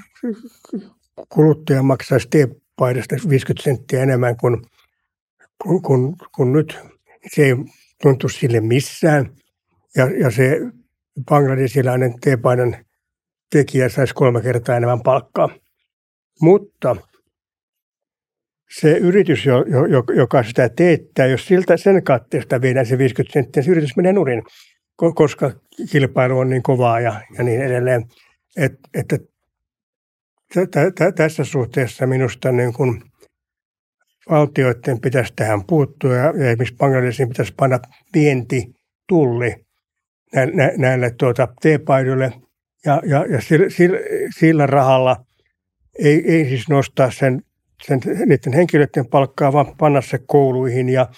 [1.28, 4.62] kuluttaja maksaisi teepaidasta 50 senttiä enemmän kuin,
[5.62, 7.54] kuin, kuin, kuin nyt, niin se ei
[8.02, 9.30] tuntu sille missään.
[9.96, 10.60] Ja, ja se
[11.24, 12.76] bangladesilainen teepaidan
[13.50, 15.48] tekijä saisi kolme kertaa enemmän palkkaa.
[16.40, 16.96] Mutta
[18.80, 23.32] se yritys, jo, jo, jo- joka sitä teettää, jos siltä sen katteesta viedään se 50
[23.32, 24.42] senttiä, se yritys menee nurin,
[25.02, 25.50] ko- koska
[25.90, 28.04] kilpailu on niin kovaa ja, ja niin edelleen.
[28.56, 29.18] Et, että
[30.54, 33.02] tä- tä- tä- tässä suhteessa minusta niin kun
[34.30, 37.78] valtioiden pitäisi tähän puuttua ja, ja esimerkiksi Bangladesiin pitäisi panna
[38.14, 38.72] vienti
[39.08, 39.54] tulli
[40.34, 42.32] näille, näille tuota, teepaidoille
[42.86, 43.98] ja, ja, ja sillä, sillä,
[44.38, 45.24] sillä rahalla
[45.98, 47.42] ei, ei siis nostaa sen
[47.86, 51.08] sen, niiden henkilöiden palkkaa, vaan panna se kouluihin ja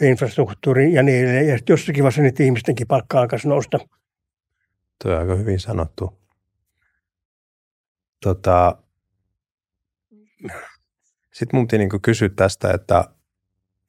[0.00, 1.48] infrastruktuuriin ja niin edelleen.
[1.48, 3.78] Ja jossakin vaiheessa niiden ihmistenkin palkkaa alkaisi nousta.
[5.02, 6.23] Tuo on aika hyvin sanottu.
[8.24, 8.76] Tota,
[11.32, 13.04] Sitten mun piti niin kysyä tästä, että,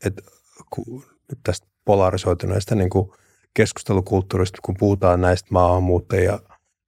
[0.06, 0.22] että
[0.70, 2.90] kun nyt tästä polarisoituneesta niin
[3.54, 6.40] keskustelukulttuurista, kun puhutaan näistä maahanmuuttajia,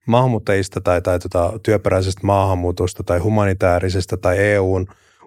[0.06, 4.86] maahanmuuttajista tai, tai tota, työperäisestä maahanmuutosta tai humanitaarisesta tai EUn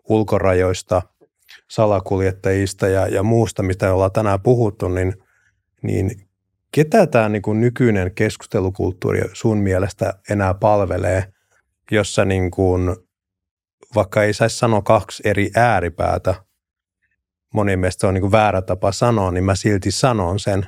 [0.09, 1.01] ulkorajoista,
[1.69, 5.13] salakuljettajista ja, ja muusta, mistä ollaan tänään puhuttu, niin,
[5.83, 6.27] niin
[6.71, 11.33] ketä tämä niin kuin nykyinen keskustelukulttuuri sun mielestä enää palvelee,
[11.91, 12.95] jossa niin kuin,
[13.95, 16.35] vaikka ei saisi sanoa kaksi eri ääripäätä,
[17.53, 20.65] monin mielestä se on niin kuin väärä tapa sanoa, niin mä silti sanon sen,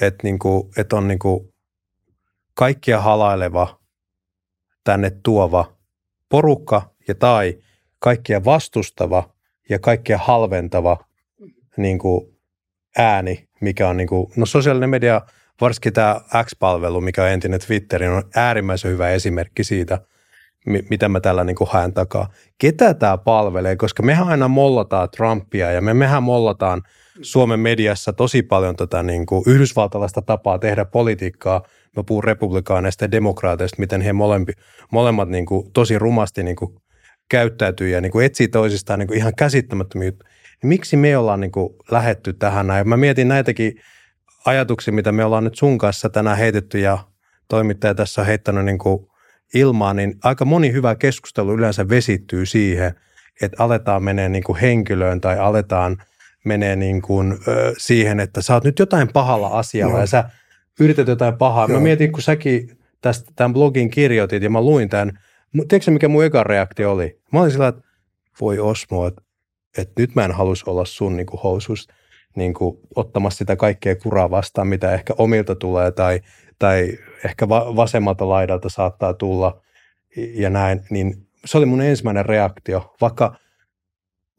[0.00, 1.52] että niin kuin, että on niin kuin
[2.54, 3.80] kaikkia halaileva,
[4.84, 5.76] tänne tuova
[6.28, 7.58] porukka ja tai
[7.98, 9.34] kaikkia vastustava
[9.68, 11.04] ja kaikkia halventava
[11.76, 12.38] niin kuin
[12.98, 15.20] ääni, mikä on niin kuin, no sosiaalinen media,
[15.60, 20.00] varsinkin tämä X-palvelu, mikä on entinen Twitter, on äärimmäisen hyvä esimerkki siitä,
[20.66, 22.28] mitä mä tällä niin kuin haen takaa.
[22.58, 26.82] Ketä tämä palvelee, koska mehän aina mollataan Trumpia ja me mehän mollataan
[27.22, 31.62] Suomen mediassa tosi paljon tätä niin kuin yhdysvaltalaista tapaa tehdä politiikkaa.
[31.96, 34.52] Mä puhun republikaaneista ja demokraateista, miten he molempi,
[34.92, 36.74] molemmat niin kuin tosi rumasti niin kuin
[37.28, 40.30] käyttäytyy ja niin kuin etsii toisistaan niin kuin ihan käsittämättömiä juttuja.
[40.62, 42.88] Niin miksi me ollaan niin kuin lähetty tähän näin?
[42.88, 43.74] Mä mietin näitäkin
[44.46, 46.98] ajatuksia, mitä me ollaan nyt sun kanssa tänään heitetty ja
[47.48, 49.11] toimittaja tässä on heittänyt niin kuin
[49.54, 52.94] ilmaan, niin aika moni hyvä keskustelu yleensä vesittyy siihen,
[53.42, 56.02] että aletaan menee niin kuin henkilöön tai aletaan
[56.44, 60.00] menee niin kuin, ö, siihen, että sä oot nyt jotain pahalla asialla Joo.
[60.00, 60.24] ja sä
[60.80, 61.68] yrität jotain pahaa.
[61.68, 61.80] Mä Joo.
[61.80, 65.18] mietin, kun säkin tästä tämän blogin kirjoitit ja mä luin tämän,
[65.68, 67.20] tiedätkö mikä mun eka reaktio oli?
[67.32, 67.82] Mä olin sillä, että
[68.40, 69.22] voi Osmo, että,
[69.78, 71.88] että nyt mä en halus olla sun niin kuin housus
[72.36, 76.20] niin kuin, ottamassa sitä kaikkea kuraa vastaan, mitä ehkä omilta tulee tai,
[76.62, 79.60] tai ehkä va- vasemmalta laidalta saattaa tulla
[80.34, 83.36] ja näin, niin se oli mun ensimmäinen reaktio, vaikka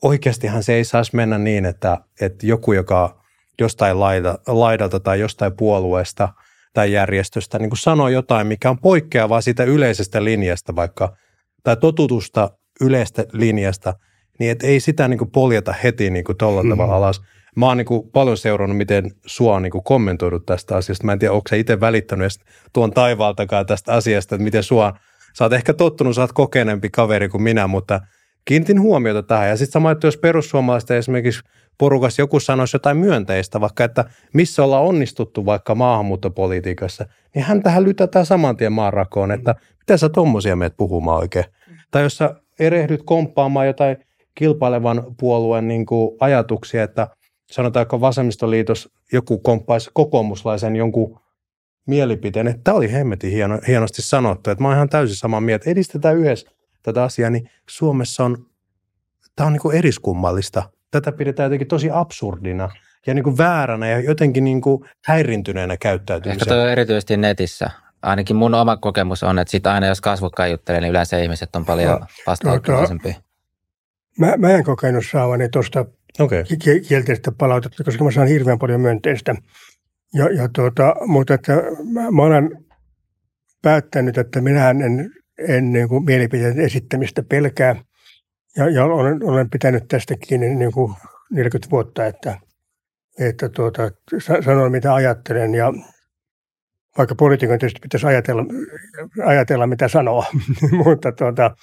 [0.01, 3.23] oikeastihan se ei saisi mennä niin, että, että joku, joka
[3.59, 6.29] jostain laida, laidalta tai jostain puolueesta
[6.73, 11.15] tai järjestöstä niin sanoo jotain, mikä on poikkeavaa siitä yleisestä linjasta vaikka,
[11.63, 12.49] tai totutusta
[12.81, 13.93] yleistä linjasta,
[14.39, 16.69] niin et ei sitä niin poljeta heti niin kuin tolla mm-hmm.
[16.69, 17.21] tavalla alas.
[17.55, 21.05] Mä oon niin paljon seurannut, miten sua on niin kuin kommentoidut tästä asiasta.
[21.05, 22.31] Mä en tiedä, onko sä itse välittänyt
[22.73, 24.93] tuon taivaaltakaan tästä asiasta, että miten sua,
[25.37, 27.99] sä oot ehkä tottunut, sä oot kokeneempi kaveri kuin minä, mutta
[28.45, 29.49] kiinnitin huomiota tähän.
[29.49, 31.41] Ja sitten sama, että jos perussuomalaista esimerkiksi
[31.77, 37.83] porukassa joku sanoisi jotain myönteistä, vaikka että missä ollaan onnistuttu vaikka maahanmuuttopolitiikassa, niin hän tähän
[37.83, 41.45] lytätään saman tien maanrakoon, että mitä sä tommosia meet puhumaan oikein.
[41.91, 43.97] Tai jos sä erehdyt komppaamaan jotain
[44.35, 47.07] kilpailevan puolueen niin kuin ajatuksia, että
[47.53, 51.19] sanotaanko vasemmistoliitos joku komppaisi kokoomuslaisen jonkun
[51.85, 55.69] mielipiteen, että tämä oli hemmetin hieno, hienosti sanottu, että mä oon ihan täysin samaa mieltä,
[55.69, 56.51] edistetään yhdessä
[56.83, 58.45] tätä asiaa, niin Suomessa on,
[59.35, 60.63] tämä on niin kuin eriskummallista.
[60.91, 62.69] Tätä pidetään jotenkin tosi absurdina
[63.07, 66.43] ja niin kuin vääränä ja jotenkin niin kuin häirintyneenä käyttäytymisenä.
[66.43, 67.69] Ehkä toi erityisesti netissä.
[68.01, 71.65] Ainakin mun oma kokemus on, että sit aina jos kasvot kaiuttelee, niin yleensä ihmiset on
[71.65, 73.15] paljon no, vastaanottavaisempia.
[74.19, 75.85] Mä, mä en kokenut saavani tuosta
[76.19, 76.43] okay.
[76.87, 79.35] kielteistä palautetta, koska mä saan hirveän paljon myönteistä.
[80.13, 81.53] Ja, ja tuota, mutta että
[81.93, 82.65] mä, mä olen
[83.61, 85.11] päättänyt, että minä en,
[85.47, 87.75] en niin kuin mielipiteen esittämistä pelkää.
[88.57, 90.93] Ja, ja olen, olen pitänyt tästä kiinni niin kuin
[91.31, 92.39] 40 vuotta, että,
[93.19, 93.91] että tuota,
[94.45, 95.55] sanon mitä ajattelen.
[95.55, 95.73] Ja
[96.97, 98.45] vaikka poliitikon tietysti pitäisi ajatella,
[99.25, 100.25] ajatella mitä sanoa,
[100.85, 101.55] mutta tuota,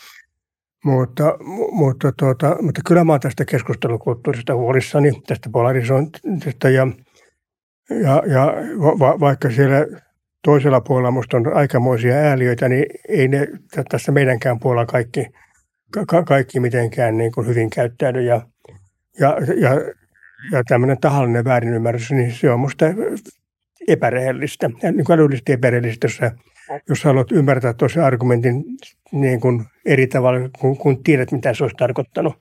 [0.85, 1.37] mutta,
[1.73, 6.87] mutta, tuota, mutta kyllä mä olen tästä keskustelukulttuurista huolissani, tästä polarisointista ja,
[7.91, 9.87] ja, ja va, vaikka siellä
[10.45, 13.49] toisella puolella minusta on aikamoisia ääliöitä, niin ei ne
[13.91, 15.27] tässä meidänkään puolella kaikki,
[16.07, 18.23] ka, kaikki mitenkään niin kuin hyvin käyttäydy.
[18.23, 18.43] Ja,
[19.21, 19.71] ja, ja,
[20.53, 22.87] ja tämmöinen tahallinen väärinymmärrys, niin se on minusta
[23.89, 26.21] epärehellistä, niin kuin älyllisesti epärehellistä, jos
[26.89, 28.65] jos haluat ymmärtää toisen argumentin
[29.13, 32.35] niin kuin eri tavalla, kun, kun tiedät, mitä se olisi tarkoittanut.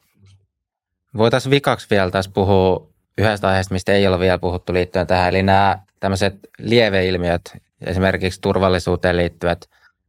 [1.18, 5.44] Voitaisiin vikaksi vielä tässä puhua yhdestä aiheesta, mistä ei ole vielä puhuttu liittyen tähän, eli
[5.44, 9.66] nämä tämmöiset lieveilmiöt, esimerkiksi turvallisuuteen liittyvät,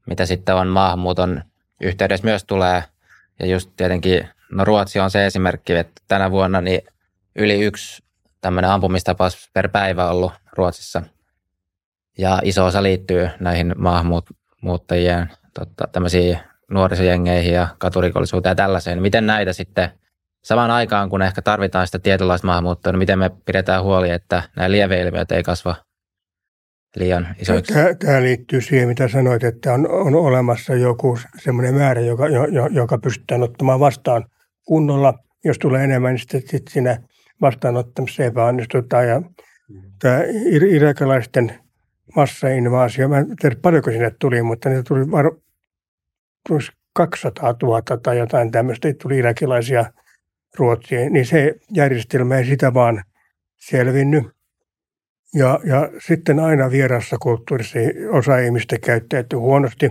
[0.06, 1.42] mitä sitten on maahanmuuton
[1.80, 2.84] yhteydessä myös tulee.
[3.40, 6.80] Ja just tietenkin, no Ruotsi on se esimerkki, että tänä vuonna niin
[7.36, 8.02] yli yksi
[8.40, 11.02] tämmöinen ampumistapaus per päivä ollut Ruotsissa.
[12.20, 16.38] Ja iso osa liittyy näihin maahanmuuttajien totta, tämmöisiin
[16.70, 19.02] nuorisojengeihin ja katurikollisuuteen ja tällaiseen.
[19.02, 19.90] Miten näitä sitten
[20.44, 24.70] samaan aikaan, kun ehkä tarvitaan sitä tietynlaista maahanmuuttoa, niin miten me pidetään huoli, että nämä
[24.70, 25.74] lieveilmiöt ei kasva
[26.96, 27.72] liian isoiksi?
[27.74, 32.46] Tämä, tämä liittyy siihen, mitä sanoit, että on, on olemassa joku semmoinen määrä, joka, jo,
[32.70, 34.24] joka pystytään ottamaan vastaan
[34.64, 35.14] kunnolla.
[35.44, 36.98] Jos tulee enemmän, niin sitten, sitten siinä
[37.40, 39.08] vastaanottamisessa epäonnistutaan.
[39.08, 39.22] Ja
[39.98, 40.22] tämä
[40.70, 41.69] irakilaisten
[42.16, 45.30] massainvaasio, mä en tiedä paljonko sinne tuli, mutta niitä tuli var,
[46.92, 49.84] 200 000 tai jotain tämmöistä, tuli irakilaisia
[50.58, 53.04] Ruotsiin, niin se järjestelmä ei sitä vaan
[53.56, 54.24] selvinnyt.
[55.34, 57.78] Ja, ja sitten aina vierassa kulttuurissa
[58.12, 59.88] osa ihmistä käyttäytyy huonosti.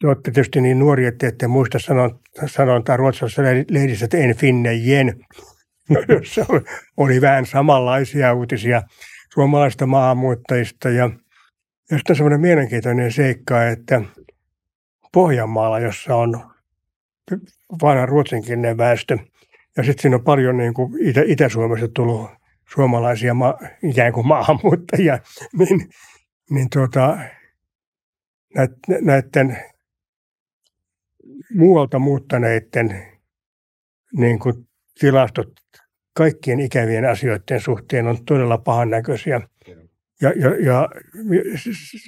[0.00, 1.78] Te olette tietysti niin nuori, että ette muista
[2.46, 5.16] sanontaa ruotsalaisessa lehdissä, että en finne jen.
[6.08, 6.46] jossa
[6.96, 8.82] oli vähän samanlaisia uutisia
[9.32, 10.88] suomalaista maahanmuuttajista.
[10.88, 11.10] Ja,
[11.90, 14.02] ja sitten on semmoinen mielenkiintoinen seikka, että
[15.12, 16.50] Pohjanmaalla, jossa on
[17.82, 19.18] vanha ruotsinkielinen väestö,
[19.76, 22.30] ja sitten siinä on paljon niin kuin Itä- Itä-Suomesta tullut
[22.74, 25.18] suomalaisia ma- ikään kuin maahanmuuttajia,
[25.58, 25.88] niin,
[26.50, 27.18] niin tuota,
[29.00, 29.58] näiden
[31.54, 33.06] muualta muuttaneiden
[34.18, 34.68] niin kuin
[35.00, 35.61] tilastot
[36.14, 39.40] kaikkien ikävien asioiden suhteen on todella pahan näköisiä.
[40.20, 40.88] Ja, ja, ja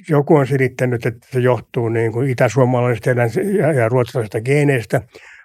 [0.09, 5.01] joku on selittänyt, että se johtuu niin kuin itäsuomalaisista ja, ja ruotsalaisista geeneistä,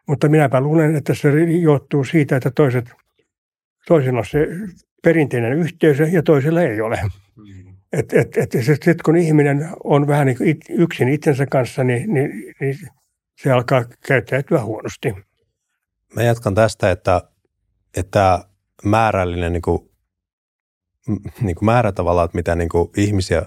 [0.09, 2.91] mutta minäpä luulen, että se johtuu siitä, että toiset,
[3.87, 4.47] toisilla on se
[5.03, 7.01] perinteinen yhteys ja toisella ei ole.
[7.93, 8.37] Et, et,
[8.89, 12.77] et, kun ihminen on vähän niin kuin yksin itsensä kanssa, niin, niin, niin
[13.43, 15.15] se alkaa käyttäytyä huonosti.
[16.15, 17.23] Mä jatkan tästä, että,
[17.97, 18.45] että
[18.85, 19.91] määrällinen niin kuin,
[21.41, 23.43] niin kuin määrä tavallaan, että mitä niin kuin ihmisiä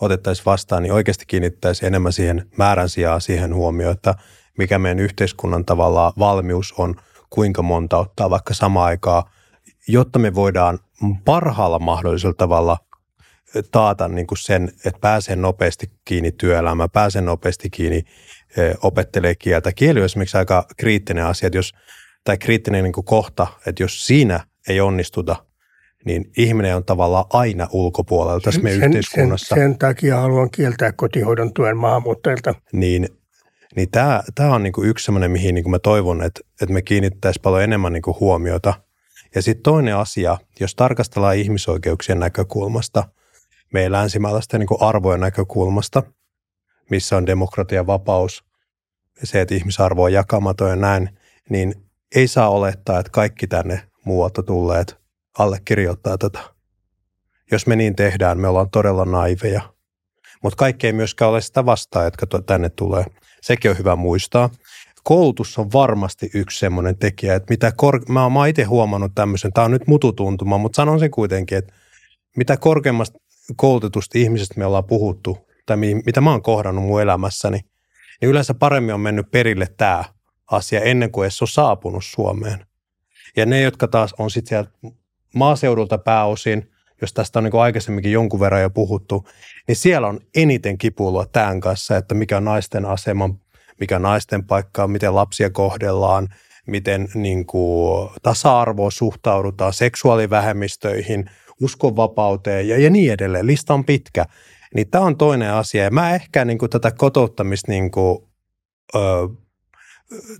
[0.00, 4.14] otettaisiin vastaan, niin oikeasti kiinnittäisi enemmän siihen määrän sijaan siihen huomioon, että
[4.58, 6.94] mikä meidän yhteiskunnan tavallaan valmius on,
[7.30, 9.22] kuinka monta ottaa vaikka samaan aikaan,
[9.88, 10.78] jotta me voidaan
[11.24, 12.78] parhaalla mahdollisella tavalla
[13.70, 18.02] taata niin kuin sen, että pääsee nopeasti kiinni työelämään, pääsee nopeasti kiinni,
[18.82, 19.72] opettelee kieltä.
[19.72, 21.72] Kieli on esimerkiksi aika kriittinen asia, että jos
[22.24, 25.36] tai kriittinen niin kuin kohta, että jos siinä ei onnistuta,
[26.04, 29.54] niin ihminen on tavallaan aina ulkopuolella tässä meidän sen, yhteiskunnassa.
[29.54, 32.54] Sen, sen takia haluan kieltää kotihoidon tuen maahanmuuttajilta.
[32.72, 33.08] Niin,
[33.76, 36.72] niin tämä, tämä on niin kuin yksi sellainen, mihin niin kuin mä toivon, että, että
[36.72, 38.74] me kiinnittäisiin paljon enemmän niin kuin huomiota.
[39.34, 43.04] Ja sitten toinen asia, jos tarkastellaan ihmisoikeuksien näkökulmasta,
[43.72, 46.02] meidän länsimaalaisten niin kuin arvojen näkökulmasta,
[46.90, 48.44] missä on demokratia, vapaus,
[49.24, 51.08] se, että ihmisarvo on jakamaton ja näin,
[51.48, 51.74] niin
[52.14, 55.00] ei saa olettaa, että kaikki tänne muualta tulleet
[55.38, 56.40] allekirjoittaa tätä.
[57.50, 59.62] Jos me niin tehdään, me ollaan todella naiveja.
[60.42, 63.04] Mutta kaikki ei myöskään ole sitä vastaan, jotka tänne tulee.
[63.40, 64.50] Sekin on hyvä muistaa.
[65.02, 69.64] Koulutus on varmasti yksi semmoinen tekijä, että mitä kor- mä oon itse huomannut tämmöisen, tämä
[69.64, 71.72] on nyt mututuntuma, mutta sanon sen kuitenkin, että
[72.36, 73.18] mitä korkeammasta
[73.56, 77.60] koulutetusta ihmisestä me ollaan puhuttu, tai mitä mä oon kohdannut mun elämässäni,
[78.20, 80.04] niin yleensä paremmin on mennyt perille tämä
[80.50, 82.66] asia ennen kuin edes on saapunut Suomeen.
[83.36, 84.96] Ja ne, jotka taas on sitten sieltä
[85.34, 89.28] maaseudulta pääosin, jos tästä on niin aikaisemminkin jonkun verran jo puhuttu,
[89.68, 93.30] niin siellä on eniten kipuilua tämän kanssa, että mikä on naisten asema,
[93.80, 96.28] mikä on naisten paikka, miten lapsia kohdellaan,
[96.66, 101.30] miten niin kuin, tasa-arvoa suhtaudutaan, seksuaalivähemmistöihin,
[101.60, 103.46] uskonvapauteen ja, ja niin edelleen.
[103.46, 104.24] Lista on pitkä.
[104.74, 105.84] Niin tämä on toinen asia.
[105.84, 108.18] Ja mä ehkä niin kuin, tätä kotouttamista niin kuin,
[108.94, 108.98] ö,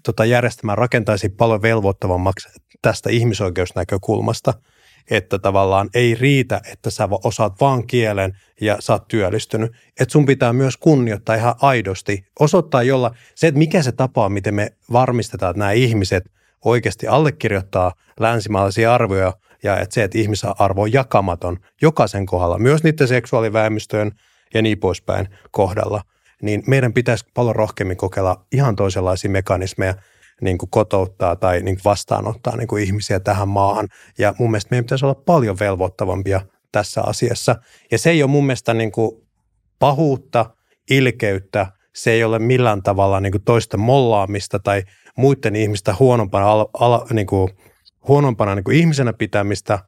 [0.02, 2.48] tota järjestelmää rakentaisin paljon velvoittavammaksi
[2.82, 4.54] tästä ihmisoikeusnäkökulmasta–
[5.10, 9.72] että tavallaan ei riitä, että sä osaat vaan kielen ja sä oot työllistynyt.
[10.00, 14.32] Että sun pitää myös kunnioittaa ihan aidosti, osoittaa jolla se, että mikä se tapa on,
[14.32, 16.24] miten me varmistetaan, että nämä ihmiset
[16.64, 19.32] oikeasti allekirjoittaa länsimaalaisia arvoja
[19.62, 24.12] ja että se, että ihmisarvo on jakamaton jokaisen kohdalla, myös niiden seksuaalivähemmistöjen
[24.54, 26.02] ja niin poispäin kohdalla,
[26.42, 29.94] niin meidän pitäisi paljon rohkeammin kokeilla ihan toisenlaisia mekanismeja–
[30.42, 33.88] niin kuin kotouttaa tai niin kuin vastaanottaa niin kuin ihmisiä tähän maahan.
[34.18, 36.40] Ja mun mielestä meidän pitäisi olla paljon velvoittavampia
[36.72, 37.56] tässä asiassa.
[37.90, 39.28] Ja se ei ole mun mielestä niin kuin
[39.78, 40.50] pahuutta,
[40.90, 44.82] ilkeyttä, se ei ole millään tavalla niin kuin toisten mollaamista tai
[45.16, 47.50] muiden ihmistä huonompana, ala, ala, niin kuin,
[48.08, 49.78] huonompana niin kuin ihmisenä pitämistä.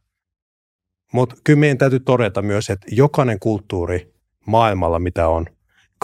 [1.12, 4.14] Mutta kyllä meidän täytyy todeta myös, että jokainen kulttuuri
[4.46, 5.46] maailmalla, mitä on,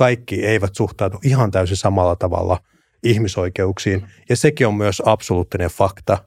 [0.01, 2.59] kaikki eivät suhtaudu ihan täysin samalla tavalla–
[3.03, 4.07] ihmisoikeuksiin.
[4.29, 6.19] Ja sekin on myös absoluuttinen fakta.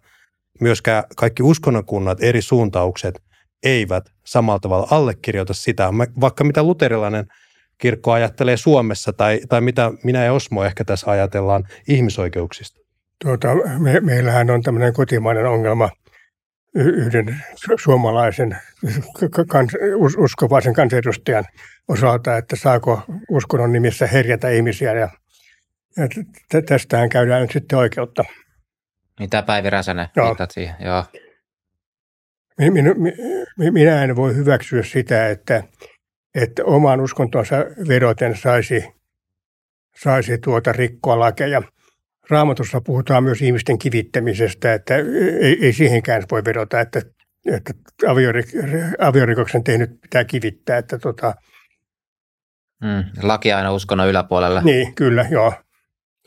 [0.60, 3.22] Myöskään kaikki uskonnonkunnat, eri suuntaukset
[3.64, 5.90] eivät samalla tavalla allekirjoita sitä,
[6.22, 7.26] vaikka mitä luterilainen
[7.78, 12.80] kirkko ajattelee Suomessa tai, tai mitä minä ja Osmo ehkä tässä ajatellaan ihmisoikeuksista.
[13.24, 13.48] Tuota,
[13.80, 15.90] me, meillähän on tämmöinen kotimainen ongelma
[16.76, 17.44] yhden
[17.84, 18.58] suomalaisen
[19.48, 19.72] kans,
[20.18, 21.46] uskovaisen kansanedustajan
[21.88, 25.10] osalta, että saako uskonnon nimissä herjätä ihmisiä ja
[25.98, 28.24] ja tästähän käydään nyt sitten oikeutta.
[29.20, 30.36] Mitä Päivi Räsänen Joo.
[30.52, 30.76] siihen?
[30.80, 31.04] Joo.
[32.58, 32.90] Minä,
[33.72, 35.64] minä en voi hyväksyä sitä, että,
[36.36, 37.56] että oman uskontonsa
[37.88, 38.94] vedoten saisi,
[39.96, 41.62] saisi tuota rikkoa lakeja.
[42.30, 44.96] Raamatussa puhutaan myös ihmisten kivittämisestä, että
[45.42, 47.02] ei, ei siihenkään voi vedota, että,
[47.52, 47.74] että
[49.00, 50.78] aviorikoksen tehnyt pitää kivittää.
[50.78, 51.36] Että tota,
[52.82, 54.62] mm, laki aina uskonnon yläpuolella.
[54.62, 55.54] Niin, kyllä, joo.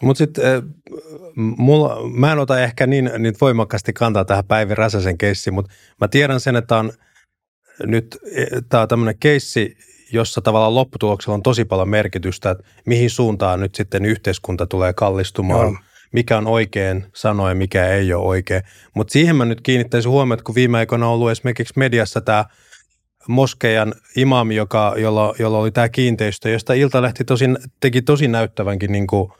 [0.03, 0.63] Mutta sitten
[1.37, 6.09] mulla, mä en ota ehkä niin, niin voimakkaasti kantaa tähän Päivi Räsäsen keissiin, mutta mä
[6.09, 6.93] tiedän sen, että on
[7.87, 9.77] nyt e, tämä on tämmöinen keissi,
[10.13, 15.67] jossa tavallaan lopputuloksella on tosi paljon merkitystä, että mihin suuntaan nyt sitten yhteiskunta tulee kallistumaan,
[15.67, 15.77] Joo.
[16.13, 18.63] mikä on oikein sanoa ja mikä ei ole oikein.
[18.95, 22.45] Mutta siihen mä nyt kiinnittäisin huomioon, kun viime aikoina on ollut esimerkiksi mediassa tämä
[23.29, 29.07] Moskeijan imami, joka, jolla, jolla oli tämä kiinteistö, josta Iltalehti tosin, teki tosi näyttävänkin niin
[29.07, 29.33] kuin–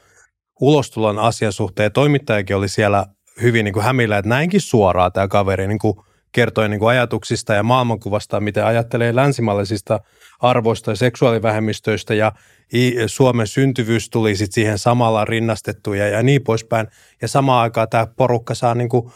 [0.61, 1.91] ulostulon asian suhteen.
[1.91, 3.05] Toimittajakin oli siellä
[3.41, 5.97] hyvin niin kuin hämillä, että näinkin suoraan tämä kaveri niin kuin
[6.31, 9.99] kertoi niin kuin ajatuksista ja maailmankuvasta, mitä ajattelee länsimaalaisista
[10.39, 12.31] arvoista ja seksuaalivähemmistöistä ja
[13.07, 16.87] Suomen syntyvyys tuli sitten siihen samalla rinnastettu ja, niin poispäin.
[17.21, 19.11] Ja samaan aikaan tämä porukka saa niin kuin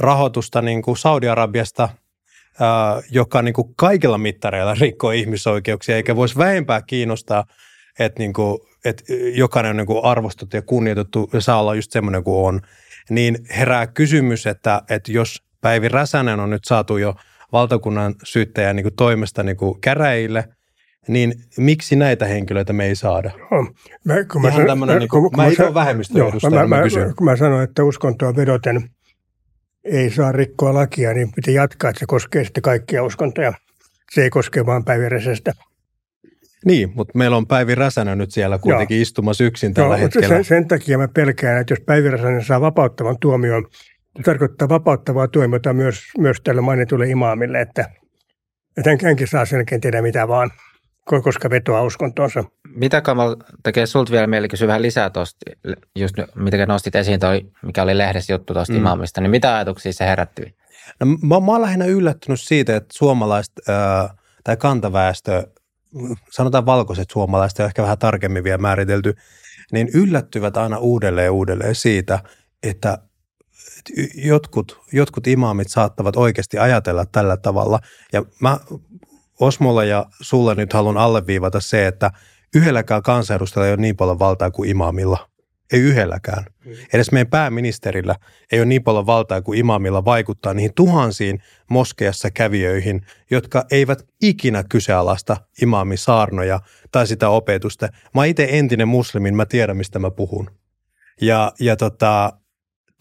[0.00, 1.88] rahoitusta niin kuin Saudi-Arabiasta,
[2.60, 7.44] ää, joka niin kuin kaikilla mittareilla rikkoo ihmisoikeuksia, eikä voisi vähempää kiinnostaa,
[7.98, 12.24] että niin kuin että jokainen on niin arvostettu ja kunnioitettu ja saa olla just semmoinen
[12.24, 12.60] kuin on,
[13.10, 17.14] niin herää kysymys, että, että jos Päivi Räsänen on nyt saatu jo
[17.52, 20.48] valtakunnan syyttäjän niin kuin toimesta niin kuin käräjille,
[21.08, 23.30] niin miksi näitä henkilöitä me ei saada?
[24.04, 26.76] Mä, kun mä, san, mä, niin kuin, kun mä, mä itse olen vähemmistöedustaja, mä, mä,
[26.76, 27.14] mä, kysyn.
[27.16, 28.90] Kun mä sanoin, että uskontoa vedoten
[29.84, 33.52] ei saa rikkoa lakia, niin pitää jatkaa, että se koskee sitten kaikkia uskontoja.
[34.12, 35.52] Se ei koske vain Päivi Räsästä.
[36.64, 39.02] Niin, mutta meillä on Päivi Räsänen nyt siellä kuitenkin Joo.
[39.02, 40.28] istumassa yksin tällä Joo, hetkellä.
[40.28, 43.66] Sen, sen takia mä pelkään, että jos Päivi Räsänen saa vapauttavan tuomion,
[44.24, 47.84] tarkoittaa vapauttavaa tuomiota myös, myös tälle mainitulle imaamille, että,
[48.76, 50.50] että hänkin saa selkeän tehdä mitä vaan,
[51.04, 52.44] koska vetoaa uskontoonsa.
[52.68, 55.50] Mitä Kamal tekee sulta vielä mieli kysyä vähän lisää tuosta,
[55.96, 58.78] just mitä nostit esiin toi, mikä oli lehdessä juttu tuosta mm.
[58.78, 60.56] imaamista, niin mitä ajatuksia se herätti?
[61.00, 65.46] No, mä, mä oon lähinnä yllättynyt siitä, että suomalaiset äh, tai kantaväestö,
[66.30, 69.14] sanotaan valkoiset suomalaiset, on ehkä vähän tarkemmin vielä määritelty,
[69.72, 72.18] niin yllättyvät aina uudelleen ja uudelleen siitä,
[72.62, 72.98] että
[74.14, 77.78] jotkut, jotkut imaamit saattavat oikeasti ajatella tällä tavalla.
[78.12, 78.58] Ja mä
[79.40, 82.10] Osmolle ja sulle nyt haluan alleviivata se, että
[82.54, 85.28] yhdelläkään kansanedustajalla ei ole niin paljon valtaa kuin imaamilla.
[85.72, 86.44] Ei yhdelläkään.
[86.64, 86.72] Mm.
[86.92, 88.16] Edes meidän pääministerillä
[88.52, 94.64] ei ole niin paljon valtaa kuin imaamilla vaikuttaa niihin tuhansiin moskeassa kävijöihin, jotka eivät ikinä
[94.64, 96.60] kyseenalaista imaamin saarnoja
[96.92, 97.88] tai sitä opetusta.
[98.14, 100.50] Mä itse entinen muslimin, mä tiedän mistä mä puhun.
[101.20, 102.32] Ja, ja tota,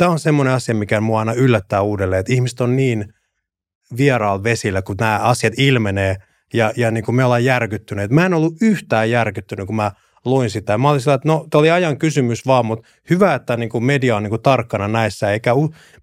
[0.02, 3.14] tämä on semmoinen asia, mikä mua aina yllättää uudelleen, että ihmiset on niin
[3.98, 6.16] vieraalla vesillä, kun nämä asiat ilmenee
[6.54, 8.12] ja, ja niin kuin me ollaan järkyttyneet.
[8.12, 9.92] Mä en ollut yhtään järkyttynyt, kun mä
[10.26, 10.78] luin sitä.
[10.78, 13.84] Mä olin sillä, että no, tämä oli ajan kysymys vaan, mutta hyvä, että niin kuin
[13.84, 15.52] media on niin kuin tarkkana näissä, eikä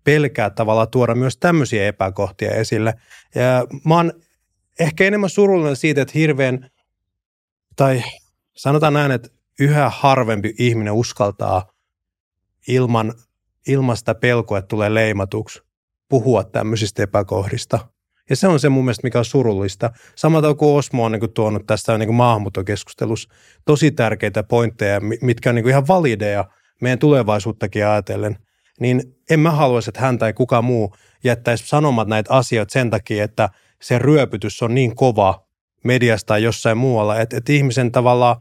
[0.05, 2.95] pelkää tavalla tuoda myös tämmöisiä epäkohtia esille.
[3.35, 4.13] Ja mä oon
[4.81, 6.71] ehkä enemmän surullinen siitä, että hirveän,
[7.77, 8.03] tai
[8.57, 9.29] sanotaan näin, että
[9.61, 11.73] yhä harvempi ihminen uskaltaa
[12.69, 13.15] ilman,
[13.69, 15.63] ilman sitä pelkoa, että tulee leimatuksi,
[16.09, 17.79] puhua tämmöisistä epäkohdista–
[18.31, 19.91] ja se on se mun mielestä, mikä on surullista.
[20.17, 23.29] Samalla kuin Osmo on niin kuin tuonut tästä niin kuin maahanmuuttokeskustelussa
[23.65, 26.45] tosi tärkeitä pointteja, mitkä on niin kuin ihan valideja
[26.81, 28.39] meidän tulevaisuuttakin ajatellen.
[28.81, 33.25] Niin en mä haluaisi, että hän tai kuka muu jättäisi sanomat näitä asioita sen takia,
[33.25, 33.49] että
[33.83, 35.47] se ryöpytys on niin kova
[35.85, 38.37] mediasta tai jossain muualla, että, että ihmisen tavallaan,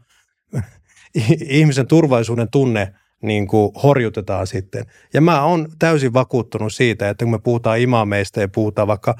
[1.48, 4.84] ihmisen turvallisuuden tunne niin kuin horjutetaan sitten.
[5.14, 9.14] Ja mä oon täysin vakuuttunut siitä, että kun me puhutaan imaameista ja puhutaan vaikka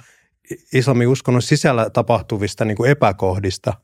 [0.75, 3.75] islamin uskonnon sisällä tapahtuvista niin kuin epäkohdista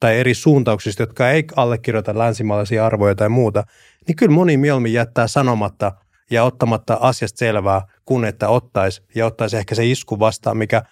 [0.00, 3.64] tai eri suuntauksista, jotka ei allekirjoita länsimaalaisia arvoja tai muuta,
[4.06, 5.92] niin kyllä moni mieluummin jättää sanomatta
[6.30, 10.82] ja ottamatta asiasta selvää, kun että ottaisi ja ottaisi ehkä se isku vastaan, mikä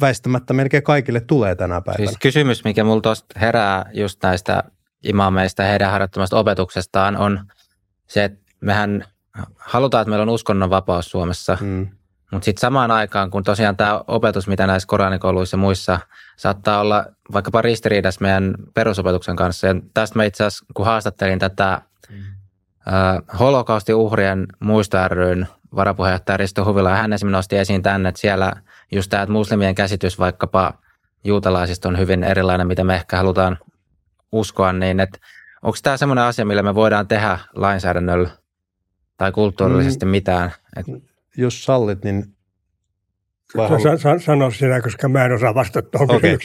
[0.00, 2.06] väistämättä melkein kaikille tulee tänä päivänä.
[2.06, 4.62] Siis kysymys, mikä mulla tuosta herää just näistä
[5.04, 7.44] imaameista ja heidän harjoittamasta opetuksestaan on
[8.12, 9.04] se, että mehän
[9.56, 11.56] halutaan, että meillä on uskonnonvapaus Suomessa.
[11.60, 11.88] Hmm.
[12.32, 15.98] Mutta sitten samaan aikaan, kun tosiaan tämä opetus, mitä näissä koranikouluissa ja muissa
[16.36, 19.66] saattaa olla vaikkapa ristiriidassa meidän perusopetuksen kanssa.
[19.66, 22.16] Ja tästä mä itse asiassa, kun haastattelin tätä mm.
[22.16, 28.20] äh, holokaustin uhrien muisto ryn varapuheenjohtaja Risto Huvila, ja hän esimerkiksi nosti esiin tänne, että
[28.20, 28.52] siellä
[28.92, 30.74] just tämä, että muslimien käsitys vaikkapa
[31.24, 33.58] juutalaisista on hyvin erilainen, mitä me ehkä halutaan
[34.32, 35.18] uskoa, niin että
[35.62, 38.30] onko tämä semmoinen asia, millä me voidaan tehdä lainsäädännöllä
[39.16, 40.10] tai kulttuurillisesti mm.
[40.10, 40.52] mitään?
[40.76, 40.86] Et
[41.36, 42.24] jos sallit, niin...
[43.56, 46.38] Sa- sa- sano sinä, koska mä en osaa vastata tuohon okay.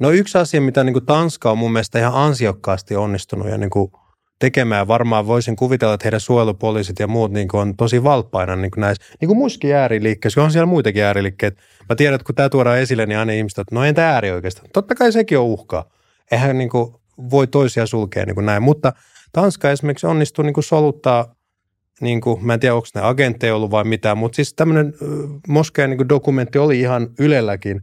[0.00, 3.70] No yksi asia, mitä niin kuin Tanska on mun mielestä ihan ansiokkaasti onnistunut ja niin
[3.70, 3.92] kuin
[4.38, 4.88] tekemään.
[4.88, 8.80] Varmaan voisin kuvitella, että heidän suojelupoliisit ja muut niin kuin on tosi valppaina niin kuin
[8.80, 11.62] näissä, niin kuin muissakin ääriliikkeissä, on siellä muitakin ääriliikkeitä.
[11.88, 14.68] Mä tiedän, että kun tämä tuodaan esille, niin aina ihmiset, että no entä ääri oikeastaan?
[14.72, 15.90] Totta kai sekin on uhkaa.
[16.30, 16.94] Eihän niin kuin
[17.30, 18.92] voi toisia sulkea niin kuin näin, mutta
[19.32, 21.34] Tanska esimerkiksi onnistuu niin kuin soluttaa
[22.00, 24.94] niin kuin, mä en tiedä onko ne agentteja ollut vai mitä, mutta siis tämmöinen
[25.48, 27.80] Moskeen niin dokumentti oli ihan Ylelläkin.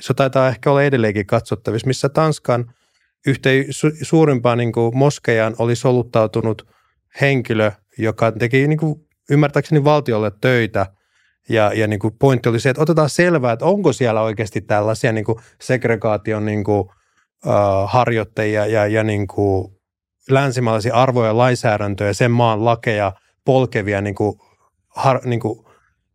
[0.00, 2.74] Se taitaa ehkä olla edelleenkin katsottavissa, missä Tanskan
[3.26, 6.66] yhteen su- suurimpaan niin kuin Moskejaan oli soluttautunut
[7.20, 8.94] henkilö, joka teki niin kuin,
[9.30, 10.86] ymmärtääkseni valtiolle töitä.
[11.48, 15.12] Ja, ja niin kuin pointti oli se, että otetaan selvää, että onko siellä oikeasti tällaisia
[15.12, 16.88] niin kuin segregaation niin kuin,
[17.86, 19.74] harjoittajia ja, ja niin kuin
[20.30, 23.12] länsimaalaisia arvoja, lainsäädäntöjä, sen maan lakeja–
[23.44, 24.38] polkevia niin kuin,
[24.88, 25.64] har, niin kuin,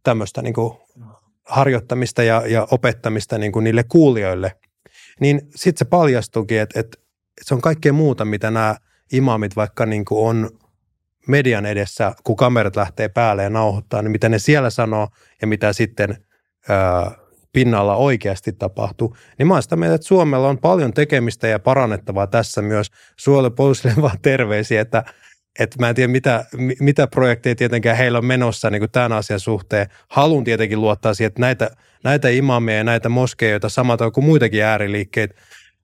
[0.03, 0.77] tämmöistä niin kuin,
[1.45, 4.56] harjoittamista ja, ja opettamista niin kuin niille kuulijoille,
[5.19, 6.97] niin sitten se paljastuikin, että, että
[7.41, 8.76] se on kaikkea muuta, mitä nämä
[9.11, 10.49] imaamit vaikka niin kuin on
[11.27, 15.07] median edessä, kun kamerat lähtee päälle ja nauhoittaa, niin mitä ne siellä sanoo
[15.41, 16.26] ja mitä sitten
[16.69, 17.11] ää,
[17.53, 19.17] pinnalla oikeasti tapahtuu.
[19.38, 22.91] Niin mä oon sitä mieltä, että Suomella on paljon tekemistä ja parannettavaa tässä myös.
[23.17, 25.03] Suojelupoliisille vaan terveisiä, että
[25.59, 26.45] että mä en tiedä, mitä,
[26.80, 29.88] mitä projekteja tietenkään heillä on menossa niin kuin tämän asian suhteen.
[30.09, 31.69] Halun tietenkin luottaa siihen, että näitä,
[32.03, 35.35] näitä imameja ja näitä moskejoita samalla kuin muitakin ääriliikkeitä,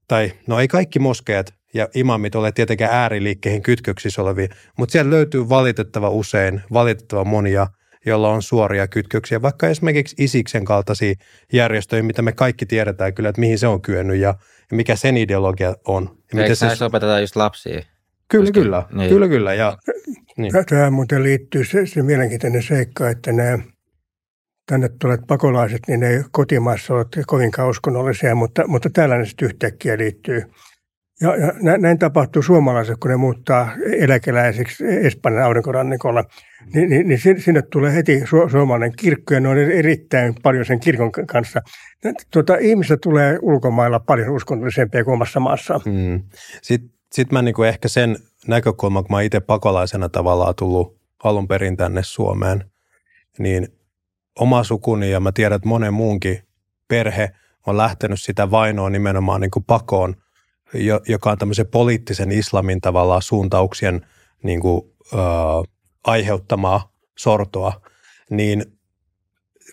[0.07, 4.47] tai no ei kaikki moskeet ja imamit ole tietenkään ääriliikkeihin kytköksissä olevia,
[4.77, 7.67] mutta siellä löytyy valitettava usein, valitettava monia,
[8.05, 11.13] jolla on suoria kytköksiä, vaikka esimerkiksi Isiksen kaltaisia
[11.53, 14.35] järjestöjä, mitä me kaikki tiedetään kyllä, että mihin se on kyennyt ja,
[14.71, 16.17] ja mikä sen ideologia on.
[16.33, 17.81] Ja Eikö se opetetaan just lapsia?
[18.27, 18.83] Kyllä, Koska, kyllä.
[18.93, 19.09] Niin.
[19.09, 19.53] Kyllä, kyllä.
[19.53, 19.77] Ja,
[20.37, 20.53] niin.
[20.69, 23.59] Tähän muuten liittyy se, se mielenkiintoinen seikka, että nämä
[24.65, 29.45] tänne tulevat pakolaiset, niin ne ei kotimaassa ole kovinkaan uskonnollisia, mutta, mutta täällä ne sitten
[29.45, 30.43] yhtäkkiä liittyy.
[31.21, 36.23] Ja, ja näin tapahtuu suomalaiset, kun ne muuttaa eläkeläisiksi Espanjan aurinkorannikolla,
[36.73, 40.79] niin, niin, niin sinne tulee heti su- suomalainen kirkko ja ne on erittäin paljon sen
[40.79, 41.61] kirkon kanssa.
[42.31, 45.79] Tuota, ihmistä tulee ulkomailla paljon uskonnollisempia kuin omassa maassa.
[45.85, 46.23] Hmm.
[46.61, 48.17] Sitten sit mä niinku ehkä sen
[48.47, 52.63] näkökulman, kun mä itse pakolaisena tavallaan tullut alun perin tänne Suomeen,
[53.39, 53.67] niin
[54.39, 56.39] oma sukuni ja mä tiedän, että monen muunkin
[56.87, 57.31] perhe
[57.67, 60.15] on lähtenyt sitä vainoa nimenomaan niin kuin pakoon,
[61.07, 64.05] joka on tämmöisen poliittisen islamin tavallaan suuntauksien
[64.43, 64.81] niin kuin,
[65.13, 65.19] äh,
[66.03, 67.81] aiheuttamaa sortoa,
[68.29, 68.65] niin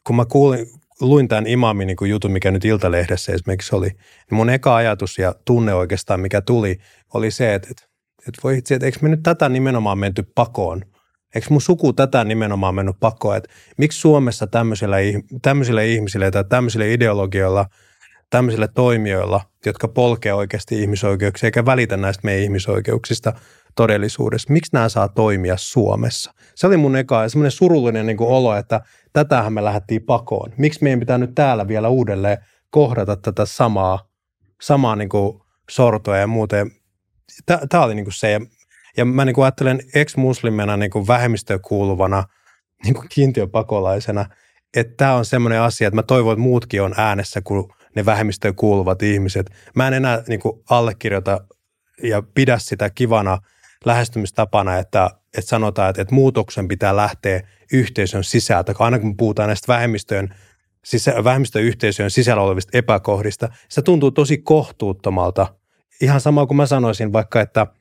[0.06, 0.66] kun mä kuulin,
[1.01, 5.35] luin tämän imamin niin jutun, mikä nyt Iltalehdessä esimerkiksi oli, niin mun eka ajatus ja
[5.44, 6.78] tunne oikeastaan, mikä tuli,
[7.14, 7.82] oli se, että, että,
[8.28, 10.82] että voi itse, että eikö me nyt tätä nimenomaan menty pakoon?
[11.35, 14.97] Eikö mun suku tätä nimenomaan mennyt pakoon, että miksi Suomessa tämmöisillä,
[15.43, 17.66] tämmöisillä ihmisillä tai tämmöisillä ideologioilla,
[18.33, 23.33] tämmöisillä toimijoilla, jotka polkee oikeasti ihmisoikeuksia eikä välitä näistä meidän ihmisoikeuksista
[23.77, 26.33] todellisuudessa, miksi nämä saa toimia Suomessa?
[26.55, 28.81] Se oli mun eka semmoinen surullinen niin olo, että
[29.13, 30.53] tätähän me lähdettiin pakoon.
[30.59, 32.39] Miksi meidän pitää nyt täällä vielä uudelleen
[32.71, 34.09] kohdata tätä samaa,
[34.63, 35.41] samaa niin kuin
[35.71, 36.71] sortoa ja muuten.
[37.47, 38.41] Tämä oli niin kuin se,
[38.97, 42.25] ja mä niin kuin ajattelen ex-muslimena niin kuin vähemmistöön kuuluvana
[42.85, 44.27] niin kuin kiintiöpakolaisena,
[44.77, 48.55] että tämä on semmoinen asia, että mä toivon, että muutkin on äänessä kuin ne vähemmistöön
[48.55, 49.51] kuuluvat ihmiset.
[49.74, 51.40] Mä en enää niin kuin allekirjoita
[52.02, 53.39] ja pidä sitä kivana
[53.85, 58.74] lähestymistapana, että, että sanotaan, että, että muutoksen pitää lähteä yhteisön sisältä.
[58.78, 60.35] Aina kun puhutaan näistä vähemmistöön,
[60.85, 65.55] sisä, vähemmistöyhteisöjen sisällä olevista epäkohdista, se tuntuu tosi kohtuuttomalta.
[66.01, 67.66] Ihan sama kuin mä sanoisin vaikka, että–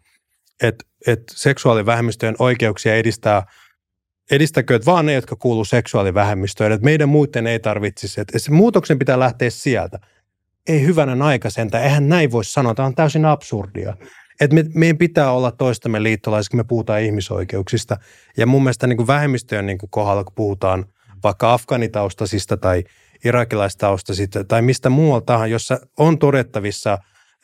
[0.61, 3.45] että, että seksuaalivähemmistöjen oikeuksia edistää
[4.31, 9.19] edistäkööt vaan ne, jotka kuuluu seksuaalivähemmistöön, että meidän muiden ei tarvitsisi, että se muutoksen pitää
[9.19, 9.99] lähteä sieltä.
[10.67, 13.97] Ei hyvänä aikaisenta, eihän näin voi sanoa, tämä on täysin absurdia.
[14.41, 17.97] Että me, meidän pitää olla toistamme liittolaisia, kun me puhutaan ihmisoikeuksista.
[18.37, 20.85] Ja mun mielestä niin kuin vähemmistöjen niin kuin kohdalla, kun puhutaan
[21.23, 22.83] vaikka afganitaustaisista tai
[23.25, 26.89] irakilaistaustaisista tai mistä muualta, jossa on todettavissa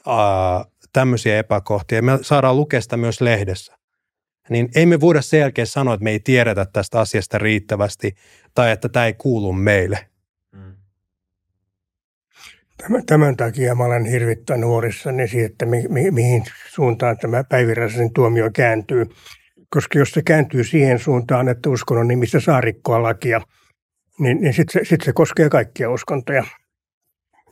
[0.08, 3.77] ää, tämmöisiä epäkohtia, me saadaan lukea sitä myös lehdessä,
[4.50, 8.16] niin ei me voida sen jälkeen sanoa, että me ei tiedetä tästä asiasta riittävästi
[8.56, 10.08] tai että tämä ei kuulu meille.
[10.52, 10.74] Mm.
[13.06, 18.50] Tämän takia mä olen hirvittänyt nuorissani siitä, että mi- mi- mihin suuntaan tämä päiviräisen tuomio
[18.54, 19.06] kääntyy.
[19.70, 23.42] Koska jos se kääntyy siihen suuntaan, että uskonnon nimissä saa rikkoa lakia,
[24.20, 26.44] niin, niin sitten se, sit se koskee kaikkia uskontoja.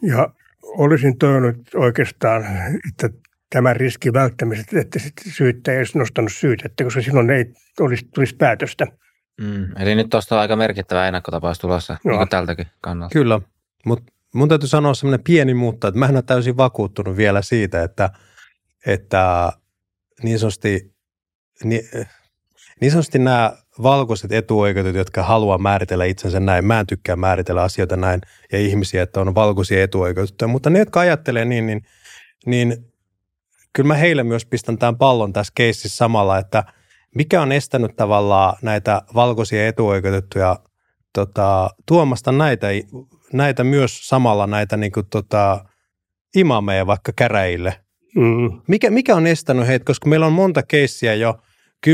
[0.01, 0.30] Ja
[0.61, 2.45] olisin toivonut oikeastaan,
[2.89, 3.09] että
[3.49, 4.99] tämän riskin välttämisestä, että
[5.30, 7.45] syyttäjä ei olisi nostanut syytettä, koska silloin ei
[7.80, 8.88] olisi, tulisi päätöstä.
[9.41, 13.13] Mm, eli nyt tuosta on aika merkittävä ennakkotapaus tulossa niin tältäkin kannalta.
[13.13, 13.41] Kyllä,
[13.85, 17.84] mutta mun täytyy sanoa sellainen pieni mutta, että mä en ole täysin vakuuttunut vielä siitä,
[17.84, 18.09] että,
[18.85, 19.51] että
[20.23, 20.95] niin sanotusti,
[21.63, 21.81] niin,
[22.81, 23.53] niin sanotusti nämä
[23.84, 29.03] valkoiset etuoikeutetut, jotka haluaa määritellä itsensä näin, mä en tykkää määritellä asioita näin ja ihmisiä,
[29.03, 31.81] että on valkoisia etuoikeutettuja, mutta ne, jotka ajattelee niin, niin,
[32.45, 32.94] niin
[33.76, 36.64] kyllä mä heille myös pistän tämän pallon tässä keississä samalla, että
[37.15, 40.60] mikä on estänyt tavallaan näitä valkoisia etuoikeutettuja
[41.14, 42.68] tota, tuomasta näitä,
[43.34, 45.65] näitä myös samalla näitä niin kuin, tota,
[46.35, 47.80] imameja vaikka käräjille.
[48.15, 48.61] Mm.
[48.68, 51.39] Mikä, mikä on estänyt heitä, koska meillä on monta keissiä jo
[51.88, 51.89] 10-15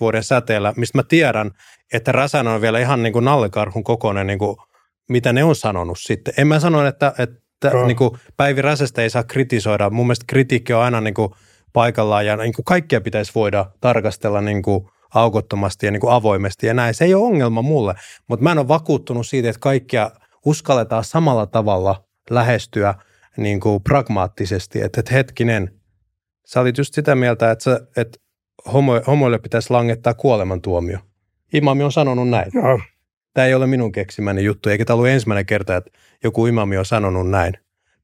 [0.00, 1.50] vuoden säteellä, mistä mä tiedän,
[1.92, 4.56] että Räsän on vielä ihan niin kuin nallekarhun kokoinen, niin kuin,
[5.08, 6.34] mitä ne on sanonut sitten.
[6.38, 9.90] En mä sano, että, että että niin kuin Päivi Räsästä ei saa kritisoida.
[9.90, 11.32] Mun mielestä kritiikki on aina niin kuin
[11.72, 16.66] paikallaan ja niin kuin kaikkia pitäisi voida tarkastella niin kuin aukottomasti ja niin kuin avoimesti
[16.66, 16.94] ja näin.
[16.94, 17.94] Se ei ole ongelma mulle,
[18.28, 20.10] mutta mä en ole vakuuttunut siitä, että kaikkia
[20.44, 22.94] uskalletaan samalla tavalla lähestyä
[23.36, 25.80] niin kuin pragmaattisesti, että, että hetkinen,
[26.46, 28.18] sä olit just sitä mieltä, että, sä, että
[28.72, 30.98] homo, homoille pitäisi langettaa kuolemantuomio.
[31.52, 32.50] Imami on sanonut näin.
[32.54, 32.80] No.
[33.36, 35.90] Tämä ei ole minun keksimäni juttu, eikä tämä ollut ensimmäinen kerta, että
[36.24, 37.54] joku imami on sanonut näin.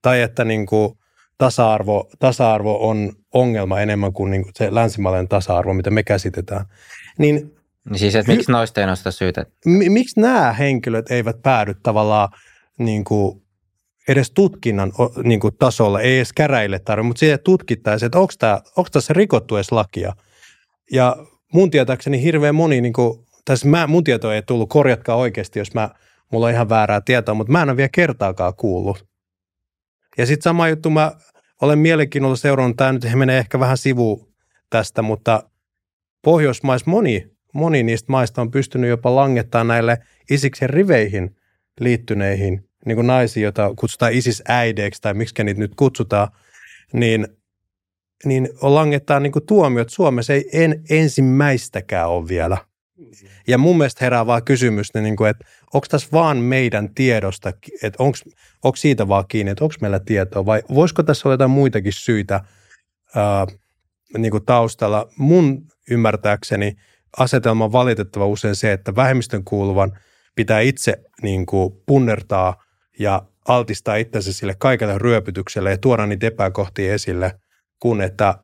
[0.02, 0.98] Tai että niin kuin
[1.38, 6.66] tasa-arvo, tasa-arvo on ongelma enemmän kuin, niin kuin se länsimaalainen tasa-arvo, mitä me käsitetään.
[7.18, 7.56] Niin,
[7.90, 9.46] niin siis, että miksi noista ei nosta syytä?
[9.66, 12.28] M- miksi nämä henkilöt eivät päädy tavallaan
[12.78, 13.42] niin kuin
[14.08, 14.92] edes tutkinnan
[15.24, 19.14] niin kuin tasolla, ei edes käräille tarvitse, mutta siitä tutkittaisiin, että onko, tämä, onko tässä
[19.14, 20.12] rikottu edes lakia.
[20.90, 21.16] Ja
[21.52, 25.74] mun tietääkseni hirveän moni, niin kuin, tässä mä, mun tieto ei tullut, korjatkaa oikeasti, jos
[25.74, 25.90] mä
[26.32, 29.06] mulla on ihan väärää tietoa, mutta mä en ole vielä kertaakaan kuullut.
[30.18, 31.12] Ja sitten sama juttu, mä
[31.62, 34.32] olen mielenkiinnolla seurannut, tämä nyt menee ehkä vähän sivu
[34.70, 35.42] tästä, mutta
[36.22, 39.98] Pohjoismais moni, moni niistä maista on pystynyt jopa langettaa näille
[40.30, 41.36] isiksen riveihin
[41.80, 46.28] liittyneihin niin kuin naisiin, joita kutsutaan ISIS-äideiksi tai miksi niitä nyt kutsutaan,
[46.92, 47.28] niin,
[48.24, 52.71] niin langettaa niin kuin tuomiot Suomessa ei en, ensimmäistäkään ole vielä.
[53.46, 57.52] Ja mun mielestä herää vaan kysymys, niin kuin, että onko tässä vaan meidän tiedosta,
[57.82, 58.02] että
[58.62, 62.40] onko siitä vaan kiinni, että onko meillä tietoa vai voisiko tässä olla jotain muitakin syitä
[63.14, 63.46] ää,
[64.18, 65.08] niin kuin taustalla.
[65.16, 66.76] Mun ymmärtääkseni
[67.18, 69.98] asetelma on valitettava usein se, että vähemmistön kuuluvan
[70.34, 72.62] pitää itse niin kuin punnertaa
[72.98, 77.32] ja altistaa itsensä sille kaikelle ryöpytykselle ja tuoda niitä epäkohtia esille,
[77.80, 78.34] kun että,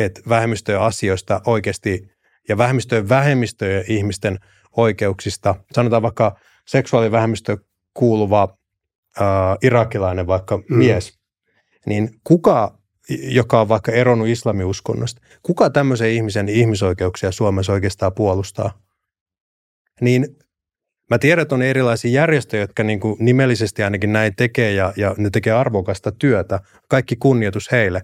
[0.00, 2.12] että vähemmistöjen asioista oikeasti
[2.48, 4.38] ja vähemmistöjen vähemmistöjen ihmisten
[4.76, 6.36] oikeuksista, sanotaan vaikka
[6.66, 7.56] seksuaalivähemmistö
[7.94, 8.56] kuuluva
[9.20, 9.26] äh,
[9.62, 10.76] irakilainen vaikka mm.
[10.76, 11.18] mies,
[11.86, 12.78] niin kuka,
[13.10, 18.78] joka on vaikka eronnut islamiuskonnosta, kuka tämmöisen ihmisen ihmisoikeuksia Suomessa oikeastaan puolustaa?
[20.00, 20.36] Niin
[21.12, 25.14] Mä tiedän, että on erilaisia järjestöjä, jotka niin kuin nimellisesti ainakin näin tekee ja, ja
[25.18, 26.60] ne tekee arvokasta työtä.
[26.88, 28.02] Kaikki kunnioitus heille.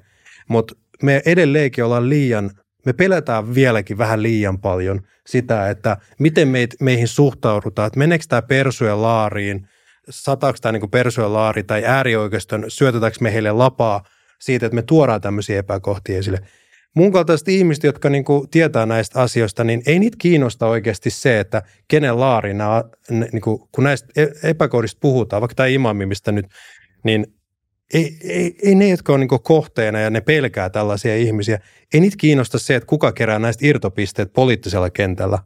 [0.49, 2.51] Mutta me edelleenkin ollaan liian,
[2.89, 8.43] me pelätään vieläkin vähän liian paljon sitä, että miten meit, meihin suhtaudutaan, että meneekö tämä
[8.43, 9.69] persujen laariin,
[10.11, 14.05] sataako tämä niin persujen laari tai äärioikeiston, syötetäänkö me heille lapaa
[14.41, 16.39] siitä, että me tuodaan tämmöisiä epäkohtia esille.
[16.95, 21.41] Mun kaltaiset ihmiset, jotka niin kuin tietää näistä asioista, niin ei niitä kiinnosta oikeasti se,
[21.41, 26.33] että kenen laari nämä, niin kuin, kun näistä e-, epäkohdista puhutaan, vaikka tämä imami, mistä
[26.33, 26.47] nyt,
[27.05, 27.27] niin
[27.95, 31.59] ei, ei, ei ne, jotka on niin kohteena ja ne pelkää tällaisia ihmisiä,
[31.95, 35.39] ei niitä kiinnosta se, että kuka kerää näistä irtopisteet poliittisella kentällä.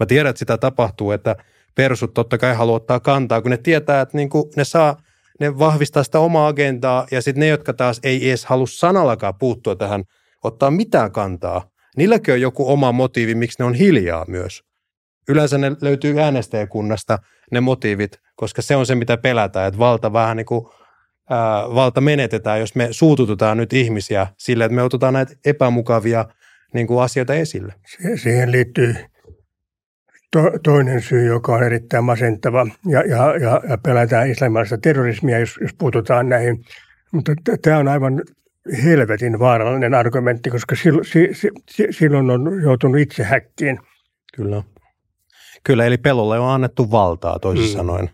[0.00, 1.36] Mä tiedän, että sitä tapahtuu, että
[1.74, 4.96] persut totta kai haluaa ottaa kantaa, kun ne tietää, että niin ne saa,
[5.40, 9.76] ne vahvistaa sitä omaa agendaa ja sitten ne, jotka taas ei edes halua sanallakaan puuttua
[9.76, 10.04] tähän–
[10.46, 11.70] ottaa mitään kantaa.
[11.96, 14.62] Niilläkin on joku oma motiivi, miksi ne on hiljaa myös.
[15.28, 17.18] Yleensä ne löytyy äänestäjäkunnasta
[17.52, 20.66] ne motiivit, koska se on se, mitä pelätään, että valta vähän niin kuin,
[21.30, 26.24] ää, valta menetetään, jos me suututetaan nyt ihmisiä sille, että me otetaan näitä epämukavia
[26.74, 27.74] niin kuin asioita esille.
[28.22, 28.94] Siihen liittyy
[30.32, 35.58] to, toinen syy, joka on erittäin masentava ja, ja, ja, ja pelätään islamilaista terrorismia, jos,
[35.60, 36.64] jos puututaan näihin.
[37.12, 37.32] Mutta
[37.62, 38.22] tämä on aivan
[38.84, 41.06] helvetin vaarallinen argumentti, koska silloin,
[41.90, 43.78] silloin on joutunut itse häkkiin.
[44.36, 44.62] Kyllä.
[45.64, 47.72] Kyllä, eli pelolle on annettu valtaa toisin mm.
[47.72, 48.10] sanoen.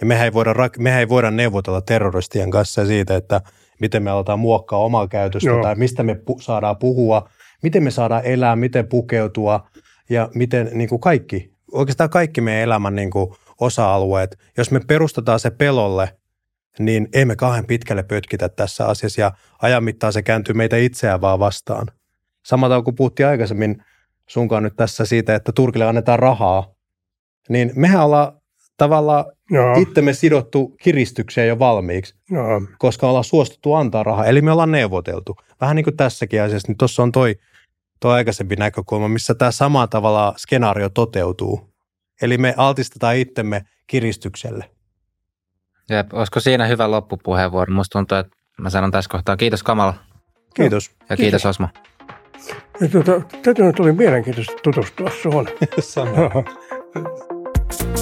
[0.00, 3.40] Ja mehän ei, voida, mehän ei voida neuvotella terroristien kanssa siitä, että
[3.80, 5.62] miten me aletaan muokkaa omaa käytöstä Joo.
[5.62, 7.28] tai mistä me pu- saadaan puhua,
[7.62, 9.66] miten me saadaan elää, miten pukeutua
[10.10, 15.40] ja miten niin kuin kaikki, oikeastaan kaikki meidän elämän niin kuin osa-alueet, jos me perustetaan
[15.40, 16.08] se pelolle–
[16.78, 19.32] niin emme kahden pitkälle pötkitä tässä asiassa ja
[19.62, 21.86] ajan mittaan se kääntyy meitä itseään vaan vastaan.
[22.44, 23.84] Samalla kun puhuttiin aikaisemmin
[24.28, 26.74] sunkaan nyt tässä siitä, että Turkille annetaan rahaa,
[27.48, 28.39] niin mehän ollaan
[28.80, 29.74] tavallaan Joo.
[29.78, 32.62] itsemme sidottu kiristykseen jo valmiiksi, Joo.
[32.78, 34.26] koska ollaan suostuttu antaa rahaa.
[34.26, 35.36] Eli me ollaan neuvoteltu.
[35.60, 37.36] Vähän niin kuin tässäkin asiassa, niin tuossa on toi,
[38.00, 41.70] toi aikaisempi näkökulma, missä tämä sama tavalla skenaario toteutuu.
[42.22, 44.70] Eli me altistetaan itsemme kiristykselle.
[45.90, 47.74] Jep, olisiko siinä hyvä loppupuheenvuoro?
[47.74, 49.94] Musta tuntuu, että mä sanon tässä kohtaa kiitos Kamala.
[50.54, 50.90] Kiitos.
[50.90, 51.68] Ja kiitos, kiitos Osmo.
[52.80, 55.48] Ja tuota, tätä nyt oli mielenkiintoista tutustua suhun.